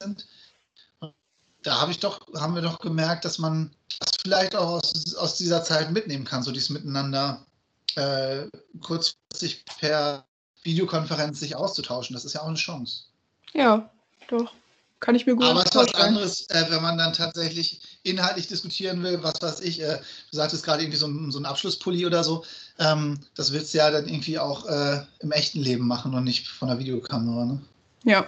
sind. 0.01 0.27
Da 1.63 1.81
habe 1.81 1.91
ich 1.91 1.99
doch, 1.99 2.21
haben 2.35 2.55
wir 2.55 2.61
doch 2.61 2.79
gemerkt, 2.79 3.25
dass 3.25 3.37
man 3.37 3.71
das 3.99 4.11
vielleicht 4.21 4.55
auch 4.55 4.69
aus, 4.69 5.15
aus 5.15 5.35
dieser 5.37 5.63
Zeit 5.63 5.91
mitnehmen 5.91 6.25
kann, 6.25 6.43
so 6.43 6.51
dieses 6.51 6.69
Miteinander 6.69 7.45
äh, 7.95 8.45
kurzfristig 8.81 9.65
per 9.79 10.25
Videokonferenz 10.63 11.39
sich 11.39 11.55
auszutauschen. 11.55 12.13
Das 12.13 12.25
ist 12.25 12.33
ja 12.33 12.41
auch 12.41 12.47
eine 12.47 12.55
Chance. 12.55 13.03
Ja, 13.53 13.89
doch. 14.29 14.53
Kann 14.99 15.15
ich 15.15 15.25
mir 15.25 15.33
gut 15.33 15.45
Aber 15.45 15.61
es 15.61 15.67
ist 15.67 15.75
was 15.75 15.95
anderes, 15.95 16.49
äh, 16.49 16.65
wenn 16.69 16.81
man 16.81 16.97
dann 16.97 17.13
tatsächlich 17.13 17.79
inhaltlich 18.03 18.47
diskutieren 18.47 19.01
will, 19.01 19.23
was 19.23 19.41
weiß 19.41 19.61
ich, 19.61 19.81
äh, 19.81 19.97
du 20.29 20.37
sagtest 20.37 20.65
gerade 20.65 20.83
irgendwie 20.83 20.97
so 20.97 21.07
ein, 21.07 21.31
so 21.31 21.39
ein 21.39 21.45
Abschlusspulli 21.45 22.05
oder 22.05 22.21
so, 22.23 22.43
ähm, 22.79 23.17
das 23.35 23.53
willst 23.53 23.73
du 23.73 23.77
ja 23.77 23.91
dann 23.91 24.09
irgendwie 24.09 24.37
auch 24.37 24.65
äh, 24.65 25.01
im 25.19 25.31
echten 25.31 25.61
Leben 25.61 25.87
machen 25.87 26.13
und 26.13 26.25
nicht 26.25 26.49
von 26.49 26.67
der 26.67 26.79
Videokamera, 26.79 27.45
ne? 27.45 27.61
Ja. 28.03 28.27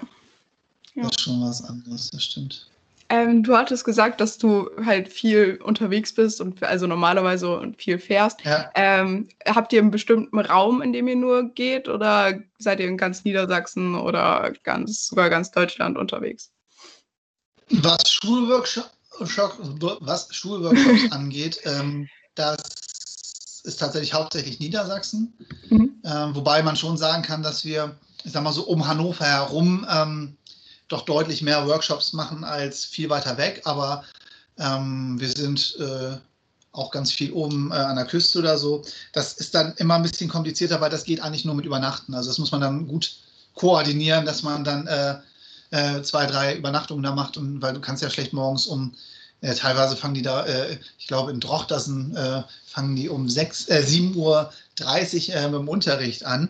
ja. 0.95 1.03
Das 1.03 1.11
ist 1.11 1.21
schon 1.21 1.41
was 1.41 1.61
anderes, 1.61 2.09
das 2.09 2.23
stimmt. 2.23 2.70
Ähm, 3.11 3.43
du 3.43 3.57
hattest 3.57 3.83
gesagt, 3.83 4.21
dass 4.21 4.37
du 4.37 4.69
halt 4.85 5.09
viel 5.09 5.59
unterwegs 5.61 6.13
bist 6.13 6.39
und 6.39 6.63
also 6.63 6.87
normalerweise 6.87 7.73
viel 7.77 7.99
fährst. 7.99 8.39
Ja. 8.45 8.71
Ähm, 8.73 9.27
habt 9.45 9.73
ihr 9.73 9.81
einen 9.81 9.91
bestimmten 9.91 10.39
Raum, 10.39 10.81
in 10.81 10.93
dem 10.93 11.09
ihr 11.09 11.17
nur 11.17 11.49
geht 11.53 11.89
oder 11.89 12.39
seid 12.57 12.79
ihr 12.79 12.87
in 12.87 12.95
ganz 12.95 13.25
Niedersachsen 13.25 13.95
oder 13.95 14.53
ganz, 14.63 15.07
sogar 15.07 15.29
ganz 15.29 15.51
Deutschland 15.51 15.97
unterwegs? 15.97 16.51
Was 17.69 18.09
Schulworkshops, 18.09 18.91
was 19.19 20.33
Schulworkshops 20.33 21.11
angeht, 21.11 21.59
ähm, 21.65 22.07
das 22.35 23.61
ist 23.65 23.77
tatsächlich 23.77 24.13
hauptsächlich 24.13 24.61
Niedersachsen. 24.61 25.33
Mhm. 25.69 26.01
Ähm, 26.05 26.33
wobei 26.33 26.63
man 26.63 26.77
schon 26.77 26.95
sagen 26.95 27.23
kann, 27.23 27.43
dass 27.43 27.65
wir, 27.65 27.99
ich 28.23 28.31
sag 28.31 28.41
mal 28.41 28.53
so, 28.53 28.63
um 28.63 28.87
Hannover 28.87 29.25
herum 29.25 29.85
ähm, 29.89 30.37
doch 30.91 31.03
deutlich 31.03 31.41
mehr 31.41 31.67
Workshops 31.67 32.13
machen 32.13 32.43
als 32.43 32.85
viel 32.85 33.09
weiter 33.09 33.37
weg, 33.37 33.61
aber 33.65 34.03
ähm, 34.57 35.19
wir 35.19 35.29
sind 35.29 35.77
äh, 35.79 36.17
auch 36.73 36.91
ganz 36.91 37.11
viel 37.11 37.31
oben 37.31 37.71
äh, 37.71 37.75
an 37.75 37.95
der 37.95 38.05
Küste 38.05 38.39
oder 38.39 38.57
so. 38.57 38.83
Das 39.13 39.33
ist 39.33 39.55
dann 39.55 39.73
immer 39.77 39.95
ein 39.95 40.03
bisschen 40.03 40.29
komplizierter, 40.29 40.79
weil 40.81 40.89
das 40.89 41.03
geht 41.03 41.21
eigentlich 41.21 41.45
nur 41.45 41.55
mit 41.55 41.65
Übernachten. 41.65 42.13
Also 42.13 42.29
das 42.29 42.37
muss 42.37 42.51
man 42.51 42.61
dann 42.61 42.87
gut 42.87 43.15
koordinieren, 43.55 44.25
dass 44.25 44.43
man 44.43 44.63
dann 44.63 44.87
äh, 44.87 45.15
äh 45.71 46.01
zwei, 46.01 46.25
drei 46.25 46.55
Übernachtungen 46.55 47.03
da 47.03 47.13
macht 47.13 47.37
und 47.37 47.61
weil 47.61 47.73
du 47.73 47.81
kannst 47.81 48.03
ja 48.03 48.09
schlecht 48.09 48.33
morgens 48.33 48.67
um 48.67 48.93
äh, 49.41 49.55
teilweise 49.55 49.95
fangen 49.95 50.13
die 50.13 50.21
da, 50.21 50.45
äh, 50.45 50.77
ich 50.99 51.07
glaube 51.07 51.31
in 51.31 51.39
Drochtersen 51.39 52.15
fangen 52.65 52.95
die 52.95 53.09
um 53.09 53.27
6, 53.27 53.69
7.30 53.69 54.15
Uhr 54.15 54.51
mit 55.49 55.53
dem 55.53 55.67
Unterricht 55.67 56.25
an. 56.25 56.49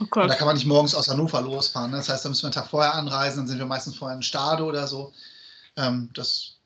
Oh 0.00 0.06
Gott. 0.10 0.24
Und 0.24 0.28
da 0.28 0.34
kann 0.34 0.46
man 0.46 0.56
nicht 0.56 0.66
morgens 0.66 0.94
aus 0.94 1.08
Hannover 1.08 1.40
losfahren. 1.40 1.90
Ne? 1.90 1.98
Das 1.98 2.08
heißt, 2.08 2.24
da 2.24 2.28
müssen 2.28 2.42
wir 2.42 2.46
einen 2.46 2.54
Tag 2.54 2.68
vorher 2.68 2.94
anreisen, 2.94 3.38
dann 3.38 3.46
sind 3.48 3.58
wir 3.58 3.66
meistens 3.66 3.96
vorher 3.96 4.16
in 4.16 4.22
Stade 4.22 4.64
oder 4.64 4.86
so. 4.86 5.12
Ähm, 5.76 6.10
das 6.14 6.56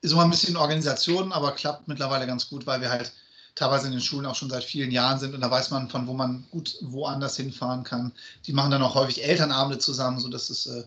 ist 0.00 0.12
immer 0.12 0.24
ein 0.24 0.30
bisschen 0.30 0.56
Organisation, 0.56 1.32
aber 1.32 1.52
klappt 1.52 1.88
mittlerweile 1.88 2.26
ganz 2.26 2.48
gut, 2.48 2.66
weil 2.66 2.80
wir 2.80 2.90
halt 2.90 3.12
teilweise 3.54 3.86
in 3.86 3.92
den 3.92 4.00
Schulen 4.00 4.26
auch 4.26 4.34
schon 4.34 4.50
seit 4.50 4.64
vielen 4.64 4.90
Jahren 4.90 5.18
sind 5.18 5.34
und 5.34 5.40
da 5.40 5.50
weiß 5.50 5.70
man, 5.70 5.88
von 5.88 6.06
wo 6.06 6.12
man 6.12 6.44
gut 6.50 6.76
woanders 6.82 7.36
hinfahren 7.36 7.84
kann. 7.84 8.12
Die 8.46 8.52
machen 8.52 8.70
dann 8.70 8.82
auch 8.82 8.94
häufig 8.94 9.24
Elternabende 9.24 9.78
zusammen, 9.78 10.18
sodass 10.18 10.50
es 10.50 10.66
äh, 10.66 10.84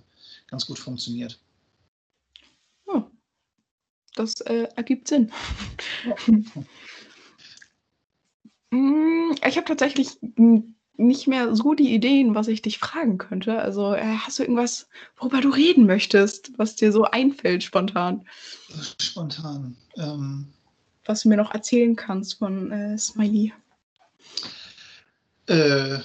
ganz 0.48 0.66
gut 0.66 0.78
funktioniert. 0.78 1.40
Oh, 2.86 3.04
das 4.16 4.42
äh, 4.42 4.68
ergibt 4.76 5.08
Sinn. 5.08 5.32
Ja. 6.06 6.16
Mm, 8.72 9.32
ich 9.48 9.58
habe 9.58 9.66
tatsächlich 9.66 10.18
nicht 10.98 11.28
mehr 11.28 11.56
so 11.56 11.74
die 11.74 11.94
Ideen, 11.94 12.36
was 12.36 12.48
ich 12.48 12.62
dich 12.62 12.80
fragen 12.80 13.18
könnte. 13.18 13.60
Also 13.60 13.94
äh, 13.94 14.18
hast 14.18 14.40
du 14.40 14.44
irgendwas, 14.44 14.88
worüber 15.16 15.42
du 15.42 15.50
reden 15.50 15.86
möchtest, 15.86 16.52
was 16.58 16.76
dir 16.76 16.92
so 16.92 17.04
einfällt 17.06 17.64
spontan? 17.64 18.26
Spontan. 19.00 19.78
Ähm, 19.96 20.48
was 21.06 21.22
du 21.22 21.30
mir 21.30 21.38
noch 21.38 21.54
erzählen 21.54 21.96
kannst 21.96 22.36
von 22.36 22.72
äh, 22.72 22.98
Smiley. 22.98 23.54
Äh, 25.48 26.00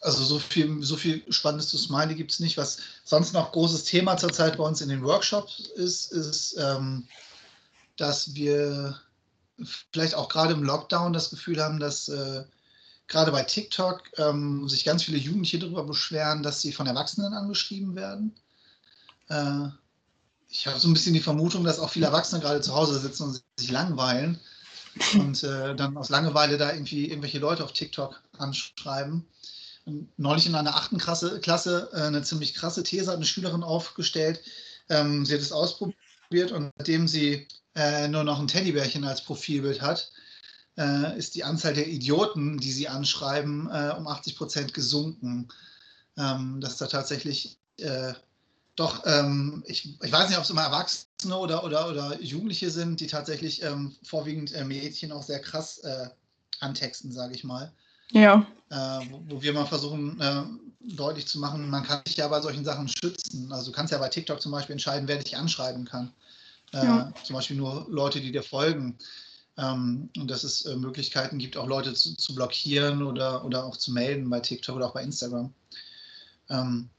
also 0.00 0.22
so 0.22 0.38
viel, 0.38 0.82
so 0.82 0.96
viel 0.96 1.22
Spannendes 1.32 1.68
zu 1.68 1.78
Smiley 1.78 2.14
gibt 2.14 2.30
es 2.30 2.40
nicht. 2.40 2.56
Was 2.56 2.78
sonst 3.04 3.32
noch 3.32 3.52
großes 3.52 3.84
Thema 3.84 4.16
zurzeit 4.16 4.56
bei 4.56 4.64
uns 4.64 4.80
in 4.80 4.88
den 4.88 5.02
Workshops 5.02 5.70
ist, 5.74 6.12
ist, 6.12 6.56
ähm, 6.58 7.06
dass 7.96 8.34
wir 8.34 9.00
vielleicht 9.90 10.14
auch 10.14 10.28
gerade 10.28 10.52
im 10.52 10.62
Lockdown 10.62 11.12
das 11.12 11.30
Gefühl 11.30 11.62
haben, 11.62 11.78
dass 11.78 12.08
äh, 12.08 12.44
gerade 13.08 13.32
bei 13.32 13.42
TikTok 13.42 14.02
ähm, 14.18 14.68
sich 14.68 14.84
ganz 14.84 15.04
viele 15.04 15.18
Jugendliche 15.18 15.58
darüber 15.58 15.84
beschweren, 15.84 16.42
dass 16.42 16.60
sie 16.60 16.72
von 16.72 16.86
Erwachsenen 16.86 17.34
angeschrieben 17.34 17.94
werden. 17.94 18.34
Äh, 19.28 19.68
ich 20.48 20.66
habe 20.66 20.78
so 20.78 20.88
ein 20.88 20.92
bisschen 20.92 21.14
die 21.14 21.20
Vermutung, 21.20 21.64
dass 21.64 21.78
auch 21.78 21.90
viele 21.90 22.06
Erwachsene 22.06 22.40
gerade 22.40 22.60
zu 22.60 22.74
Hause 22.74 22.98
sitzen 22.98 23.24
und 23.24 23.42
sich 23.56 23.70
langweilen 23.70 24.38
und 25.14 25.42
äh, 25.42 25.74
dann 25.74 25.96
aus 25.96 26.08
Langeweile 26.08 26.58
da 26.58 26.72
irgendwie 26.72 27.08
irgendwelche 27.08 27.38
Leute 27.38 27.64
auf 27.64 27.72
TikTok 27.72 28.22
anschreiben. 28.38 29.26
Und 29.84 30.08
neulich 30.18 30.46
in 30.46 30.54
einer 30.54 30.74
achten 30.74 30.98
Klasse, 30.98 31.40
Klasse 31.40 31.90
äh, 31.92 32.02
eine 32.02 32.22
ziemlich 32.22 32.54
krasse 32.54 32.82
These 32.82 33.08
hat 33.08 33.16
eine 33.16 33.24
Schülerin 33.24 33.62
aufgestellt. 33.62 34.40
Ähm, 34.88 35.24
sie 35.24 35.34
hat 35.34 35.40
es 35.40 35.52
ausprobiert 35.52 35.98
und 36.52 36.72
nachdem 36.76 37.08
sie 37.08 37.46
äh, 37.74 38.08
nur 38.08 38.24
noch 38.24 38.38
ein 38.38 38.48
Teddybärchen 38.48 39.04
als 39.04 39.22
Profilbild 39.22 39.80
hat, 39.80 40.10
äh, 40.78 41.16
ist 41.18 41.34
die 41.34 41.44
Anzahl 41.44 41.74
der 41.74 41.86
Idioten, 41.86 42.58
die 42.58 42.72
sie 42.72 42.88
anschreiben, 42.88 43.68
äh, 43.70 43.94
um 43.96 44.06
80 44.06 44.36
Prozent 44.36 44.74
gesunken. 44.74 45.48
Ähm, 46.18 46.60
dass 46.62 46.78
da 46.78 46.86
tatsächlich 46.86 47.58
äh, 47.78 48.14
doch, 48.74 49.04
ähm, 49.06 49.64
ich, 49.66 49.98
ich, 50.02 50.12
weiß 50.12 50.28
nicht, 50.28 50.36
ob 50.36 50.44
es 50.44 50.50
immer 50.50 50.62
Erwachsene 50.62 51.36
oder, 51.36 51.64
oder, 51.64 51.88
oder 51.88 52.20
Jugendliche 52.20 52.70
sind, 52.70 53.00
die 53.00 53.06
tatsächlich 53.06 53.62
ähm, 53.62 53.96
vorwiegend 54.02 54.52
äh, 54.52 54.64
Mädchen 54.64 55.12
auch 55.12 55.22
sehr 55.22 55.40
krass 55.40 55.78
äh, 55.78 56.08
antexten, 56.60 57.10
sage 57.10 57.34
ich 57.34 57.42
mal. 57.42 57.72
Ja. 58.10 58.46
Wo, 58.68 59.22
wo, 59.28 59.42
wir 59.42 59.52
mal 59.52 59.66
versuchen, 59.66 60.20
deutlich 60.94 61.26
zu 61.26 61.38
machen, 61.38 61.68
man 61.68 61.84
kann 61.84 62.02
sich 62.06 62.16
ja 62.16 62.28
bei 62.28 62.40
solchen 62.40 62.64
Sachen 62.64 62.88
schützen. 62.88 63.52
Also 63.52 63.70
du 63.70 63.76
kannst 63.76 63.92
ja 63.92 63.98
bei 63.98 64.08
TikTok 64.08 64.40
zum 64.40 64.52
Beispiel 64.52 64.74
entscheiden, 64.74 65.08
wer 65.08 65.18
dich 65.18 65.36
anschreiben 65.36 65.84
kann. 65.84 66.12
Ja. 66.72 67.08
Äh, 67.08 67.24
zum 67.24 67.34
Beispiel 67.34 67.56
nur 67.56 67.86
Leute, 67.88 68.20
die 68.20 68.32
dir 68.32 68.42
folgen. 68.42 68.98
Ähm, 69.58 70.10
und 70.16 70.30
dass 70.30 70.44
es 70.44 70.66
äh, 70.66 70.76
Möglichkeiten 70.76 71.38
gibt, 71.38 71.56
auch 71.56 71.66
Leute 71.66 71.94
zu, 71.94 72.14
zu, 72.16 72.34
blockieren 72.34 73.02
oder, 73.02 73.44
oder 73.44 73.64
auch 73.64 73.76
zu 73.76 73.90
melden 73.90 74.28
bei 74.28 74.40
TikTok 74.40 74.76
oder 74.76 74.86
auch 74.86 74.94
bei 74.94 75.02
Instagram. 75.02 75.52
Ähm, 76.50 76.90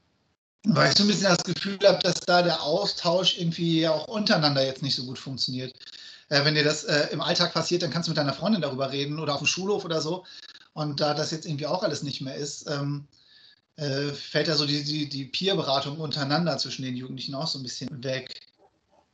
weil 0.64 0.90
ich 0.90 0.98
so 0.98 1.04
ein 1.04 1.08
bisschen 1.08 1.28
das 1.28 1.44
Gefühl 1.44 1.78
habe, 1.84 2.00
dass 2.02 2.20
da 2.20 2.42
der 2.42 2.62
Austausch 2.62 3.38
irgendwie 3.38 3.86
auch 3.86 4.08
untereinander 4.08 4.64
jetzt 4.66 4.82
nicht 4.82 4.96
so 4.96 5.04
gut 5.04 5.18
funktioniert. 5.18 5.72
Äh, 6.30 6.44
wenn 6.44 6.54
dir 6.54 6.64
das 6.64 6.84
äh, 6.84 7.08
im 7.12 7.20
Alltag 7.20 7.54
passiert, 7.54 7.82
dann 7.82 7.90
kannst 7.90 8.08
du 8.08 8.10
mit 8.10 8.18
deiner 8.18 8.34
Freundin 8.34 8.62
darüber 8.62 8.90
reden 8.90 9.20
oder 9.20 9.34
auf 9.34 9.40
dem 9.40 9.46
Schulhof 9.46 9.84
oder 9.84 10.00
so. 10.00 10.24
Und 10.74 11.00
da 11.00 11.14
das 11.14 11.30
jetzt 11.30 11.46
irgendwie 11.46 11.66
auch 11.66 11.82
alles 11.82 12.02
nicht 12.02 12.20
mehr 12.20 12.34
ist, 12.34 12.68
ähm, 12.68 13.06
äh, 13.78 14.12
fällt 14.12 14.48
da 14.48 14.56
so 14.56 14.66
die, 14.66 14.82
die, 14.82 15.08
die 15.08 15.24
Peer-Beratung 15.24 15.98
untereinander 15.98 16.58
zwischen 16.58 16.82
den 16.82 16.96
Jugendlichen 16.96 17.36
auch 17.36 17.46
so 17.46 17.60
ein 17.60 17.62
bisschen 17.62 18.02
weg. 18.02 18.40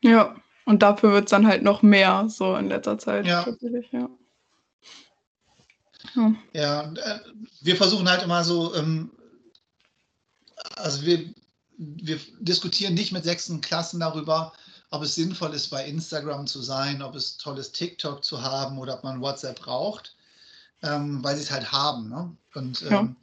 Ja, 0.03 0.35
und 0.65 0.83
dafür 0.83 1.13
wird 1.13 1.27
es 1.27 1.31
dann 1.31 1.47
halt 1.47 1.63
noch 1.63 1.83
mehr 1.83 2.27
so 2.31 2.57
in 2.57 2.69
letzter 2.69 2.99
Zeit. 2.99 3.27
Ja. 3.27 3.47
ja. 3.93 4.09
Ja, 6.15 6.35
ja 6.55 6.93
äh, 6.95 7.21
wir 7.61 7.77
versuchen 7.77 8.09
halt 8.09 8.23
immer 8.23 8.43
so, 8.43 8.75
ähm, 8.75 9.11
also 10.77 11.05
wir, 11.05 11.29
wir 11.77 12.19
diskutieren 12.41 12.95
nicht 12.95 13.13
mit 13.13 13.25
sechsten 13.25 13.61
Klassen 13.61 14.01
darüber, 14.01 14.55
ob 14.91 15.03
es 15.03 15.15
sinnvoll 15.15 15.53
ist, 15.53 15.69
bei 15.69 15.87
Instagram 15.87 16.47
zu 16.47 16.63
sein, 16.63 17.03
ob 17.03 17.15
es 17.17 17.37
tolles 17.37 17.73
TikTok 17.73 18.25
zu 18.25 18.41
haben 18.41 18.79
oder 18.79 18.95
ob 18.95 19.05
man 19.05 19.21
WhatsApp 19.21 19.61
braucht, 19.61 20.17
ähm, 20.83 21.23
weil 21.23 21.37
sie 21.37 21.43
es 21.43 21.51
halt 21.51 21.71
haben. 21.71 22.09
Ne? 22.09 22.35
Und 22.55 22.81
ähm, 22.83 22.91
ja. 22.91 23.15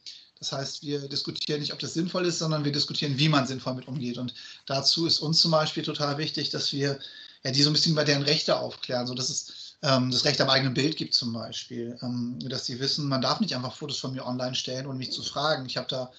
Das 0.41 0.51
heißt, 0.51 0.81
wir 0.81 1.07
diskutieren 1.07 1.59
nicht, 1.59 1.71
ob 1.71 1.77
das 1.77 1.93
sinnvoll 1.93 2.25
ist, 2.25 2.39
sondern 2.39 2.65
wir 2.65 2.71
diskutieren, 2.71 3.19
wie 3.19 3.29
man 3.29 3.45
sinnvoll 3.45 3.75
mit 3.75 3.87
umgeht. 3.87 4.17
Und 4.17 4.33
dazu 4.65 5.05
ist 5.05 5.19
uns 5.19 5.39
zum 5.39 5.51
Beispiel 5.51 5.83
total 5.83 6.17
wichtig, 6.17 6.49
dass 6.49 6.73
wir 6.73 6.97
ja, 7.43 7.51
die 7.51 7.61
so 7.61 7.69
ein 7.69 7.73
bisschen 7.73 7.91
über 7.91 8.03
deren 8.03 8.23
Rechte 8.23 8.57
aufklären, 8.57 9.05
so 9.05 9.13
dass 9.13 9.29
es 9.29 9.77
ähm, 9.83 10.09
das 10.09 10.25
Recht 10.25 10.41
am 10.41 10.49
eigenen 10.49 10.73
Bild 10.73 10.97
gibt 10.97 11.13
zum 11.13 11.31
Beispiel, 11.31 11.95
ähm, 12.01 12.39
dass 12.39 12.65
sie 12.65 12.79
wissen, 12.79 13.07
man 13.07 13.21
darf 13.21 13.39
nicht 13.39 13.55
einfach 13.55 13.75
Fotos 13.75 13.99
von 13.99 14.13
mir 14.13 14.25
online 14.25 14.55
stellen 14.55 14.87
und 14.87 14.97
mich 14.97 15.11
zu 15.11 15.21
fragen. 15.21 15.67
Ich 15.67 15.77
habe 15.77 15.87
da 15.87 16.11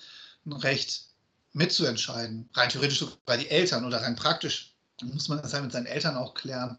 ein 0.46 0.52
Recht 0.52 1.02
mitzuentscheiden, 1.52 2.48
rein 2.54 2.68
theoretisch 2.68 3.00
sogar 3.00 3.36
die 3.36 3.50
Eltern 3.50 3.84
oder 3.84 4.02
rein 4.02 4.14
praktisch 4.14 4.72
muss 5.02 5.28
man 5.28 5.42
das 5.42 5.52
halt 5.52 5.64
mit 5.64 5.72
seinen 5.72 5.86
Eltern 5.86 6.16
auch 6.16 6.34
klären. 6.34 6.78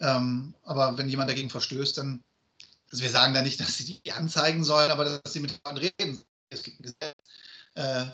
Ähm, 0.00 0.54
aber 0.64 0.98
wenn 0.98 1.08
jemand 1.08 1.30
dagegen 1.30 1.48
verstößt, 1.48 1.96
dann, 1.98 2.24
also 2.90 3.04
wir 3.04 3.10
sagen 3.10 3.34
da 3.34 3.42
nicht, 3.42 3.60
dass 3.60 3.78
sie 3.78 4.00
die 4.04 4.12
anzeigen 4.12 4.64
sollen, 4.64 4.90
aber 4.90 5.04
dass 5.04 5.32
sie 5.32 5.40
mit 5.40 5.52
jemandem 5.52 5.92
reden 5.96 6.24
es 6.50 6.62
gibt 6.62 6.80
ein 6.80 6.82
Gesetz, 6.82 7.16
äh, 7.74 8.06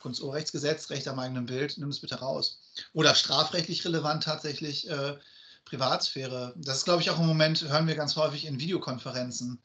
Kunsturrechtsgesetz, 0.00 0.90
Recht 0.90 1.08
am 1.08 1.18
eigenen 1.18 1.46
Bild, 1.46 1.78
nimm 1.78 1.88
es 1.88 2.00
bitte 2.00 2.16
raus. 2.16 2.60
Oder 2.92 3.14
strafrechtlich 3.14 3.84
relevant 3.84 4.22
tatsächlich 4.22 4.88
äh, 4.88 5.16
Privatsphäre. 5.64 6.54
Das 6.56 6.78
ist, 6.78 6.84
glaube 6.84 7.02
ich, 7.02 7.10
auch 7.10 7.18
im 7.18 7.26
Moment, 7.26 7.62
hören 7.62 7.86
wir 7.86 7.96
ganz 7.96 8.16
häufig 8.16 8.46
in 8.46 8.60
Videokonferenzen, 8.60 9.60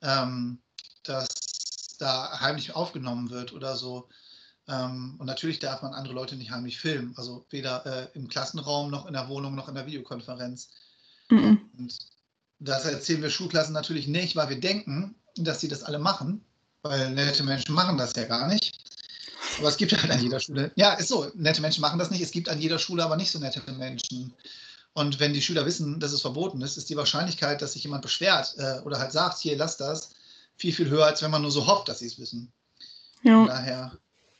ähm, 0.00 0.62
dass 1.02 1.28
da 1.98 2.40
heimlich 2.40 2.74
aufgenommen 2.74 3.30
wird 3.30 3.52
oder 3.52 3.76
so. 3.76 4.08
Ähm, 4.68 5.16
und 5.18 5.26
natürlich 5.26 5.58
darf 5.58 5.82
man 5.82 5.92
andere 5.92 6.14
Leute 6.14 6.36
nicht 6.36 6.50
heimlich 6.50 6.78
filmen, 6.78 7.14
also 7.16 7.46
weder 7.50 7.84
äh, 7.84 8.08
im 8.14 8.28
Klassenraum 8.28 8.90
noch 8.90 9.06
in 9.06 9.12
der 9.12 9.28
Wohnung 9.28 9.54
noch 9.54 9.68
in 9.68 9.74
der 9.74 9.86
Videokonferenz. 9.86 10.70
Mhm. 11.28 11.70
Und 11.76 11.98
das 12.60 12.84
erzählen 12.84 13.22
wir 13.22 13.30
Schulklassen 13.30 13.74
natürlich 13.74 14.06
nicht, 14.06 14.36
weil 14.36 14.48
wir 14.48 14.60
denken, 14.60 15.16
dass 15.36 15.60
sie 15.60 15.68
das 15.68 15.82
alle 15.82 15.98
machen, 15.98 16.44
weil 16.82 17.10
nette 17.10 17.42
Menschen 17.42 17.74
machen 17.74 17.96
das 17.96 18.14
ja 18.16 18.24
gar 18.24 18.48
nicht. 18.48 18.72
Aber 19.58 19.68
es 19.68 19.76
gibt 19.76 19.92
halt 19.92 20.10
an 20.10 20.22
jeder 20.22 20.40
Schule, 20.40 20.72
ja, 20.76 20.94
ist 20.94 21.08
so, 21.08 21.30
nette 21.34 21.60
Menschen 21.60 21.80
machen 21.80 21.98
das 21.98 22.10
nicht, 22.10 22.22
es 22.22 22.30
gibt 22.30 22.48
an 22.48 22.60
jeder 22.60 22.78
Schule 22.78 23.04
aber 23.04 23.16
nicht 23.16 23.30
so 23.30 23.38
nette 23.38 23.60
Menschen. 23.72 24.32
Und 24.94 25.20
wenn 25.20 25.32
die 25.32 25.42
Schüler 25.42 25.64
wissen, 25.64 26.00
dass 26.00 26.12
es 26.12 26.20
verboten 26.20 26.60
ist, 26.60 26.76
ist 26.76 26.90
die 26.90 26.96
Wahrscheinlichkeit, 26.96 27.62
dass 27.62 27.72
sich 27.72 27.84
jemand 27.84 28.02
beschwert 28.02 28.54
äh, 28.58 28.80
oder 28.80 28.98
halt 28.98 29.12
sagt, 29.12 29.38
hier, 29.38 29.56
lass 29.56 29.76
das, 29.76 30.10
viel, 30.56 30.72
viel 30.72 30.88
höher, 30.88 31.06
als 31.06 31.22
wenn 31.22 31.30
man 31.30 31.42
nur 31.42 31.50
so 31.50 31.66
hofft, 31.66 31.88
dass 31.88 32.00
sie 32.00 32.06
es 32.06 32.18
wissen. 32.18 32.52
Ja. 33.22 33.38
Von 33.38 33.46
daher, 33.46 33.98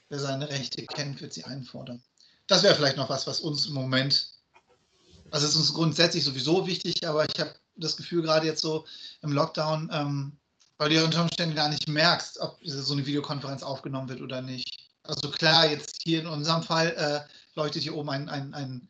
wer 0.09 0.19
seine 0.19 0.49
Rechte 0.49 0.85
kennt, 0.87 1.21
wird 1.21 1.33
sie 1.33 1.45
einfordern. 1.45 2.03
Das 2.49 2.63
wäre 2.63 2.75
vielleicht 2.75 2.97
noch 2.97 3.09
was, 3.09 3.27
was 3.27 3.41
uns 3.41 3.67
im 3.67 3.75
Moment, 3.75 4.29
also 5.31 5.47
es 5.47 5.53
ist 5.53 5.59
uns 5.59 5.75
grundsätzlich 5.75 6.25
sowieso 6.25 6.67
wichtig, 6.67 7.07
aber 7.07 7.25
ich 7.25 7.41
habe 7.41 7.55
das 7.77 7.97
Gefühl, 7.97 8.23
gerade 8.23 8.47
jetzt 8.47 8.61
so 8.61 8.85
im 9.23 9.33
Lockdown, 9.33 9.91
ähm, 9.93 10.37
weil 10.79 10.89
du 10.89 10.97
ja 10.97 11.05
unter 11.05 11.23
Umständen 11.23 11.55
gar 11.55 11.69
nicht 11.69 11.89
merkst, 11.89 12.41
ob 12.41 12.59
so 12.63 12.93
eine 12.93 13.07
Videokonferenz 13.07 13.63
aufgenommen 13.63 14.09
wird 14.09 14.21
oder 14.21 14.43
nicht. 14.43 14.91
Also 15.05 15.31
klar, 15.31 15.69
jetzt 15.71 16.01
hier 16.03 16.21
in 16.21 16.27
unserem 16.27 16.63
Fall 16.63 16.89
äh, 16.97 17.21
leuchtet 17.55 17.83
hier 17.83 17.95
oben 17.95 18.11
ein, 18.11 18.29
ein, 18.29 18.55
ein 18.55 18.89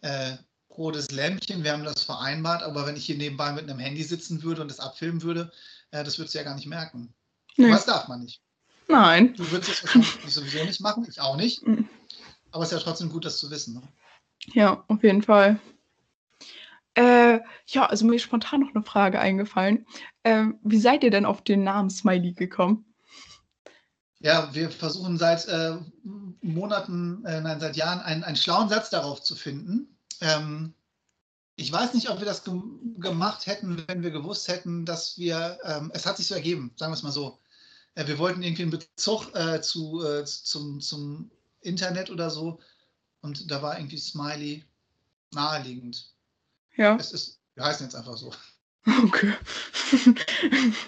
äh, 0.00 0.36
rotes 0.76 1.10
Lämpchen, 1.10 1.64
wir 1.64 1.72
haben 1.72 1.84
das 1.84 2.02
vereinbart, 2.02 2.62
aber 2.62 2.86
wenn 2.86 2.96
ich 2.96 3.04
hier 3.04 3.16
nebenbei 3.16 3.52
mit 3.52 3.68
einem 3.68 3.78
Handy 3.78 4.02
sitzen 4.02 4.42
würde 4.42 4.62
und 4.62 4.70
das 4.70 4.80
abfilmen 4.80 5.22
würde, 5.22 5.52
äh, 5.90 6.02
das 6.04 6.18
würdest 6.18 6.34
du 6.34 6.38
ja 6.38 6.44
gar 6.44 6.54
nicht 6.54 6.66
merken. 6.66 7.12
Nee. 7.56 7.70
das 7.70 7.84
darf 7.84 8.08
man 8.08 8.20
nicht. 8.20 8.40
Nein. 8.88 9.34
Du 9.34 9.50
würdest 9.50 9.84
es 9.84 10.34
sowieso 10.34 10.64
nicht 10.64 10.80
machen, 10.80 11.06
ich 11.08 11.20
auch 11.20 11.36
nicht. 11.36 11.66
Mhm. 11.66 11.88
Aber 12.50 12.64
es 12.64 12.72
ist 12.72 12.78
ja 12.78 12.84
trotzdem 12.84 13.10
gut, 13.10 13.24
das 13.24 13.38
zu 13.38 13.50
wissen. 13.50 13.74
Ne? 13.74 13.82
Ja, 14.52 14.84
auf 14.88 15.02
jeden 15.02 15.22
Fall. 15.22 15.58
Äh, 16.94 17.40
ja, 17.66 17.86
also 17.86 18.04
mir 18.04 18.16
ist 18.16 18.22
spontan 18.22 18.60
noch 18.60 18.74
eine 18.74 18.84
Frage 18.84 19.18
eingefallen. 19.18 19.86
Äh, 20.22 20.46
wie 20.62 20.80
seid 20.80 21.02
ihr 21.04 21.10
denn 21.10 21.24
auf 21.24 21.42
den 21.42 21.64
Namen 21.64 21.90
Smiley 21.90 22.32
gekommen? 22.32 22.84
Ja, 24.20 24.54
wir 24.54 24.70
versuchen 24.70 25.18
seit 25.18 25.48
äh, 25.48 25.78
Monaten, 26.42 27.24
äh, 27.24 27.40
nein, 27.40 27.58
seit 27.58 27.76
Jahren 27.76 28.00
einen, 28.00 28.22
einen 28.22 28.36
schlauen 28.36 28.68
Satz 28.68 28.90
darauf 28.90 29.22
zu 29.22 29.34
finden. 29.34 29.96
Ähm, 30.20 30.74
ich 31.56 31.72
weiß 31.72 31.94
nicht, 31.94 32.08
ob 32.08 32.20
wir 32.20 32.26
das 32.26 32.44
ge 32.44 32.54
gemacht 32.98 33.46
hätten, 33.46 33.84
wenn 33.88 34.02
wir 34.02 34.10
gewusst 34.10 34.48
hätten, 34.48 34.84
dass 34.84 35.18
wir, 35.18 35.58
ähm, 35.64 35.90
es 35.92 36.06
hat 36.06 36.16
sich 36.16 36.26
so 36.26 36.34
ergeben, 36.34 36.72
sagen 36.76 36.92
wir 36.92 36.96
es 36.96 37.02
mal 37.02 37.10
so. 37.10 37.40
Äh, 37.94 38.06
wir 38.06 38.18
wollten 38.18 38.42
irgendwie 38.42 38.62
einen 38.62 38.70
Bezug 38.70 39.34
äh, 39.34 39.60
zu, 39.60 40.04
äh, 40.04 40.24
zum, 40.24 40.80
zum 40.80 41.30
Internet 41.60 42.10
oder 42.10 42.30
so 42.30 42.60
und 43.22 43.50
da 43.50 43.62
war 43.62 43.76
irgendwie 43.76 43.98
Smiley 43.98 44.64
naheliegend. 45.32 46.12
Ja. 46.76 46.96
Es 46.96 47.12
ist, 47.12 47.40
wir 47.54 47.64
heißen 47.64 47.86
jetzt 47.86 47.94
einfach 47.94 48.16
so. 48.16 48.32
Okay. 49.04 49.32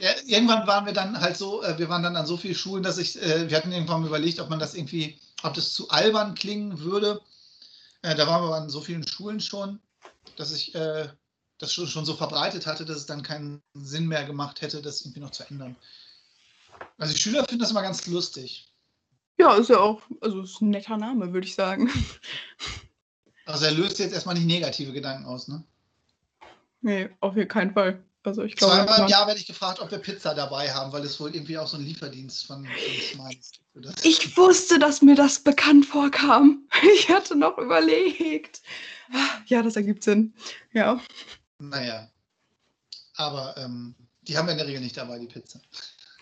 ja, 0.00 0.10
irgendwann 0.26 0.66
waren 0.66 0.86
wir 0.86 0.92
dann 0.92 1.20
halt 1.20 1.36
so, 1.36 1.62
äh, 1.62 1.78
wir 1.78 1.88
waren 1.88 2.02
dann 2.02 2.16
an 2.16 2.26
so 2.26 2.36
vielen 2.36 2.54
Schulen, 2.54 2.82
dass 2.82 2.98
ich, 2.98 3.20
äh, 3.22 3.48
wir 3.48 3.56
hatten 3.56 3.72
irgendwann 3.72 4.00
mal 4.00 4.08
überlegt, 4.08 4.40
ob 4.40 4.50
man 4.50 4.58
das 4.58 4.74
irgendwie, 4.74 5.18
ob 5.42 5.54
das 5.54 5.72
zu 5.72 5.88
albern 5.90 6.34
klingen 6.34 6.80
würde. 6.80 7.20
Äh, 8.02 8.16
da 8.16 8.26
waren 8.26 8.42
wir 8.42 8.56
an 8.56 8.68
so 8.68 8.80
vielen 8.80 9.06
Schulen 9.06 9.40
schon, 9.40 9.80
dass 10.36 10.52
ich 10.52 10.72
das 10.72 11.72
schon, 11.72 11.86
schon 11.86 12.04
so 12.04 12.14
verbreitet 12.14 12.66
hatte, 12.66 12.84
dass 12.84 12.96
es 12.96 13.06
dann 13.06 13.22
keinen 13.22 13.62
Sinn 13.74 14.08
mehr 14.08 14.24
gemacht 14.24 14.60
hätte, 14.60 14.82
das 14.82 15.02
irgendwie 15.02 15.20
noch 15.20 15.30
zu 15.30 15.44
ändern. 15.44 15.76
Also 16.98 17.12
die 17.12 17.20
Schüler 17.20 17.44
finden 17.44 17.60
das 17.60 17.70
immer 17.70 17.82
ganz 17.82 18.06
lustig. 18.06 18.72
Ja, 19.38 19.54
ist 19.54 19.70
ja 19.70 19.78
auch, 19.78 20.02
also 20.20 20.42
ist 20.42 20.60
ein 20.60 20.70
netter 20.70 20.96
Name, 20.96 21.32
würde 21.32 21.46
ich 21.46 21.54
sagen. 21.54 21.90
Also 23.46 23.66
er 23.66 23.72
löst 23.72 23.98
jetzt 23.98 24.14
erstmal 24.14 24.36
nicht 24.36 24.46
negative 24.46 24.92
Gedanken 24.92 25.26
aus, 25.26 25.48
ne? 25.48 25.62
Nee, 26.84 27.08
auf 27.20 27.34
jeden 27.34 27.48
keinen 27.48 27.72
Fall. 27.72 28.04
Also 28.24 28.42
ich 28.42 28.56
glaube, 28.56 28.74
Zweimal 28.74 29.00
im 29.00 29.08
Jahr 29.08 29.26
werde 29.26 29.40
ich 29.40 29.46
gefragt, 29.46 29.80
ob 29.80 29.90
wir 29.90 29.98
Pizza 29.98 30.34
dabei 30.34 30.70
haben, 30.70 30.92
weil 30.92 31.02
es 31.02 31.18
wohl 31.18 31.34
irgendwie 31.34 31.56
auch 31.56 31.66
so 31.66 31.78
ein 31.78 31.82
Lieferdienst 31.82 32.46
von, 32.46 32.66
von 33.16 33.28
gibt. 33.30 34.04
Ich 34.04 34.36
wusste, 34.36 34.78
dass 34.78 35.00
mir 35.00 35.14
das 35.14 35.38
bekannt 35.38 35.86
vorkam. 35.86 36.68
Ich 36.94 37.08
hatte 37.08 37.36
noch 37.36 37.56
überlegt. 37.56 38.60
Ja, 39.46 39.62
das 39.62 39.76
ergibt 39.76 40.04
Sinn. 40.04 40.34
Ja. 40.74 41.00
Naja. 41.58 42.10
Aber 43.16 43.56
ähm, 43.56 43.94
die 44.22 44.36
haben 44.36 44.46
wir 44.46 44.52
in 44.52 44.58
der 44.58 44.66
Regel 44.66 44.82
nicht 44.82 44.98
dabei, 44.98 45.18
die 45.18 45.26
Pizza. 45.26 45.60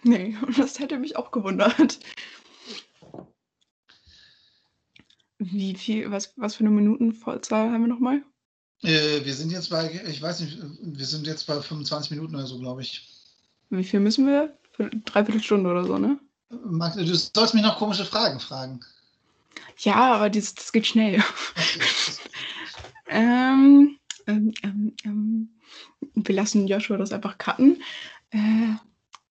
Nee, 0.05 0.37
das 0.57 0.79
hätte 0.79 0.99
mich 0.99 1.17
auch 1.17 1.33
gewundert. 1.33 1.99
Wie 5.39 5.75
viel, 5.75 6.09
was, 6.13 6.33
was 6.37 6.55
für 6.55 6.61
eine 6.61 6.71
Minutenvollzahl 6.71 7.73
haben 7.73 7.83
wir 7.83 7.89
nochmal? 7.89 8.23
Äh, 8.83 9.25
wir 9.25 9.35
sind 9.35 9.53
jetzt 9.53 9.71
bei, 9.71 10.03
ich 10.09 10.21
weiß 10.21 10.41
nicht, 10.41 10.59
wir 10.81 11.07
sind 11.07 11.27
jetzt 11.27 11.47
bei 11.47 11.61
25 11.61 12.11
Minuten 12.11 12.35
oder 12.35 12.47
so, 12.47 12.59
glaube 12.59 12.83
ich. 12.83 13.09
Wie 13.71 13.85
viel 13.85 14.01
müssen 14.01 14.27
wir? 14.27 14.57
Dreiviertel 15.05 15.43
Stunde 15.43 15.71
oder 15.71 15.85
so, 15.85 15.99
ne? 15.99 16.19
Mag, 16.65 16.95
du 16.95 17.15
sollst 17.15 17.55
mich 17.55 17.63
noch 17.63 17.79
komische 17.79 18.05
Fragen 18.05 18.41
fragen. 18.41 18.81
Ja, 19.79 20.15
aber 20.15 20.31
das, 20.31 20.55
das 20.55 20.73
geht 20.73 20.87
schnell. 20.87 21.23
ähm, 23.09 23.99
ähm, 24.27 24.53
ähm, 24.63 24.97
ähm, 25.05 25.49
wir 26.15 26.35
lassen 26.35 26.67
Joshua 26.67 26.97
das 26.97 27.13
einfach 27.13 27.39
cutten. 27.39 27.83
Äh, 28.31 28.75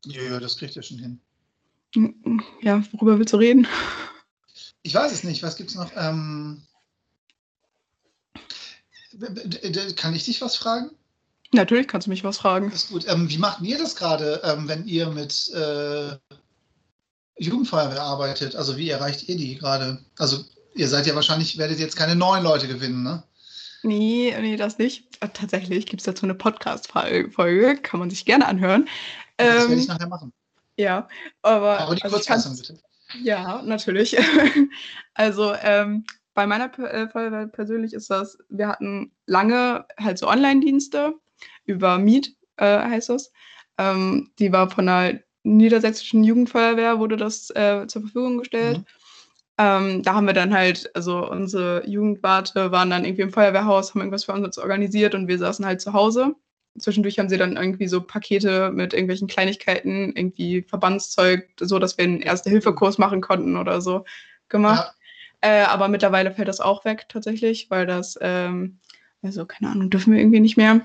ja, 0.04 0.22
ja, 0.22 0.40
das 0.40 0.56
kriegt 0.56 0.76
er 0.76 0.82
schon 0.82 0.98
hin. 0.98 1.20
Ja, 2.62 2.82
worüber 2.92 3.18
willst 3.18 3.32
du 3.32 3.38
reden? 3.38 3.66
Ich 4.82 4.94
weiß 4.94 5.10
es 5.12 5.24
nicht. 5.24 5.42
Was 5.42 5.56
gibt 5.56 5.70
es 5.70 5.76
noch? 5.76 5.90
Ähm, 5.96 6.62
kann 9.96 10.14
ich 10.14 10.24
dich 10.24 10.40
was 10.40 10.56
fragen? 10.56 10.90
Natürlich 11.52 11.88
kannst 11.88 12.06
du 12.06 12.10
mich 12.10 12.24
was 12.24 12.38
fragen. 12.38 12.70
Ist 12.70 12.90
gut. 12.90 13.06
Ähm, 13.08 13.28
wie 13.30 13.38
macht 13.38 13.62
ihr 13.62 13.78
das 13.78 13.96
gerade, 13.96 14.40
ähm, 14.44 14.68
wenn 14.68 14.86
ihr 14.86 15.08
mit 15.08 15.50
äh, 15.54 16.16
Jugendfeuerwehr 17.38 18.02
arbeitet? 18.02 18.54
Also 18.54 18.76
wie 18.76 18.90
erreicht 18.90 19.28
ihr 19.28 19.36
die 19.36 19.56
gerade? 19.56 19.98
Also 20.18 20.44
ihr 20.74 20.88
seid 20.88 21.06
ja 21.06 21.14
wahrscheinlich, 21.14 21.56
werdet 21.56 21.78
jetzt 21.78 21.96
keine 21.96 22.16
neuen 22.16 22.44
Leute 22.44 22.68
gewinnen, 22.68 23.02
ne? 23.02 23.22
Nee, 23.82 24.34
nee, 24.40 24.56
das 24.56 24.78
nicht. 24.78 25.04
Äh, 25.20 25.28
tatsächlich 25.28 25.86
gibt 25.86 26.00
es 26.00 26.06
dazu 26.06 26.26
eine 26.26 26.34
Podcast-Folge, 26.34 27.78
kann 27.82 28.00
man 28.00 28.10
sich 28.10 28.24
gerne 28.24 28.46
anhören. 28.46 28.88
Das 29.36 29.64
ähm, 29.64 29.70
werde 29.70 29.82
ich 29.82 29.88
nachher 29.88 30.08
machen. 30.08 30.32
Ja, 30.76 31.08
aber. 31.42 31.80
Aber 31.80 31.94
die 31.94 32.02
also 32.02 32.16
Kurzfassung 32.16 32.56
bitte. 32.56 32.78
Ja, 33.22 33.62
natürlich. 33.62 34.16
also 35.14 35.54
ähm, 35.62 36.04
bei 36.38 36.46
meiner 36.46 36.70
äh, 36.78 37.08
Feuerwehr 37.08 37.48
persönlich 37.48 37.92
ist 37.94 38.10
das, 38.10 38.38
wir 38.48 38.68
hatten 38.68 39.10
lange 39.26 39.86
halt 39.98 40.18
so 40.18 40.28
Online-Dienste 40.28 41.14
über 41.64 41.98
Meet, 41.98 42.32
äh, 42.58 42.78
heißt 42.78 43.08
das. 43.08 43.32
Ähm, 43.76 44.30
die 44.38 44.52
war 44.52 44.70
von 44.70 44.86
der 44.86 45.20
niedersächsischen 45.42 46.22
Jugendfeuerwehr, 46.22 47.00
wurde 47.00 47.16
das 47.16 47.50
äh, 47.56 47.88
zur 47.88 48.02
Verfügung 48.02 48.38
gestellt. 48.38 48.78
Mhm. 48.78 48.84
Ähm, 49.58 50.02
da 50.04 50.14
haben 50.14 50.28
wir 50.28 50.32
dann 50.32 50.54
halt, 50.54 50.94
also 50.94 51.28
unsere 51.28 51.84
Jugendwarte 51.88 52.70
waren 52.70 52.90
dann 52.90 53.04
irgendwie 53.04 53.22
im 53.22 53.32
Feuerwehrhaus, 53.32 53.90
haben 53.90 54.02
irgendwas 54.02 54.22
für 54.22 54.32
uns 54.32 54.58
organisiert 54.58 55.16
und 55.16 55.26
wir 55.26 55.38
saßen 55.38 55.66
halt 55.66 55.80
zu 55.80 55.92
Hause 55.92 56.36
zwischendurch 56.78 57.18
haben 57.18 57.28
sie 57.28 57.38
dann 57.38 57.56
irgendwie 57.56 57.88
so 57.88 58.00
Pakete 58.00 58.70
mit 58.70 58.92
irgendwelchen 58.92 59.26
Kleinigkeiten, 59.26 60.12
irgendwie 60.14 60.62
Verbandszeug, 60.62 61.48
so 61.58 61.80
dass 61.80 61.98
wir 61.98 62.04
einen 62.04 62.20
Erste-Hilfe-Kurs 62.20 62.98
machen 62.98 63.20
konnten 63.20 63.56
oder 63.56 63.80
so 63.80 64.04
gemacht. 64.48 64.86
Ja. 64.86 64.97
Äh, 65.40 65.62
aber 65.62 65.88
mittlerweile 65.88 66.32
fällt 66.32 66.48
das 66.48 66.60
auch 66.60 66.84
weg 66.84 67.06
tatsächlich, 67.08 67.70
weil 67.70 67.86
das, 67.86 68.18
ähm, 68.20 68.78
also 69.22 69.46
keine 69.46 69.70
Ahnung, 69.70 69.90
dürfen 69.90 70.12
wir 70.12 70.20
irgendwie 70.20 70.40
nicht 70.40 70.56
mehr. 70.56 70.80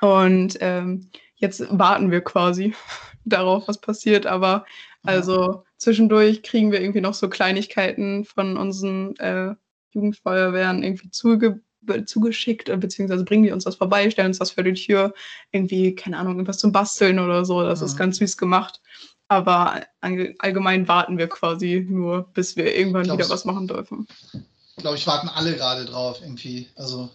Und 0.00 0.58
ähm, 0.60 1.10
jetzt 1.36 1.64
warten 1.70 2.10
wir 2.10 2.20
quasi 2.22 2.74
darauf, 3.24 3.68
was 3.68 3.80
passiert. 3.80 4.26
Aber 4.26 4.64
also 5.04 5.64
zwischendurch 5.76 6.42
kriegen 6.42 6.72
wir 6.72 6.80
irgendwie 6.80 7.00
noch 7.00 7.14
so 7.14 7.28
Kleinigkeiten 7.28 8.24
von 8.24 8.56
unseren 8.56 9.16
äh, 9.16 9.54
Jugendfeuerwehren 9.92 10.82
irgendwie 10.82 11.10
zuge 11.10 11.60
zugeschickt, 12.04 12.70
beziehungsweise 12.80 13.24
bringen 13.24 13.44
die 13.44 13.50
uns 13.50 13.64
das 13.64 13.76
vorbei, 13.76 14.10
stellen 14.10 14.28
uns 14.28 14.38
das 14.38 14.50
vor 14.50 14.64
die 14.64 14.74
Tür, 14.74 15.14
irgendwie, 15.52 15.94
keine 15.94 16.18
Ahnung, 16.18 16.34
irgendwas 16.34 16.58
zum 16.58 16.72
Basteln 16.72 17.18
oder 17.18 17.44
so. 17.44 17.62
Das 17.62 17.80
mhm. 17.80 17.86
ist 17.86 17.96
ganz 17.96 18.18
süß 18.18 18.36
gemacht. 18.36 18.82
Aber 19.28 19.82
allgemein 20.00 20.88
warten 20.88 21.18
wir 21.18 21.28
quasi 21.28 21.86
nur, 21.88 22.28
bis 22.32 22.56
wir 22.56 22.74
irgendwann 22.74 23.04
glaub, 23.04 23.18
wieder 23.18 23.28
was 23.28 23.44
machen 23.44 23.68
dürfen. 23.68 24.08
Ich 24.32 24.82
glaube, 24.82 24.96
ich 24.96 25.06
warten 25.06 25.28
alle 25.28 25.54
gerade 25.54 25.84
drauf, 25.84 26.20
irgendwie. 26.22 26.68
Also 26.76 27.10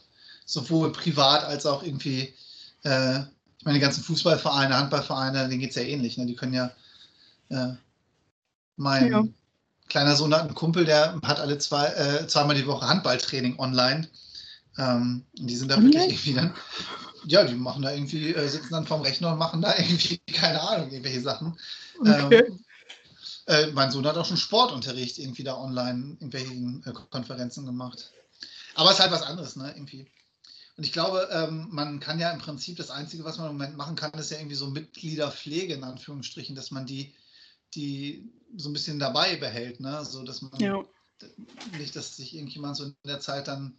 sowohl 0.45 0.91
privat 0.91 1.43
als 1.43 1.65
auch 1.65 1.81
irgendwie, 1.83 2.33
äh, 2.83 3.19
ich 3.19 3.65
meine, 3.65 3.79
die 3.79 3.83
ganzen 3.83 4.03
Fußballvereine, 4.03 4.77
Handballvereine, 4.77 5.47
denen 5.47 5.59
geht 5.59 5.71
es 5.71 5.75
ja 5.75 5.83
ähnlich. 5.83 6.17
Ne? 6.17 6.27
Die 6.27 6.35
können 6.35 6.53
ja, 6.53 6.71
äh, 7.49 7.73
mein 8.75 9.11
ja. 9.11 9.23
kleiner 9.89 10.15
Sohn 10.15 10.33
hat 10.33 10.41
einen 10.41 10.53
Kumpel, 10.53 10.85
der 10.85 11.19
hat 11.23 11.39
alle 11.39 11.57
zwei, 11.57 11.87
äh, 11.87 12.27
zweimal 12.27 12.55
die 12.55 12.67
Woche 12.67 12.87
Handballtraining 12.87 13.57
online. 13.57 14.07
Ähm, 14.77 15.23
die 15.33 15.55
sind 15.55 15.71
da 15.71 15.81
wirklich 15.81 16.03
irgendwie 16.03 16.33
dann, 16.33 16.53
ja, 17.25 17.43
die 17.43 17.55
machen 17.55 17.81
da 17.81 17.91
irgendwie, 17.91 18.33
äh, 18.33 18.47
sitzen 18.47 18.71
dann 18.71 18.87
vorm 18.87 19.01
Rechner 19.01 19.33
und 19.33 19.39
machen 19.39 19.61
da 19.61 19.75
irgendwie, 19.77 20.17
keine 20.33 20.61
Ahnung, 20.61 20.91
irgendwelche 20.91 21.21
Sachen. 21.21 21.57
Okay. 21.99 22.45
Ähm, 22.47 22.59
Äh, 23.45 23.71
mein 23.71 23.91
Sohn 23.91 24.05
hat 24.07 24.15
auch 24.17 24.25
schon 24.25 24.37
Sportunterricht 24.37 25.19
irgendwie 25.19 25.43
da 25.43 25.57
online 25.57 26.01
in 26.01 26.11
irgendwelchen 26.13 26.83
äh, 26.85 26.93
Konferenzen 27.09 27.65
gemacht. 27.65 28.11
Aber 28.75 28.89
es 28.89 28.95
ist 28.95 29.01
halt 29.01 29.11
was 29.11 29.23
anderes, 29.23 29.55
ne? 29.55 29.71
Irgendwie. 29.75 30.07
Und 30.77 30.85
ich 30.85 30.93
glaube, 30.93 31.27
ähm, 31.31 31.67
man 31.69 31.99
kann 31.99 32.19
ja 32.19 32.31
im 32.31 32.39
Prinzip 32.39 32.77
das 32.77 32.89
Einzige, 32.89 33.23
was 33.23 33.37
man 33.37 33.47
im 33.47 33.53
Moment 33.53 33.77
machen 33.77 33.95
kann, 33.95 34.13
ist 34.13 34.31
ja 34.31 34.37
irgendwie 34.37 34.55
so 34.55 34.67
Mitgliederpflege 34.67 35.73
in 35.73 35.83
Anführungsstrichen, 35.83 36.55
dass 36.55 36.71
man 36.71 36.85
die, 36.85 37.13
die 37.75 38.31
so 38.55 38.69
ein 38.69 38.73
bisschen 38.73 38.97
dabei 38.97 39.35
behält, 39.35 39.79
ne? 39.79 40.03
So 40.05 40.23
dass 40.23 40.41
man 40.41 40.59
ja. 40.59 40.83
nicht, 41.77 41.95
dass 41.95 42.15
sich 42.15 42.35
irgendjemand 42.35 42.77
so 42.77 42.85
in 42.85 42.95
der 43.05 43.19
Zeit 43.19 43.47
dann 43.47 43.77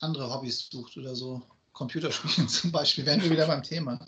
andere 0.00 0.32
Hobbys 0.32 0.68
sucht 0.70 0.96
oder 0.96 1.14
so. 1.14 1.42
Computerspielen 1.78 2.48
zum 2.48 2.72
Beispiel, 2.72 3.06
wären 3.06 3.22
wir 3.22 3.30
wieder 3.30 3.46
beim 3.46 3.62
Thema. 3.62 4.00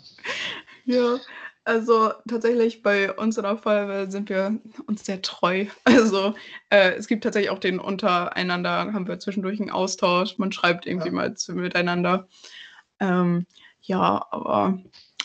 Ja, 0.83 1.19
also 1.63 2.11
tatsächlich 2.27 2.81
bei 2.81 3.13
uns 3.13 3.37
in 3.37 3.43
der 3.43 3.57
Feuerwehr 3.57 4.11
sind 4.11 4.27
wir 4.29 4.59
uns 4.87 5.05
sehr 5.05 5.21
treu. 5.21 5.67
Also 5.85 6.35
äh, 6.69 6.91
es 6.91 7.07
gibt 7.07 7.23
tatsächlich 7.23 7.49
auch 7.49 7.59
den 7.59 7.79
untereinander, 7.79 8.91
haben 8.91 9.07
wir 9.07 9.19
zwischendurch 9.19 9.61
einen 9.61 9.69
Austausch, 9.69 10.37
man 10.37 10.51
schreibt 10.51 10.85
irgendwie 10.85 11.07
ja. 11.07 11.13
mal 11.13 11.33
zu, 11.35 11.53
miteinander. 11.53 12.27
Ähm, 12.99 13.45
ja, 13.81 14.27
aber 14.31 14.79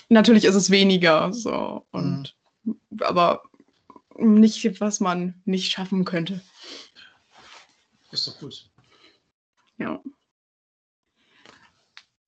natürlich 0.09 0.45
ist 0.45 0.55
es 0.55 0.71
weniger 0.71 1.33
so 1.33 1.85
und 1.91 2.37
mhm. 2.63 2.79
aber 3.01 3.43
nicht, 4.19 4.81
was 4.81 5.01
man 5.01 5.43
nicht 5.45 5.73
schaffen 5.73 6.05
könnte. 6.05 6.41
Ist 8.13 8.29
doch 8.29 8.39
gut. 8.39 8.71
Ja. 9.79 10.01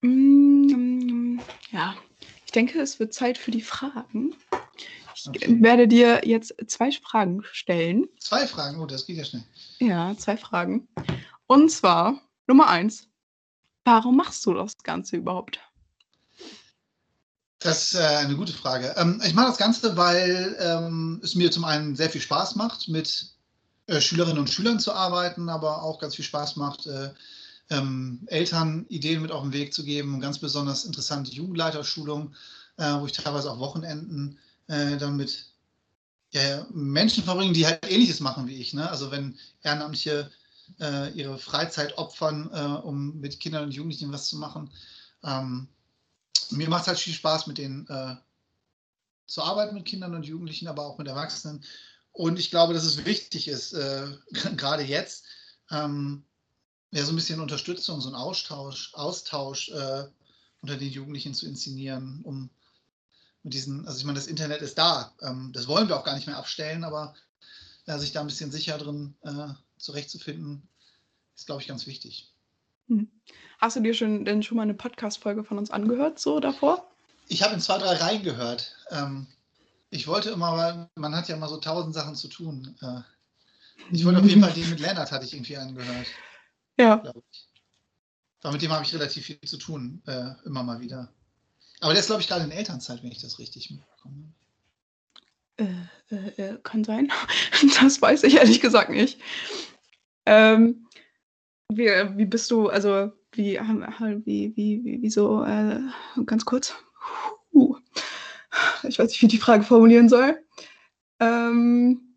Mm, 0.01 1.41
ja, 1.73 1.97
ich 2.49 2.53
denke, 2.53 2.81
es 2.81 2.99
wird 2.99 3.13
Zeit 3.13 3.37
für 3.37 3.51
die 3.51 3.61
Fragen. 3.61 4.35
Ich 5.15 5.29
okay. 5.29 5.59
werde 5.61 5.87
dir 5.87 6.23
jetzt 6.25 6.55
zwei 6.67 6.91
Fragen 6.91 7.43
stellen. 7.53 8.09
Zwei 8.19 8.47
Fragen? 8.47 8.81
Oh, 8.81 8.87
das 8.87 9.05
geht 9.05 9.19
ja 9.19 9.25
schnell. 9.27 9.45
Ja, 9.81 10.17
zwei 10.17 10.39
Fragen. 10.39 10.89
Und 11.47 11.71
zwar, 11.71 12.23
Nummer 12.47 12.69
eins, 12.69 13.07
warum 13.85 14.17
machst 14.17 14.47
du 14.47 14.55
das 14.55 14.73
Ganze 14.83 15.17
überhaupt? 15.17 15.61
Das 17.59 17.93
ist 17.93 18.01
äh, 18.01 18.05
eine 18.05 18.35
gute 18.35 18.55
Frage. 18.55 18.95
Ähm, 18.97 19.21
ich 19.27 19.35
mache 19.35 19.49
das 19.49 19.59
Ganze, 19.59 19.99
weil 19.99 20.57
ähm, 20.59 21.21
es 21.23 21.35
mir 21.35 21.51
zum 21.51 21.67
einen 21.67 21.97
sehr 21.97 22.09
viel 22.09 22.23
Spaß 22.23 22.57
macht, 22.57 22.89
mit 22.89 23.27
äh, 23.89 24.01
Schülerinnen 24.01 24.39
und 24.39 24.49
Schülern 24.49 24.81
zu 24.81 24.95
arbeiten, 24.95 25.51
aber 25.51 25.83
auch 25.83 25.99
ganz 25.99 26.15
viel 26.15 26.25
Spaß 26.25 26.57
macht, 26.57 26.87
äh, 26.87 27.11
ähm, 27.71 28.21
Eltern 28.27 28.87
Ideen 28.89 29.23
mit 29.23 29.31
auf 29.31 29.43
den 29.43 29.53
Weg 29.53 29.75
zu 29.75 29.85
geben. 29.85 30.21
Ganz 30.21 30.39
besonders 30.39 30.85
interessante 30.85 31.33
Jugendleiterschulung, 31.33 32.35
äh, 32.77 32.95
wo 32.95 33.07
ich 33.07 33.13
teilweise 33.13 33.51
auch 33.51 33.59
Wochenenden 33.59 34.39
äh, 34.69 34.97
dann 34.97 35.17
mit 35.17 35.47
ja, 36.31 36.67
Menschen 36.71 37.25
verbringe, 37.25 37.53
die 37.53 37.67
halt 37.67 37.91
Ähnliches 37.91 38.21
machen 38.21 38.47
wie 38.47 38.61
ich. 38.61 38.75
Ne? 38.75 38.89
Also 38.91 39.11
wenn 39.11 39.39
Ehrenamtliche 39.63 40.31
äh, 40.81 41.11
ihre 41.13 41.39
Freizeit 41.39 41.97
opfern, 41.99 42.51
äh, 42.53 42.87
um 42.87 43.19
mit 43.21 43.41
Kindern 43.41 43.65
und 43.65 43.73
Jugendlichen 43.73 44.13
was 44.13 44.29
zu 44.29 44.37
machen. 44.37 44.71
Ähm, 45.25 45.69
mir 46.51 46.69
macht 46.69 46.83
es 46.83 46.89
halt 46.89 46.99
viel 46.99 47.15
Spaß, 47.15 47.47
mit 47.47 47.59
denen 47.59 47.87
äh, 47.89 48.17
zu 49.27 49.43
arbeiten, 49.43 49.75
mit 49.75 49.85
Kindern 49.85 50.15
und 50.15 50.27
Jugendlichen, 50.27 50.69
aber 50.69 50.87
auch 50.87 50.99
mit 50.99 51.09
Erwachsenen. 51.09 51.65
Und 52.13 52.39
ich 52.39 52.51
glaube, 52.51 52.75
dass 52.75 52.85
es 52.85 53.05
wichtig 53.05 53.49
ist, 53.49 53.73
äh, 53.73 54.07
gerade 54.57 54.83
jetzt, 54.83 55.25
ähm, 55.71 56.25
ja, 56.91 57.05
so 57.05 57.13
ein 57.13 57.17
bisschen 57.17 57.41
Unterstützung, 57.41 58.01
so 58.01 58.09
ein 58.09 58.15
Austausch, 58.15 58.95
Austausch 58.95 59.69
äh, 59.71 60.05
unter 60.63 60.77
den 60.77 60.91
Jugendlichen 60.91 61.35
zu 61.35 61.47
inszenieren, 61.47 62.21
um 62.25 62.51
mit 63.43 63.55
diesen, 63.55 63.87
also 63.87 63.99
ich 63.99 64.05
meine, 64.05 64.19
das 64.19 64.27
Internet 64.27 64.63
ist 64.63 64.79
da. 64.79 65.13
Ähm, 65.23 65.53
das 65.53 65.69
wollen 65.69 65.89
wir 65.89 65.97
auch 65.97 66.05
gar 66.05 66.15
nicht 66.15 66.27
mehr 66.27 66.39
abstellen, 66.39 66.85
aber 66.85 67.15
äh, 67.87 67.99
sich 67.99 68.13
da 68.13 68.21
ein 68.21 68.27
bisschen 68.27 68.51
sicher 68.51 68.79
drin 68.79 69.15
äh, 69.23 69.49
zurechtzufinden, 69.79 70.69
ist, 71.37 71.47
glaube 71.47 71.63
ich, 71.63 71.69
ganz 71.69 71.87
wichtig. 71.87 72.33
Hm. 72.89 73.09
Hast 73.59 73.77
du 73.77 73.81
dir 73.81 73.95
schon 73.95 74.25
denn 74.25 74.43
schon 74.43 74.57
mal 74.57 74.63
eine 74.63 74.75
Podcast-Folge 74.75 75.45
von 75.45 75.59
uns 75.59 75.71
angehört, 75.71 76.19
so 76.19 76.41
davor? 76.41 76.91
Ich 77.29 77.43
habe 77.43 77.55
in 77.55 77.61
zwei, 77.61 77.79
drei 77.79 77.95
Reihen 77.95 78.23
gehört. 78.23 78.75
Ähm, 78.91 79.27
ich 79.91 80.07
wollte 80.07 80.31
immer, 80.31 80.57
weil 80.57 80.89
man 80.95 81.15
hat 81.15 81.29
ja 81.29 81.37
immer 81.37 81.49
so 81.49 81.59
tausend 81.59 81.95
Sachen 81.95 82.15
zu 82.15 82.29
tun. 82.29 82.77
Äh, 82.81 83.01
ich 83.91 84.05
wollte 84.05 84.21
auf 84.21 84.27
jeden 84.27 84.43
Fall 84.43 84.53
den 84.53 84.69
mit 84.71 84.81
Lennart 84.81 85.13
hatte 85.13 85.25
ich 85.25 85.35
irgendwie 85.35 85.57
angehört. 85.57 86.07
Ja. 86.79 87.03
Aber 88.43 88.53
mit 88.53 88.63
dem 88.63 88.73
habe 88.73 88.85
ich 88.85 88.95
relativ 88.95 89.27
viel 89.27 89.41
zu 89.41 89.59
tun, 89.59 90.03
äh, 90.07 90.31
immer 90.45 90.63
mal 90.63 90.81
wieder. 90.81 91.13
Aber 91.81 91.93
der 91.93 92.01
ist, 92.01 92.07
glaube 92.07 92.23
ich, 92.23 92.29
gerade 92.29 92.45
in 92.45 92.51
Elternzeit, 92.51 93.03
wenn 93.03 93.11
ich 93.11 93.21
das 93.21 93.39
richtig 93.39 93.71
mitbekomme. 93.71 94.33
Äh, 95.57 96.15
äh, 96.15 96.43
äh 96.43 96.59
kann 96.63 96.85
sein. 96.85 97.13
das 97.81 98.01
weiß 98.01 98.23
ich 98.25 98.37
ehrlich 98.37 98.61
gesagt 98.61 98.91
nicht. 98.91 99.21
Ähm, 100.27 100.87
wie, 101.69 101.87
wie 101.87 102.27
bist 102.27 102.51
du, 102.51 102.69
also 102.69 103.13
wie, 103.33 103.59
wie, 103.59 104.57
wie, 104.57 104.85
wie, 104.85 105.03
wie 105.03 105.11
so, 105.11 105.45
äh, 105.45 105.81
ganz 106.27 106.45
kurz. 106.45 106.75
Uh, 107.53 107.77
ich 108.85 108.99
weiß 108.99 109.09
nicht, 109.09 109.23
wie 109.23 109.27
ich 109.27 109.33
die 109.33 109.39
Frage 109.39 109.65
formulieren 109.65 110.09
soll. 110.09 110.43
Ähm, 111.21 112.17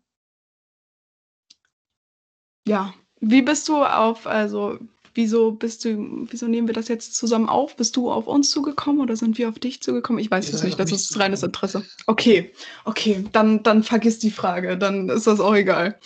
ja, 2.66 2.94
wie 3.22 3.40
bist 3.40 3.68
du 3.68 3.76
auf, 3.76 4.26
also 4.26 4.78
wieso 5.14 5.52
bist 5.52 5.84
du, 5.84 6.26
wieso 6.28 6.48
nehmen 6.48 6.66
wir 6.66 6.74
das 6.74 6.88
jetzt 6.88 7.14
zusammen 7.14 7.48
auf? 7.48 7.76
Bist 7.76 7.96
du 7.96 8.10
auf 8.10 8.26
uns 8.26 8.50
zugekommen 8.50 9.00
oder 9.00 9.16
sind 9.16 9.38
wir 9.38 9.48
auf 9.48 9.58
dich 9.58 9.80
zugekommen? 9.80 10.20
Ich 10.20 10.30
weiß 10.30 10.52
es 10.52 10.64
nicht, 10.64 10.78
das 10.78 10.90
ist 10.90 11.18
reines 11.18 11.42
Interesse. 11.42 11.84
Okay, 12.06 12.52
okay, 12.84 13.24
dann, 13.32 13.62
dann 13.62 13.84
vergiss 13.84 14.18
die 14.18 14.32
Frage, 14.32 14.76
dann 14.76 15.08
ist 15.08 15.26
das 15.26 15.38
auch 15.38 15.54
egal. 15.54 15.98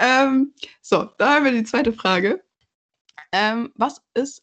Ähm, 0.00 0.52
so, 0.82 1.08
da 1.18 1.34
haben 1.34 1.44
wir 1.44 1.52
die 1.52 1.64
zweite 1.64 1.92
Frage. 1.92 2.42
Ähm, 3.30 3.70
was 3.76 4.02
ist 4.14 4.42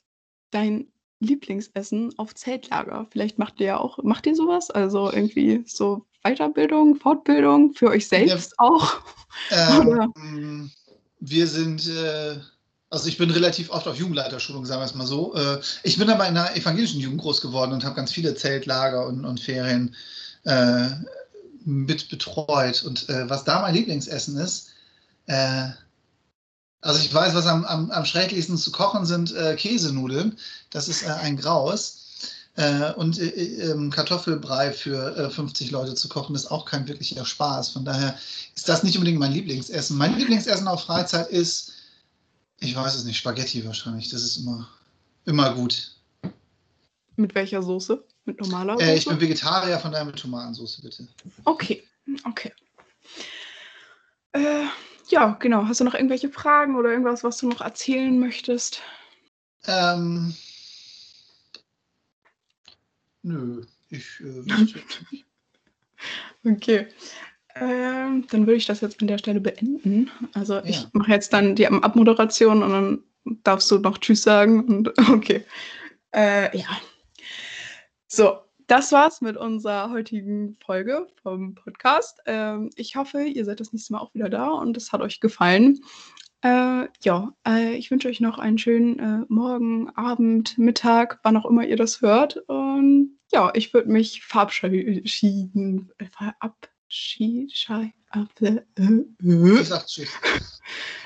dein 0.51 0.87
Lieblingsessen 1.19 2.17
auf 2.17 2.35
Zeltlager? 2.35 3.07
Vielleicht 3.11 3.37
macht 3.37 3.59
ihr 3.59 3.67
ja 3.67 3.77
auch, 3.79 3.97
macht 4.01 4.27
ihr 4.27 4.35
sowas? 4.35 4.69
Also 4.69 5.11
irgendwie 5.11 5.63
so 5.65 6.05
Weiterbildung, 6.23 6.95
Fortbildung 6.95 7.73
für 7.73 7.89
euch 7.89 8.07
selbst 8.07 8.53
ja, 8.59 8.65
auch? 8.65 9.01
Ähm, 9.49 10.69
wir 11.25 11.47
sind, 11.47 11.87
äh, 11.87 12.37
also 12.89 13.07
ich 13.07 13.17
bin 13.17 13.31
relativ 13.31 13.69
oft 13.69 13.87
auf 13.87 13.95
Jugendleiterschulung, 13.95 14.65
sagen 14.65 14.81
wir 14.81 14.85
es 14.85 14.93
mal 14.93 15.07
so. 15.07 15.33
Äh, 15.35 15.61
ich 15.83 15.97
bin 15.97 16.09
aber 16.09 16.27
in 16.27 16.37
einer 16.37 16.55
evangelischen 16.55 16.99
Jugend 16.99 17.21
groß 17.21 17.39
geworden 17.41 17.71
und 17.71 17.85
habe 17.85 17.95
ganz 17.95 18.11
viele 18.11 18.35
Zeltlager 18.35 19.07
und, 19.07 19.23
und 19.23 19.39
Ferien 19.39 19.95
äh, 20.43 20.89
mit 21.63 22.09
betreut. 22.09 22.83
Und 22.83 23.07
äh, 23.07 23.29
was 23.29 23.45
da 23.45 23.61
mein 23.61 23.73
Lieblingsessen 23.73 24.37
ist, 24.37 24.71
äh, 25.27 25.69
also 26.81 26.99
ich 26.99 27.13
weiß, 27.13 27.33
was 27.33 27.47
am, 27.47 27.63
am, 27.63 27.89
am 27.91 28.05
schrecklichsten 28.05 28.57
zu 28.57 28.71
kochen 28.71 29.05
sind 29.05 29.33
äh, 29.33 29.55
Käsenudeln. 29.55 30.37
Das 30.71 30.89
ist 30.89 31.05
ein 31.05 31.37
Graus. 31.37 32.02
Äh, 32.55 32.93
und 32.93 33.19
äh, 33.19 33.71
ähm, 33.71 33.89
Kartoffelbrei 33.89 34.71
für 34.71 35.31
50 35.31 35.67
äh, 35.67 35.71
Leute 35.71 35.95
zu 35.95 36.07
kochen, 36.07 36.35
ist 36.35 36.51
auch 36.51 36.65
kein 36.65 36.87
wirklicher 36.87 37.25
Spaß. 37.25 37.69
Von 37.69 37.83
daher 37.83 38.17
ist 38.55 38.69
das 38.69 38.83
nicht 38.83 38.95
unbedingt 38.95 39.19
mein 39.19 39.31
Lieblingsessen. 39.31 39.97
Mein 39.97 40.17
Lieblingsessen 40.17 40.67
auf 40.67 40.83
Freizeit 40.83 41.29
ist, 41.29 41.73
ich 42.59 42.75
weiß 42.75 42.93
es 42.95 43.05
nicht, 43.05 43.17
Spaghetti 43.17 43.65
wahrscheinlich. 43.65 44.09
Das 44.09 44.21
ist 44.21 44.37
immer, 44.37 44.69
immer 45.25 45.55
gut. 45.55 45.95
Mit 47.15 47.33
welcher 47.33 47.63
Soße? 47.63 48.03
Mit 48.25 48.39
normaler 48.39 48.73
Soße? 48.73 48.85
Äh, 48.85 48.97
ich 48.97 49.05
bin 49.05 49.19
Vegetarier, 49.19 49.79
von 49.79 49.91
daher 49.91 50.05
mit 50.05 50.17
Tomatensauce, 50.17 50.79
bitte. 50.81 51.07
Okay, 51.45 51.83
okay. 52.25 52.51
Äh, 54.33 54.65
ja, 55.09 55.35
genau. 55.39 55.67
Hast 55.67 55.79
du 55.79 55.85
noch 55.85 55.95
irgendwelche 55.95 56.29
Fragen 56.29 56.75
oder 56.75 56.91
irgendwas, 56.91 57.23
was 57.23 57.37
du 57.37 57.49
noch 57.49 57.61
erzählen 57.61 58.17
möchtest? 58.19 58.81
Ähm, 59.65 60.35
Nö, 63.23 63.63
ich 63.89 64.21
äh, 64.21 65.23
Okay. 66.51 66.87
Ähm, 67.55 68.25
dann 68.29 68.47
würde 68.47 68.55
ich 68.55 68.65
das 68.65 68.81
jetzt 68.81 68.99
an 69.01 69.07
der 69.07 69.17
Stelle 69.17 69.39
beenden. 69.39 70.09
Also 70.33 70.55
ja. 70.55 70.63
ich 70.65 70.87
mache 70.93 71.11
jetzt 71.11 71.33
dann 71.33 71.55
die 71.55 71.67
Abmoderation 71.67 72.63
und 72.63 72.71
dann 72.71 73.03
darfst 73.43 73.69
du 73.71 73.77
noch 73.77 73.97
Tschüss 73.97 74.23
sagen. 74.23 74.65
Und 74.65 74.99
okay. 75.09 75.45
Äh, 76.13 76.57
ja. 76.57 76.67
So, 78.07 78.39
das 78.67 78.91
war's 78.91 79.21
mit 79.21 79.37
unserer 79.37 79.91
heutigen 79.91 80.57
Folge 80.65 81.07
vom 81.21 81.55
Podcast. 81.55 82.19
Ähm, 82.25 82.69
ich 82.75 82.95
hoffe, 82.95 83.23
ihr 83.23 83.45
seid 83.45 83.59
das 83.59 83.71
nächste 83.71 83.93
Mal 83.93 83.99
auch 83.99 84.13
wieder 84.13 84.29
da 84.29 84.49
und 84.49 84.75
es 84.75 84.91
hat 84.91 85.01
euch 85.01 85.19
gefallen. 85.19 85.79
Äh, 86.43 86.89
ja, 87.01 87.33
äh, 87.47 87.75
ich 87.75 87.89
wünsche 87.89 88.09
euch 88.09 88.19
noch 88.19 88.37
einen 88.37 88.57
schönen 88.57 88.99
äh, 88.99 89.25
Morgen, 89.29 89.89
Abend, 89.91 90.57
Mittag, 90.57 91.19
wann 91.23 91.37
auch 91.37 91.45
immer 91.45 91.65
ihr 91.65 91.77
das 91.77 92.01
hört. 92.01 92.35
Und 92.49 93.17
ja, 93.31 93.51
ich 93.55 93.73
würde 93.73 93.89
mich 93.89 94.25
verabschieden. 94.25 95.89
Äh, 95.97 96.05
verabschieden. 96.07 97.49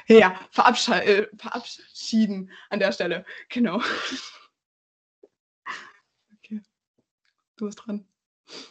Ja, 0.07 0.39
verabschieden, 0.51 1.27
verabschieden 1.37 2.51
an 2.69 2.79
der 2.79 2.91
Stelle. 2.91 3.25
Genau. 3.49 3.81
Okay. 6.43 6.61
Du 7.57 7.65
bist 7.65 7.79
dran. 7.85 8.07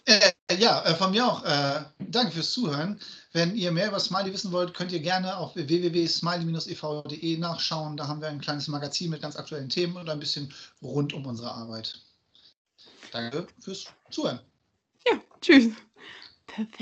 Äh, 0.06 0.32
ja, 0.58 0.82
äh, 0.84 0.94
von 0.94 1.10
mir 1.10 1.26
auch. 1.26 1.44
Äh, 1.44 1.84
danke 1.98 2.32
fürs 2.32 2.52
Zuhören. 2.52 3.00
Wenn 3.32 3.54
ihr 3.56 3.72
mehr 3.72 3.88
über 3.88 4.00
Smiley 4.00 4.32
wissen 4.32 4.52
wollt, 4.52 4.72
könnt 4.72 4.92
ihr 4.92 5.00
gerne 5.00 5.36
auf 5.36 5.54
www.smiley-ev.de 5.56 7.36
nachschauen. 7.36 7.96
Da 7.96 8.08
haben 8.08 8.20
wir 8.20 8.28
ein 8.28 8.40
kleines 8.40 8.68
Magazin 8.68 9.10
mit 9.10 9.22
ganz 9.22 9.36
aktuellen 9.36 9.68
Themen 9.68 9.96
und 9.96 10.08
ein 10.08 10.20
bisschen 10.20 10.52
rund 10.80 11.12
um 11.12 11.26
unsere 11.26 11.52
Arbeit. 11.52 12.00
Danke 13.12 13.46
fürs 13.60 13.86
Zuhören. 14.10 14.40
Ja, 15.06 15.20
tschüss. 15.40 15.74
Perfekt. 16.46 16.74